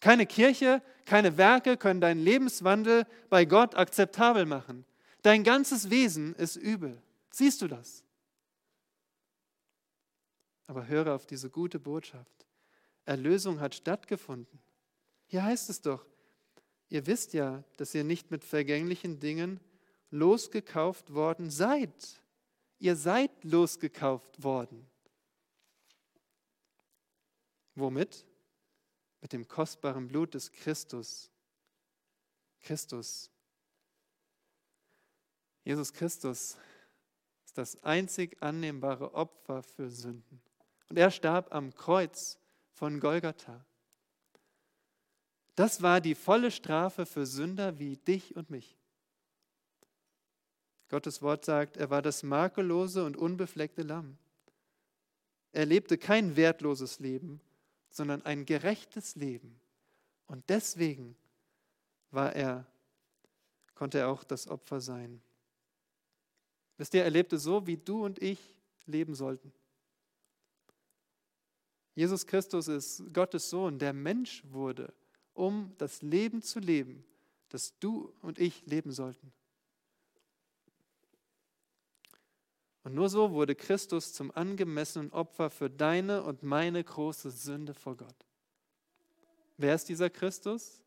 Keine 0.00 0.24
Kirche, 0.24 0.82
keine 1.04 1.36
Werke 1.36 1.76
können 1.76 2.00
deinen 2.00 2.22
Lebenswandel 2.22 3.06
bei 3.28 3.44
Gott 3.44 3.74
akzeptabel 3.74 4.46
machen. 4.46 4.86
Dein 5.22 5.44
ganzes 5.44 5.90
Wesen 5.90 6.34
ist 6.36 6.56
übel. 6.56 7.02
Siehst 7.30 7.60
du 7.60 7.68
das? 7.68 8.02
Aber 10.70 10.86
höre 10.86 11.16
auf 11.16 11.26
diese 11.26 11.50
gute 11.50 11.80
Botschaft. 11.80 12.46
Erlösung 13.04 13.58
hat 13.58 13.74
stattgefunden. 13.74 14.60
Hier 15.26 15.42
heißt 15.42 15.68
es 15.68 15.80
doch, 15.80 16.06
ihr 16.90 17.08
wisst 17.08 17.32
ja, 17.32 17.64
dass 17.76 17.92
ihr 17.92 18.04
nicht 18.04 18.30
mit 18.30 18.44
vergänglichen 18.44 19.18
Dingen 19.18 19.58
losgekauft 20.12 21.12
worden 21.12 21.50
seid. 21.50 22.22
Ihr 22.78 22.94
seid 22.94 23.32
losgekauft 23.42 24.44
worden. 24.44 24.88
Womit? 27.74 28.24
Mit 29.22 29.32
dem 29.32 29.48
kostbaren 29.48 30.06
Blut 30.06 30.34
des 30.34 30.52
Christus. 30.52 31.32
Christus. 32.60 33.28
Jesus 35.64 35.92
Christus 35.92 36.56
ist 37.44 37.58
das 37.58 37.82
einzig 37.82 38.40
annehmbare 38.40 39.14
Opfer 39.14 39.64
für 39.64 39.90
Sünden. 39.90 40.40
Und 40.90 40.98
er 40.98 41.10
starb 41.10 41.54
am 41.54 41.74
Kreuz 41.74 42.36
von 42.72 42.98
Golgatha. 42.98 43.64
Das 45.54 45.82
war 45.82 46.00
die 46.00 46.16
volle 46.16 46.50
Strafe 46.50 47.06
für 47.06 47.26
Sünder 47.26 47.78
wie 47.78 47.96
dich 47.96 48.34
und 48.34 48.50
mich. 48.50 48.76
Gottes 50.88 51.22
Wort 51.22 51.44
sagt, 51.44 51.76
er 51.76 51.90
war 51.90 52.02
das 52.02 52.24
makellose 52.24 53.04
und 53.04 53.16
unbefleckte 53.16 53.82
Lamm. 53.82 54.18
Er 55.52 55.64
lebte 55.64 55.96
kein 55.96 56.34
wertloses 56.34 56.98
Leben, 56.98 57.40
sondern 57.90 58.24
ein 58.24 58.44
gerechtes 58.44 59.14
Leben. 59.14 59.60
Und 60.26 60.42
deswegen 60.48 61.16
war 62.10 62.34
er, 62.34 62.66
konnte 63.76 63.98
er 63.98 64.08
auch 64.08 64.24
das 64.24 64.48
Opfer 64.48 64.80
sein. 64.80 65.22
Wisst 66.78 66.94
ihr, 66.94 67.04
er 67.04 67.10
lebte 67.10 67.38
so, 67.38 67.68
wie 67.68 67.76
du 67.76 68.04
und 68.04 68.20
ich 68.20 68.56
leben 68.86 69.14
sollten. 69.14 69.52
Jesus 71.94 72.26
Christus 72.26 72.68
ist 72.68 73.02
Gottes 73.12 73.50
Sohn, 73.50 73.78
der 73.78 73.92
Mensch 73.92 74.42
wurde, 74.50 74.92
um 75.34 75.74
das 75.78 76.02
Leben 76.02 76.42
zu 76.42 76.60
leben, 76.60 77.04
das 77.48 77.78
du 77.78 78.12
und 78.22 78.38
ich 78.38 78.64
leben 78.66 78.92
sollten. 78.92 79.32
Und 82.82 82.94
nur 82.94 83.08
so 83.08 83.32
wurde 83.32 83.54
Christus 83.54 84.12
zum 84.12 84.30
angemessenen 84.30 85.12
Opfer 85.12 85.50
für 85.50 85.68
deine 85.68 86.22
und 86.22 86.42
meine 86.42 86.82
große 86.82 87.30
Sünde 87.30 87.74
vor 87.74 87.96
Gott. 87.96 88.26
Wer 89.58 89.74
ist 89.74 89.88
dieser 89.88 90.08
Christus? 90.08 90.80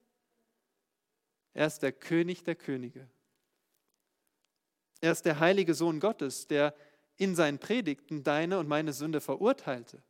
Er 1.53 1.67
ist 1.67 1.79
der 1.79 1.91
König 1.91 2.43
der 2.43 2.55
Könige. 2.55 3.07
Er 5.01 5.11
ist 5.11 5.25
der 5.25 5.39
heilige 5.39 5.75
Sohn 5.75 5.99
Gottes, 5.99 6.47
der 6.47 6.73
in 7.17 7.35
seinen 7.35 7.59
Predigten 7.59 8.23
deine 8.23 8.57
und 8.57 8.67
meine 8.67 8.93
Sünde 8.93 9.21
verurteilte. 9.21 10.01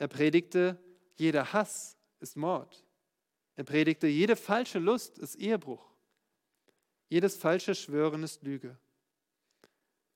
Er 0.00 0.08
predigte, 0.08 0.82
jeder 1.16 1.52
Hass 1.52 1.98
ist 2.20 2.34
Mord. 2.34 2.86
Er 3.54 3.64
predigte, 3.64 4.06
jede 4.06 4.34
falsche 4.34 4.78
Lust 4.78 5.18
ist 5.18 5.34
Ehebruch. 5.34 5.92
Jedes 7.10 7.36
falsche 7.36 7.74
Schwören 7.74 8.22
ist 8.22 8.42
Lüge. 8.42 8.78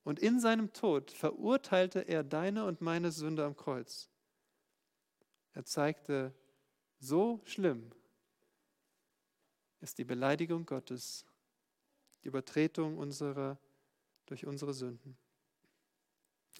Und 0.02 0.20
in 0.20 0.40
seinem 0.40 0.72
Tod 0.72 1.10
verurteilte 1.10 2.00
er 2.00 2.24
deine 2.24 2.64
und 2.64 2.80
meine 2.80 3.12
Sünde 3.12 3.44
am 3.44 3.56
Kreuz. 3.56 4.08
Er 5.52 5.66
zeigte, 5.66 6.32
so 6.98 7.42
schlimm 7.44 7.92
ist 9.82 9.98
die 9.98 10.04
Beleidigung 10.04 10.64
Gottes, 10.64 11.26
die 12.22 12.28
Übertretung 12.28 12.96
unserer 12.96 13.58
durch 14.24 14.46
unsere 14.46 14.72
Sünden. 14.72 15.18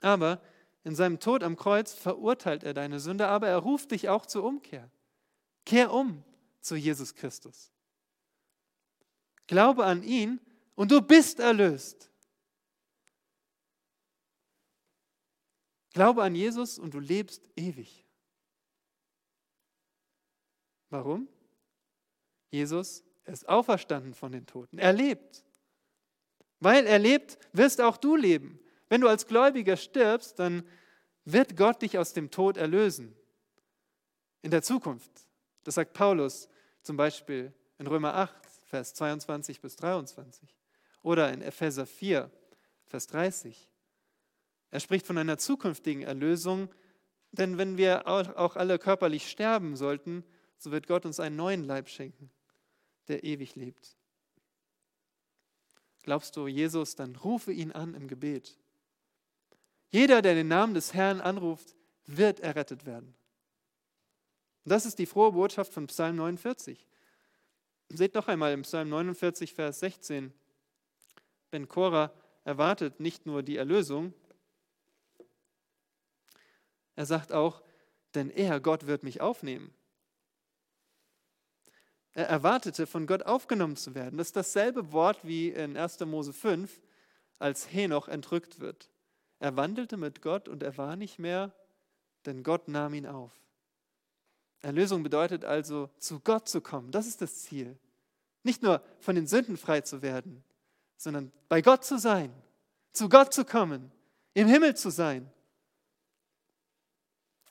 Aber 0.03 0.43
in 0.85 0.95
seinem 0.95 1.19
Tod 1.19 1.43
am 1.43 1.57
Kreuz 1.57 1.95
verurteilt 1.95 2.63
er 2.63 2.75
deine 2.75 3.01
Sünde, 3.01 3.27
aber 3.27 3.49
er 3.49 3.57
ruft 3.57 3.91
dich 3.91 4.11
auch 4.11 4.27
zur 4.27 4.45
Umkehr. 4.45 4.91
Kehr 5.65 5.93
um 5.93 6.23
zu 6.61 6.77
Jesus 6.77 7.15
Christus. 7.15 7.73
Glaube 9.47 9.87
an 9.87 10.03
ihn 10.03 10.41
und 10.75 10.91
du 10.91 11.01
bist 11.01 11.41
erlöst. 11.41 12.11
Glaube 15.93 16.23
an 16.23 16.35
Jesus 16.35 16.79
und 16.79 16.93
du 16.93 17.01
lebst 17.01 17.43
ewig. 17.57 18.05
Warum? 20.91 21.29
Jesus 22.51 23.05
ist 23.25 23.49
auferstanden 23.49 24.13
von 24.13 24.33
den 24.33 24.45
Toten. 24.45 24.79
Er 24.79 24.93
lebt. 24.93 25.45
Weil 26.61 26.87
er 26.87 26.99
lebt, 26.99 27.39
wirst 27.53 27.81
auch 27.81 27.97
du 27.97 28.17
leben. 28.17 28.61
Wenn 28.89 29.01
du 29.01 29.09
als 29.09 29.27
Gläubiger 29.27 29.77
stirbst, 29.77 30.39
dann 30.39 30.69
wird 31.25 31.57
Gott 31.57 31.83
dich 31.83 31.99
aus 31.99 32.13
dem 32.13 32.31
Tod 32.31 32.57
erlösen. 32.57 33.17
In 34.43 34.51
der 34.51 34.63
Zukunft. 34.63 35.11
Das 35.65 35.77
sagt 35.77 35.95
Paulus 35.95 36.49
zum 36.83 36.97
Beispiel 36.97 37.53
in 37.79 37.87
Römer 37.87 38.15
8, 38.15 38.35
Vers 38.65 38.95
22 38.95 39.61
bis 39.61 39.77
23. 39.77 40.55
Oder 41.03 41.33
in 41.33 41.41
Epheser 41.43 41.87
4, 41.87 42.31
Vers 42.87 43.07
30. 43.09 43.69
Er 44.71 44.81
spricht 44.81 45.07
von 45.07 45.17
einer 45.17 45.39
zukünftigen 45.39 46.03
Erlösung, 46.03 46.69
denn 47.33 47.59
wenn 47.59 47.77
wir 47.77 48.07
auch 48.07 48.57
alle 48.57 48.79
körperlich 48.79 49.31
sterben 49.31 49.77
sollten, 49.77 50.25
so 50.59 50.73
wird 50.73 50.87
Gott 50.87 51.07
uns 51.07 51.21
einen 51.21 51.37
neuen 51.37 51.65
Leib 51.65 51.89
schenken, 51.89 52.31
der 53.09 53.25
ewig 53.25 53.55
lebt. 53.55 53.97
Glaubst 56.03 56.37
du 56.37 56.47
Jesus, 56.47 56.97
dann 56.97 57.17
rufe 57.17 57.53
ihn 57.53 57.73
an 57.73 57.95
im 57.95 58.09
Gebet. 58.09 58.59
Jeder, 59.91 60.23
der 60.23 60.35
den 60.35 60.49
Namen 60.49 60.75
des 60.75 60.95
Herrn 60.95 61.21
anruft, 61.21 61.75
wird 62.07 62.41
errettet 62.41 62.85
werden. 62.85 63.15
Und 64.65 64.71
das 64.71 64.87
ist 64.87 64.99
die 64.99 65.07
frohe 65.07 65.33
Botschaft 65.33 65.73
von 65.73 65.87
Psalm 65.87 66.17
49. 66.17 66.87
Seht 67.91 68.15
noch 68.15 68.29
einmal 68.29 68.53
im 68.53 68.63
Psalm 68.63 68.89
49, 68.89 69.55
Vers 69.55 69.81
16. 69.81 70.33
Ben 71.51 71.69
Korah 71.69 72.13
erwartet 72.45 72.99
nicht 72.99 73.27
nur 73.27 73.43
die 73.43 73.57
Erlösung, 73.57 74.15
er 76.97 77.07
sagt 77.07 77.33
auch, 77.33 77.63
denn 78.15 78.31
er, 78.31 78.61
Gott, 78.61 78.87
wird 78.87 79.03
mich 79.03 79.21
aufnehmen. 79.21 79.75
Er 82.13 82.29
erwartete, 82.29 82.87
von 82.87 83.07
Gott 83.07 83.25
aufgenommen 83.25 83.77
zu 83.77 83.95
werden. 83.95 84.17
Das 84.17 84.29
ist 84.29 84.37
dasselbe 84.37 84.93
Wort 84.93 85.25
wie 85.25 85.49
in 85.49 85.77
1. 85.77 86.01
Mose 86.01 86.33
5, 86.33 86.81
als 87.41 87.73
Henoch 87.73 88.07
entrückt 88.07 88.61
wird. 88.61 88.89
Er 89.45 89.59
wandelte 89.59 89.99
mit 89.99 90.23
Gott 90.23 90.49
und 90.49 90.63
er 90.63 90.79
war 90.79 90.97
nicht 90.97 91.19
mehr, 91.19 91.53
denn 92.25 92.43
Gott 92.43 92.67
nahm 92.67 92.95
ihn 92.95 93.05
auf. 93.05 93.31
Erlösung 94.63 95.03
bedeutet 95.03 95.45
also, 95.45 95.91
zu 95.99 96.19
Gott 96.21 96.49
zu 96.49 96.63
kommen. 96.63 96.91
Das 96.91 97.07
ist 97.07 97.21
das 97.21 97.43
Ziel. 97.43 97.79
Nicht 98.43 98.63
nur 98.63 98.83
von 99.01 99.15
den 99.15 99.27
Sünden 99.27 99.59
frei 99.59 99.83
zu 99.83 100.01
werden, 100.01 100.43
sondern 100.97 101.31
bei 101.51 101.61
Gott 101.61 101.85
zu 101.85 101.99
sein, 101.99 102.33
zu 102.95 103.11
Gott 103.11 103.35
zu 103.35 103.45
kommen, 103.45 103.93
im 104.33 104.49
Himmel 104.49 104.77
zu 104.77 104.89
sein. 104.89 105.31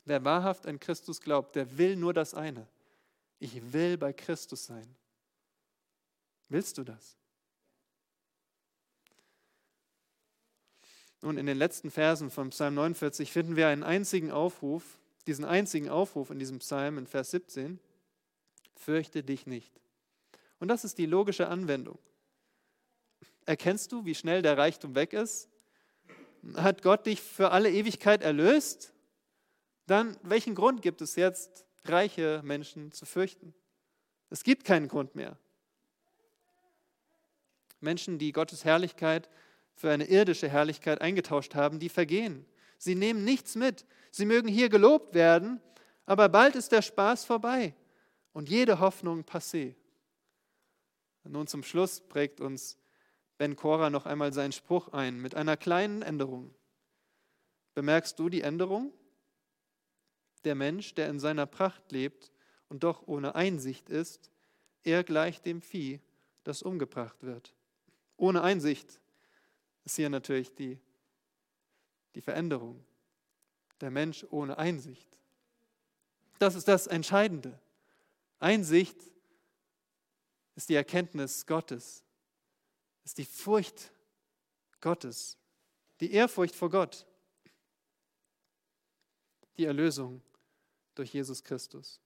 Wer 0.04 0.26
wahrhaft 0.26 0.66
an 0.66 0.80
Christus 0.80 1.22
glaubt, 1.22 1.56
der 1.56 1.78
will 1.78 1.96
nur 1.96 2.16
das 2.16 2.34
eine. 2.34 2.68
Ich 3.38 3.72
will 3.72 4.00
bei 4.00 4.14
Christus 4.14 4.66
sein. 4.66 4.96
Willst 6.50 6.76
du 6.80 6.84
das? 6.84 7.16
Nun, 11.24 11.38
in 11.38 11.46
den 11.46 11.58
letzten 11.58 11.90
Versen 11.90 12.30
von 12.30 12.50
Psalm 12.50 12.74
49 12.74 13.32
finden 13.32 13.56
wir 13.56 13.70
einen 13.70 13.82
einzigen 13.82 14.30
Aufruf, 14.30 14.84
diesen 15.26 15.46
einzigen 15.46 15.88
Aufruf 15.88 16.30
in 16.32 16.38
diesem 16.38 16.60
Psalm 16.60 16.98
in 16.98 17.08
Vers 17.08 17.32
17. 17.32 17.80
Fürchte 18.76 19.24
dich 19.24 19.48
nicht. 19.48 19.72
Und 20.60 20.68
das 20.68 20.84
ist 20.84 20.98
die 20.98 21.06
logische 21.06 21.48
Anwendung. 21.48 21.98
Erkennst 23.46 23.94
du, 23.94 24.04
wie 24.04 24.16
schnell 24.16 24.42
der 24.42 24.58
Reichtum 24.58 24.96
weg 24.96 25.14
ist? 25.14 25.48
Hat 26.58 26.82
Gott 26.82 27.06
dich 27.06 27.22
für 27.22 27.52
alle 27.52 27.72
Ewigkeit 27.72 28.22
erlöst? 28.22 28.94
dann 29.86 30.18
welchen 30.24 30.56
Grund 30.56 30.82
gibt 30.82 31.02
es 31.02 31.16
jetzt, 31.16 31.66
reiche 31.86 32.42
Menschen 32.44 32.92
zu 32.92 33.06
fürchten? 33.06 33.54
Es 34.30 34.44
gibt 34.44 34.66
keinen 34.66 34.90
Grund 34.90 35.16
mehr. 35.16 35.38
Menschen, 37.80 38.18
die 38.18 38.34
Gottes 38.34 38.66
Herrlichkeit 38.66 39.30
für 39.76 39.92
eine 39.92 40.06
irdische 40.06 40.50
Herrlichkeit 40.50 41.02
eingetauscht 41.02 41.56
haben, 41.56 41.80
die 41.80 41.90
vergehen. 41.90 42.46
Sie 42.78 42.96
nehmen 42.96 43.24
nichts 43.24 43.56
mit. 43.56 43.86
Sie 44.12 44.26
mögen 44.26 44.48
hier 44.48 44.70
gelobt 44.70 45.14
werden, 45.16 45.62
aber 46.06 46.30
bald 46.30 46.56
ist 46.56 46.72
der 46.72 46.82
Spaß 46.82 47.26
vorbei 47.26 47.74
und 48.34 48.50
jede 48.50 48.80
Hoffnung 48.80 49.22
passé. 49.24 49.76
Nun 51.24 51.48
zum 51.48 51.64
Schluss 51.64 52.02
prägt 52.02 52.42
uns 52.42 52.78
Ben 53.38 53.56
Cora 53.56 53.90
noch 53.90 54.06
einmal 54.06 54.34
seinen 54.34 54.52
Spruch 54.52 54.90
ein 54.90 55.20
mit 55.20 55.36
einer 55.36 55.58
kleinen 55.58 56.02
Änderung. 56.02 56.54
Bemerkst 57.74 58.20
du 58.20 58.30
die 58.30 58.42
Änderung? 58.42 58.94
Der 60.44 60.56
Mensch, 60.56 60.94
der 60.94 61.10
in 61.10 61.20
seiner 61.20 61.46
Pracht 61.46 61.92
lebt 61.92 62.32
und 62.70 62.84
doch 62.84 63.08
ohne 63.08 63.36
Einsicht 63.36 63.90
ist, 63.90 64.30
er 64.84 65.04
gleicht 65.04 65.46
dem 65.46 65.62
Vieh, 65.62 66.02
das 66.44 66.62
umgebracht 66.62 67.24
wird. 67.24 67.56
Ohne 68.18 68.42
Einsicht 68.44 69.00
ist 69.86 69.96
hier 69.96 70.10
natürlich 70.10 70.54
die, 70.56 70.80
die 72.16 72.22
Veränderung. 72.22 72.84
Der 73.82 73.92
Mensch 73.92 74.26
ohne 74.30 74.58
Einsicht. 74.58 75.20
Das 76.40 76.56
ist 76.56 76.68
das 76.68 76.88
Entscheidende. 76.88 77.60
Einsicht 78.40 78.98
ist 80.56 80.70
die 80.70 80.76
Erkenntnis 80.76 81.46
Gottes, 81.46 82.04
ist 83.04 83.18
die 83.18 83.26
Furcht 83.26 83.92
Gottes, 84.82 85.38
die 86.00 86.12
Ehrfurcht 86.12 86.56
vor 86.56 86.70
Gott, 86.70 87.06
die 89.58 89.66
Erlösung 89.66 90.22
durch 90.96 91.14
Jesus 91.14 91.44
Christus. 91.44 92.00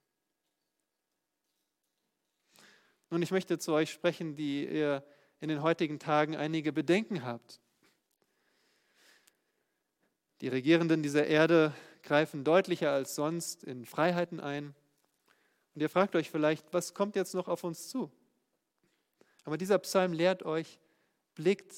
Nun, 3.10 3.22
ich 3.22 3.30
möchte 3.30 3.58
zu 3.58 3.72
euch 3.72 3.90
sprechen, 3.90 4.36
die 4.36 4.66
ihr 4.66 5.04
in 5.40 5.48
den 5.48 5.62
heutigen 5.62 5.98
Tagen 5.98 6.36
einige 6.36 6.72
Bedenken 6.72 7.24
habt. 7.24 7.60
Die 10.40 10.48
Regierenden 10.48 11.02
dieser 11.02 11.26
Erde 11.26 11.74
greifen 12.02 12.44
deutlicher 12.44 12.92
als 12.92 13.14
sonst 13.14 13.64
in 13.64 13.84
Freiheiten 13.84 14.38
ein. 14.38 14.74
Und 15.74 15.80
ihr 15.82 15.90
fragt 15.90 16.14
euch 16.14 16.30
vielleicht, 16.30 16.72
was 16.72 16.94
kommt 16.94 17.16
jetzt 17.16 17.34
noch 17.34 17.48
auf 17.48 17.64
uns 17.64 17.88
zu? 17.88 18.10
Aber 19.44 19.56
dieser 19.56 19.78
Psalm 19.78 20.12
lehrt 20.12 20.44
euch, 20.44 20.78
blickt 21.34 21.74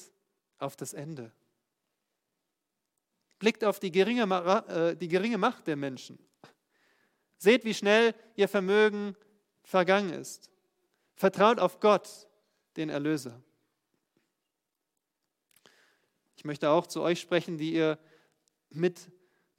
auf 0.59 0.75
das 0.75 0.93
Ende. 0.93 1.31
Blickt 3.39 3.63
auf 3.63 3.79
die 3.79 3.91
geringe, 3.91 4.23
äh, 4.67 4.95
die 4.95 5.07
geringe 5.07 5.37
Macht 5.37 5.65
der 5.67 5.75
Menschen 5.75 6.19
Seht, 7.37 7.65
wie 7.65 7.73
schnell 7.73 8.13
ihr 8.35 8.47
Vermögen 8.47 9.15
vergangen 9.63 10.13
ist. 10.13 10.51
Vertraut 11.15 11.59
auf 11.59 11.79
Gott, 11.79 12.27
den 12.77 12.89
Erlöser. 12.89 13.41
Ich 16.35 16.45
möchte 16.45 16.69
auch 16.69 16.85
zu 16.85 17.01
euch 17.01 17.19
sprechen, 17.19 17.57
die 17.57 17.73
ihr 17.73 17.97
mit 18.73 19.09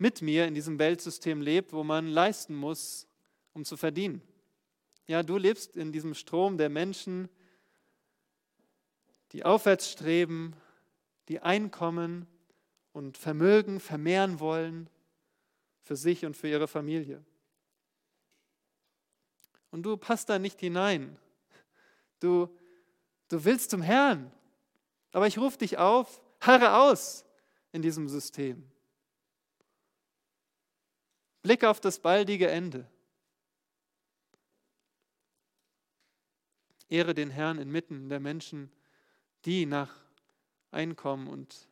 mit 0.03 0.21
mir 0.21 0.47
in 0.49 0.55
diesem 0.55 0.81
Weltsystem 0.81 1.41
lebt, 1.41 1.73
wo 1.73 1.85
man 1.85 2.09
leisten 2.09 2.57
muss, 2.57 3.07
um 3.53 3.65
zu 3.65 3.77
verdienen. 3.77 4.21
Ja, 5.07 5.23
du 5.23 5.37
lebst 5.37 5.77
in 5.77 5.93
diesem 5.93 6.15
Strom 6.15 6.59
der 6.59 6.69
Menschen, 6.69 7.29
die 9.31 9.45
aufwärts 9.45 9.89
streben, 9.89 10.57
die 11.29 11.39
Einkommen 11.39 12.27
und 12.93 13.17
Vermögen 13.17 13.79
vermehren 13.79 14.41
wollen 14.41 14.91
für 15.83 15.95
sich 15.95 16.25
und 16.25 16.37
für 16.37 16.49
ihre 16.49 16.67
Familie. 16.67 17.25
Und 19.71 19.85
du 19.85 19.97
passt 19.97 20.29
da 20.29 20.41
nicht 20.41 20.59
hinein. 20.59 21.17
Du, 22.19 22.49
du 23.29 23.45
willst 23.45 23.71
zum 23.71 23.83
Herrn. 23.83 24.33
Aber 25.13 25.29
ich 25.29 25.39
rufe 25.39 25.59
dich 25.59 25.79
auf, 25.79 26.21
harre 26.41 26.75
aus 26.75 27.25
in 27.71 27.83
diesem 27.83 28.09
System. 28.09 28.72
Blick 31.43 31.65
auf 31.65 31.81
das 31.81 31.99
baldige 31.99 32.49
Ende. 32.49 32.89
Ehre 36.89 37.15
den 37.15 37.31
Herrn 37.31 37.59
inmitten 37.59 38.09
der 38.09 38.21
Menschen, 38.21 38.71
die 39.45 39.67
nach 39.67 39.95
Einkommen 40.71 41.27
und 41.27 41.69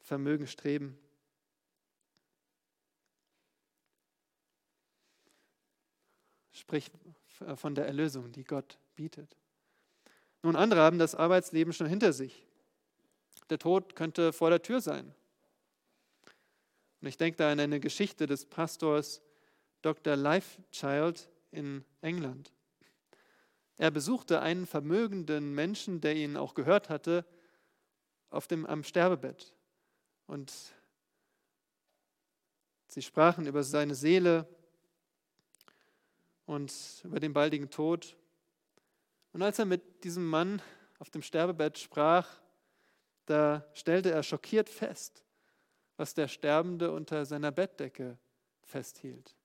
Vermögen 0.00 0.46
streben. 0.46 0.98
Sprich 6.52 6.90
von 7.56 7.74
der 7.74 7.86
Erlösung, 7.86 8.32
die 8.32 8.44
Gott 8.44 8.78
bietet. 8.94 9.36
Nun, 10.42 10.56
andere 10.56 10.80
haben 10.80 10.98
das 10.98 11.14
Arbeitsleben 11.14 11.72
schon 11.72 11.86
hinter 11.86 12.12
sich. 12.12 12.46
Der 13.50 13.58
Tod 13.58 13.94
könnte 13.94 14.32
vor 14.32 14.50
der 14.50 14.62
Tür 14.62 14.80
sein. 14.80 15.14
Und 17.00 17.08
ich 17.08 17.16
denke 17.16 17.36
da 17.36 17.52
an 17.52 17.60
eine 17.60 17.80
Geschichte 17.80 18.26
des 18.26 18.46
Pastors 18.46 19.20
Dr. 19.82 20.16
Lifechild 20.16 21.28
in 21.50 21.84
England. 22.00 22.52
Er 23.78 23.90
besuchte 23.90 24.40
einen 24.40 24.66
vermögenden 24.66 25.54
Menschen, 25.54 26.00
der 26.00 26.16
ihn 26.16 26.36
auch 26.36 26.54
gehört 26.54 26.88
hatte, 26.88 27.26
auf 28.30 28.46
dem, 28.46 28.64
am 28.66 28.82
Sterbebett. 28.82 29.54
Und 30.26 30.52
sie 32.88 33.02
sprachen 33.02 33.46
über 33.46 33.62
seine 33.62 33.94
Seele 33.94 34.48
und 36.46 36.72
über 37.04 37.20
den 37.20 37.34
baldigen 37.34 37.70
Tod. 37.70 38.16
Und 39.32 39.42
als 39.42 39.58
er 39.58 39.66
mit 39.66 40.04
diesem 40.04 40.26
Mann 40.26 40.62
auf 40.98 41.10
dem 41.10 41.22
Sterbebett 41.22 41.78
sprach, 41.78 42.26
da 43.26 43.68
stellte 43.74 44.10
er 44.10 44.22
schockiert 44.22 44.70
fest, 44.70 45.25
was 45.96 46.14
der 46.14 46.28
Sterbende 46.28 46.92
unter 46.92 47.24
seiner 47.24 47.50
Bettdecke 47.50 48.18
festhielt. 48.62 49.36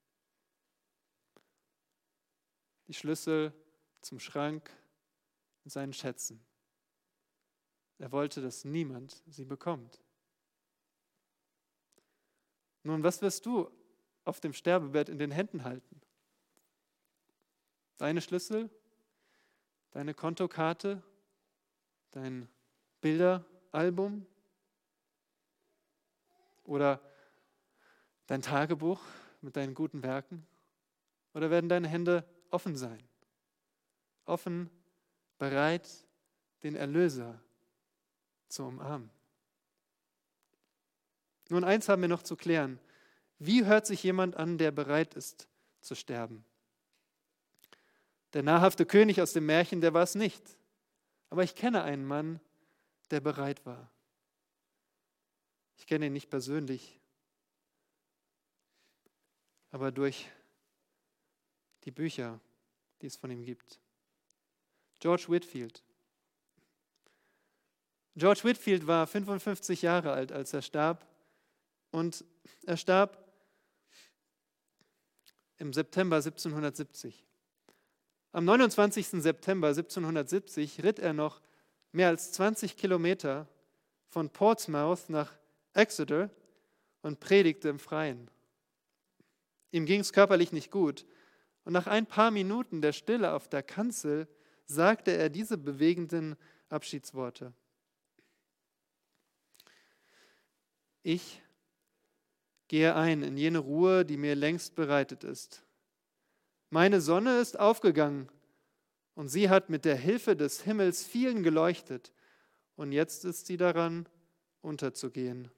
Die 2.88 2.94
Schlüssel 2.94 3.54
zum 4.02 4.20
Schrank 4.20 4.70
und 5.64 5.72
seinen 5.72 5.94
Schätzen. 5.94 6.44
Er 8.00 8.12
wollte, 8.12 8.42
dass 8.42 8.66
niemand 8.66 9.24
sie 9.28 9.46
bekommt. 9.46 10.02
Nun, 12.84 13.04
was 13.04 13.22
wirst 13.22 13.46
du 13.46 13.70
auf 14.26 14.40
dem 14.40 14.54
Sterbebett 14.54 15.08
in 15.08 15.20
den 15.20 15.32
Händen 15.32 15.64
halten? 15.64 16.02
Deine 17.98 18.22
Schlüssel, 18.22 18.70
deine 19.92 20.16
Kontokarte, 20.16 21.04
dein 22.10 22.50
Bilderalbum 23.02 24.26
oder 26.64 27.02
dein 28.28 28.42
Tagebuch 28.42 29.02
mit 29.42 29.56
deinen 29.56 29.74
guten 29.74 30.04
Werken? 30.04 30.46
Oder 31.34 31.50
werden 31.50 31.70
deine 31.70 31.88
Hände 31.88 32.26
offen 32.50 32.76
sein? 32.76 33.02
offen, 34.32 34.70
bereit, 35.38 35.88
den 36.64 36.76
Erlöser 36.76 37.40
zu 38.48 38.64
umarmen. 38.64 39.10
Nun, 41.50 41.64
eins 41.64 41.90
haben 41.90 42.02
wir 42.02 42.10
noch 42.10 42.24
zu 42.24 42.36
klären. 42.36 42.80
Wie 43.38 43.66
hört 43.66 43.86
sich 43.86 44.04
jemand 44.04 44.38
an, 44.38 44.58
der 44.58 44.72
bereit 44.72 45.14
ist 45.16 45.48
zu 45.82 45.96
sterben? 45.96 46.46
Der 48.34 48.44
nahrhafte 48.44 48.86
König 48.86 49.22
aus 49.22 49.34
dem 49.34 49.46
Märchen, 49.46 49.82
der 49.82 49.94
war 49.94 50.04
es 50.04 50.16
nicht. 50.16 50.58
Aber 51.30 51.44
ich 51.44 51.56
kenne 51.56 51.84
einen 51.84 52.06
Mann, 52.06 52.40
der 53.10 53.20
bereit 53.20 53.66
war. 53.66 53.92
Ich 55.82 55.88
kenne 55.88 56.06
ihn 56.06 56.14
nicht 56.14 56.30
persönlich, 56.30 57.00
aber 59.72 59.92
durch 59.92 60.30
die 61.86 61.90
Bücher, 61.92 62.40
die 63.02 63.08
es 63.08 63.16
von 63.16 63.32
ihm 63.32 63.44
gibt. 63.44 63.80
George 65.00 65.26
Whitfield. 65.30 65.82
George 68.16 68.44
Whitfield 68.44 68.86
war 68.86 69.08
55 69.08 69.82
Jahre 69.82 70.14
alt, 70.14 70.32
als 70.32 70.54
er 70.54 70.62
starb. 70.62 71.04
Und 71.90 72.24
er 72.68 72.78
starb 72.78 73.18
im 75.58 75.74
September 75.74 76.18
1770. 76.18 77.26
Am 78.34 78.46
29. 78.46 79.08
September 79.24 79.70
1770 79.70 80.84
ritt 80.84 81.00
er 81.00 81.14
noch 81.14 81.42
mehr 81.92 82.10
als 82.10 82.34
20 82.34 82.78
Kilometer 82.78 83.48
von 84.10 84.30
Portsmouth 84.30 85.10
nach 85.10 85.41
Exeter 85.74 86.30
und 87.02 87.20
predigte 87.20 87.70
im 87.70 87.80
Freien. 87.80 88.30
Ihm 89.72 89.86
ging 89.86 90.02
es 90.02 90.14
körperlich 90.14 90.52
nicht 90.52 90.72
gut. 90.72 91.06
Und 91.64 91.74
nach 91.74 91.88
ein 91.88 92.06
paar 92.06 92.32
Minuten 92.32 92.82
der 92.82 92.92
Stille 92.92 93.34
auf 93.34 93.48
der 93.48 93.64
Kanzel 93.64 94.28
sagte 94.66 95.12
er 95.12 95.30
diese 95.30 95.58
bewegenden 95.58 96.36
Abschiedsworte. 96.70 97.54
Ich 101.04 101.42
gehe 102.68 102.96
ein 102.96 103.24
in 103.24 103.38
jene 103.38 103.60
Ruhe, 103.60 104.06
die 104.06 104.18
mir 104.18 104.36
längst 104.36 104.76
bereitet 104.76 105.24
ist. 105.24 105.64
Meine 106.70 107.02
Sonne 107.02 107.40
ist 107.40 107.60
aufgegangen 107.60 108.30
und 109.14 109.28
sie 109.28 109.50
hat 109.50 109.70
mit 109.70 109.84
der 109.84 109.98
Hilfe 109.98 110.36
des 110.36 110.62
Himmels 110.62 111.04
vielen 111.04 111.44
geleuchtet 111.44 112.14
und 112.76 112.92
jetzt 112.92 113.26
ist 113.26 113.46
sie 113.46 113.58
daran, 113.58 114.08
unterzugehen. 114.62 115.52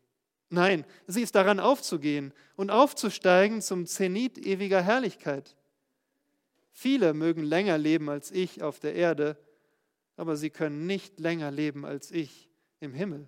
Nein, 0.53 0.85
sie 1.07 1.23
ist 1.23 1.33
daran 1.33 1.59
aufzugehen 1.59 2.31
und 2.55 2.69
aufzusteigen 2.69 3.59
zum 3.59 3.87
Zenit 3.87 4.37
ewiger 4.37 4.83
Herrlichkeit. 4.83 5.57
Viele 6.71 7.15
mögen 7.15 7.41
länger 7.41 7.79
leben 7.79 8.07
als 8.07 8.29
ich 8.29 8.61
auf 8.61 8.79
der 8.79 8.93
Erde, 8.93 9.35
aber 10.15 10.37
sie 10.37 10.51
können 10.51 10.85
nicht 10.85 11.19
länger 11.19 11.49
leben 11.49 11.85
als 11.85 12.11
ich 12.11 12.51
im 12.81 12.93
Himmel. 12.93 13.27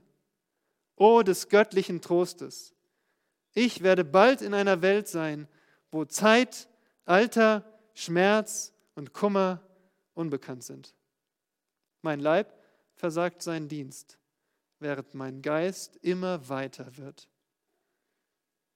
O 0.98 1.24
des 1.24 1.50
göttlichen 1.50 2.00
Trostes! 2.00 2.76
Ich 3.56 3.82
werde 3.82 4.06
bald 4.06 4.44
in 4.44 4.54
einer 4.54 4.84
Welt 4.84 5.08
sein, 5.08 5.48
wo 5.90 6.06
Zeit, 6.06 6.70
Alter, 7.06 7.66
Schmerz 7.96 8.72
und 8.94 9.14
Kummer 9.14 9.64
unbekannt 10.14 10.64
sind. 10.64 10.94
Mein 12.04 12.20
Leib 12.20 12.54
versagt 12.94 13.42
seinen 13.42 13.68
Dienst, 13.68 14.20
während 14.80 15.14
mein 15.14 15.42
Geist 15.42 15.98
immer 15.98 16.50
weiter 16.50 16.98
wird. 16.98 17.30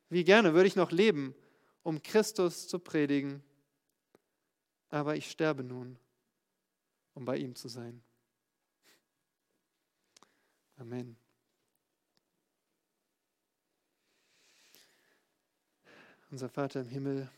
Wie 0.10 0.24
gerne 0.24 0.54
würde 0.54 0.68
ich 0.68 0.76
noch 0.76 0.92
leben, 0.92 1.36
um 1.84 2.02
Christus 2.02 2.68
zu 2.68 2.80
predigen 2.80 3.44
aber 4.90 5.16
ich 5.16 5.30
sterbe 5.30 5.64
nun, 5.64 5.98
um 7.14 7.26
bei 7.26 7.38
ihm 7.38 7.56
zu 7.56 7.68
sein. 7.68 8.02
Amen. 10.78 11.18
Unser 16.32 16.50
Vater 16.50 16.82
im 16.82 16.90
Himmel, 16.90 17.30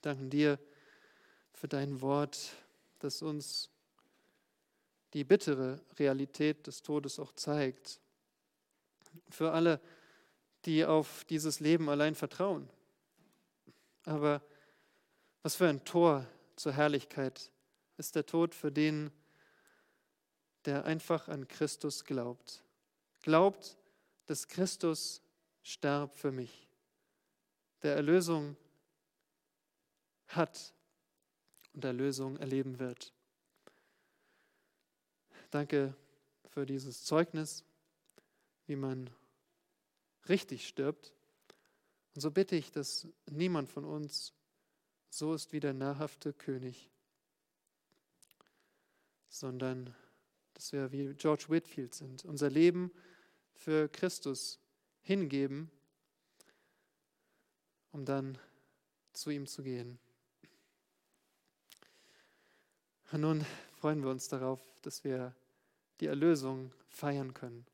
danken 0.00 0.30
dir 0.30 0.58
für 1.52 1.68
dein 1.68 2.00
Wort, 2.00 2.52
das 2.98 3.22
uns 3.22 3.70
die 5.14 5.24
bittere 5.24 5.80
Realität 5.98 6.66
des 6.66 6.82
Todes 6.82 7.18
auch 7.18 7.32
zeigt. 7.32 8.00
Für 9.30 9.52
alle, 9.52 9.80
die 10.64 10.84
auf 10.84 11.24
dieses 11.24 11.60
Leben 11.60 11.88
allein 11.88 12.14
vertrauen. 12.14 12.68
Aber 14.04 14.42
was 15.42 15.56
für 15.56 15.68
ein 15.68 15.84
Tor 15.84 16.26
zur 16.56 16.72
Herrlichkeit 16.72 17.50
ist 17.96 18.16
der 18.16 18.26
Tod 18.26 18.54
für 18.54 18.72
den, 18.72 19.12
der 20.64 20.84
einfach 20.84 21.28
an 21.28 21.46
Christus 21.46 22.04
glaubt. 22.04 22.64
Glaubt, 23.22 23.76
dass 24.26 24.48
Christus 24.48 25.22
starb 25.62 26.14
für 26.14 26.32
mich, 26.32 26.68
der 27.82 27.94
Erlösung 27.94 28.56
hat 30.28 30.74
und 31.72 31.84
Erlösung 31.84 32.36
erleben 32.38 32.78
wird. 32.78 33.12
Danke 35.54 35.94
für 36.48 36.66
dieses 36.66 37.04
Zeugnis, 37.04 37.62
wie 38.66 38.74
man 38.74 39.08
richtig 40.28 40.66
stirbt. 40.66 41.12
Und 42.12 42.22
so 42.22 42.32
bitte 42.32 42.56
ich, 42.56 42.72
dass 42.72 43.06
niemand 43.30 43.68
von 43.68 43.84
uns 43.84 44.32
so 45.10 45.32
ist 45.32 45.52
wie 45.52 45.60
der 45.60 45.72
nahrhafte 45.72 46.32
König, 46.32 46.90
sondern 49.28 49.94
dass 50.54 50.72
wir 50.72 50.90
wie 50.90 51.14
George 51.14 51.44
Whitfield 51.46 51.94
sind, 51.94 52.24
unser 52.24 52.50
Leben 52.50 52.90
für 53.52 53.88
Christus 53.88 54.58
hingeben, 55.02 55.70
um 57.92 58.04
dann 58.04 58.38
zu 59.12 59.30
ihm 59.30 59.46
zu 59.46 59.62
gehen. 59.62 60.00
Und 63.12 63.20
nun 63.20 63.46
freuen 63.78 64.02
wir 64.02 64.10
uns 64.10 64.26
darauf, 64.26 64.60
dass 64.82 65.04
wir 65.04 65.32
die 66.00 66.06
Erlösung 66.06 66.72
feiern 66.88 67.34
können. 67.34 67.66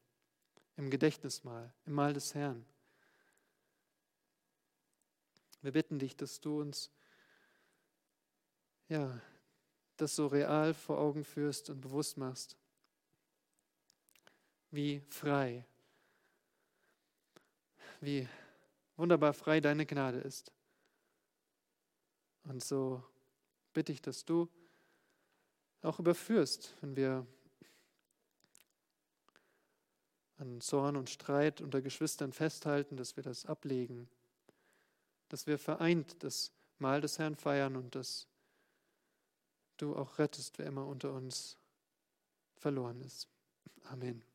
Im 0.76 0.90
Gedächtnismahl, 0.90 1.72
im 1.84 1.92
Mahl 1.94 2.12
des 2.12 2.34
Herrn. 2.34 2.64
Wir 5.62 5.72
bitten 5.72 5.98
dich, 5.98 6.16
dass 6.16 6.40
du 6.40 6.60
uns 6.60 6.90
ja, 8.88 9.20
das 9.96 10.16
so 10.16 10.26
real 10.26 10.74
vor 10.74 10.98
Augen 10.98 11.24
führst 11.24 11.70
und 11.70 11.80
bewusst 11.80 12.16
machst, 12.16 12.56
wie 14.70 15.00
frei, 15.08 15.64
wie 18.00 18.28
wunderbar 18.96 19.32
frei 19.32 19.60
deine 19.60 19.86
Gnade 19.86 20.18
ist. 20.18 20.52
Und 22.44 22.64
so 22.64 23.02
bitte 23.72 23.92
ich, 23.92 24.02
dass 24.02 24.24
du 24.24 24.48
auch 25.82 26.00
überführst, 26.00 26.74
wenn 26.80 26.96
wir 26.96 27.26
an 30.40 30.60
Zorn 30.60 30.96
und 30.96 31.10
Streit 31.10 31.60
unter 31.60 31.82
Geschwistern 31.82 32.32
festhalten, 32.32 32.96
dass 32.96 33.16
wir 33.16 33.22
das 33.22 33.46
ablegen, 33.46 34.08
dass 35.28 35.46
wir 35.46 35.58
vereint 35.58 36.22
das 36.22 36.52
Mahl 36.78 37.00
des 37.00 37.18
Herrn 37.18 37.36
feiern 37.36 37.76
und 37.76 37.94
dass 37.94 38.26
du 39.76 39.94
auch 39.94 40.18
rettest, 40.18 40.58
wer 40.58 40.66
immer 40.66 40.86
unter 40.86 41.12
uns 41.12 41.56
verloren 42.56 43.00
ist. 43.02 43.28
Amen. 43.84 44.29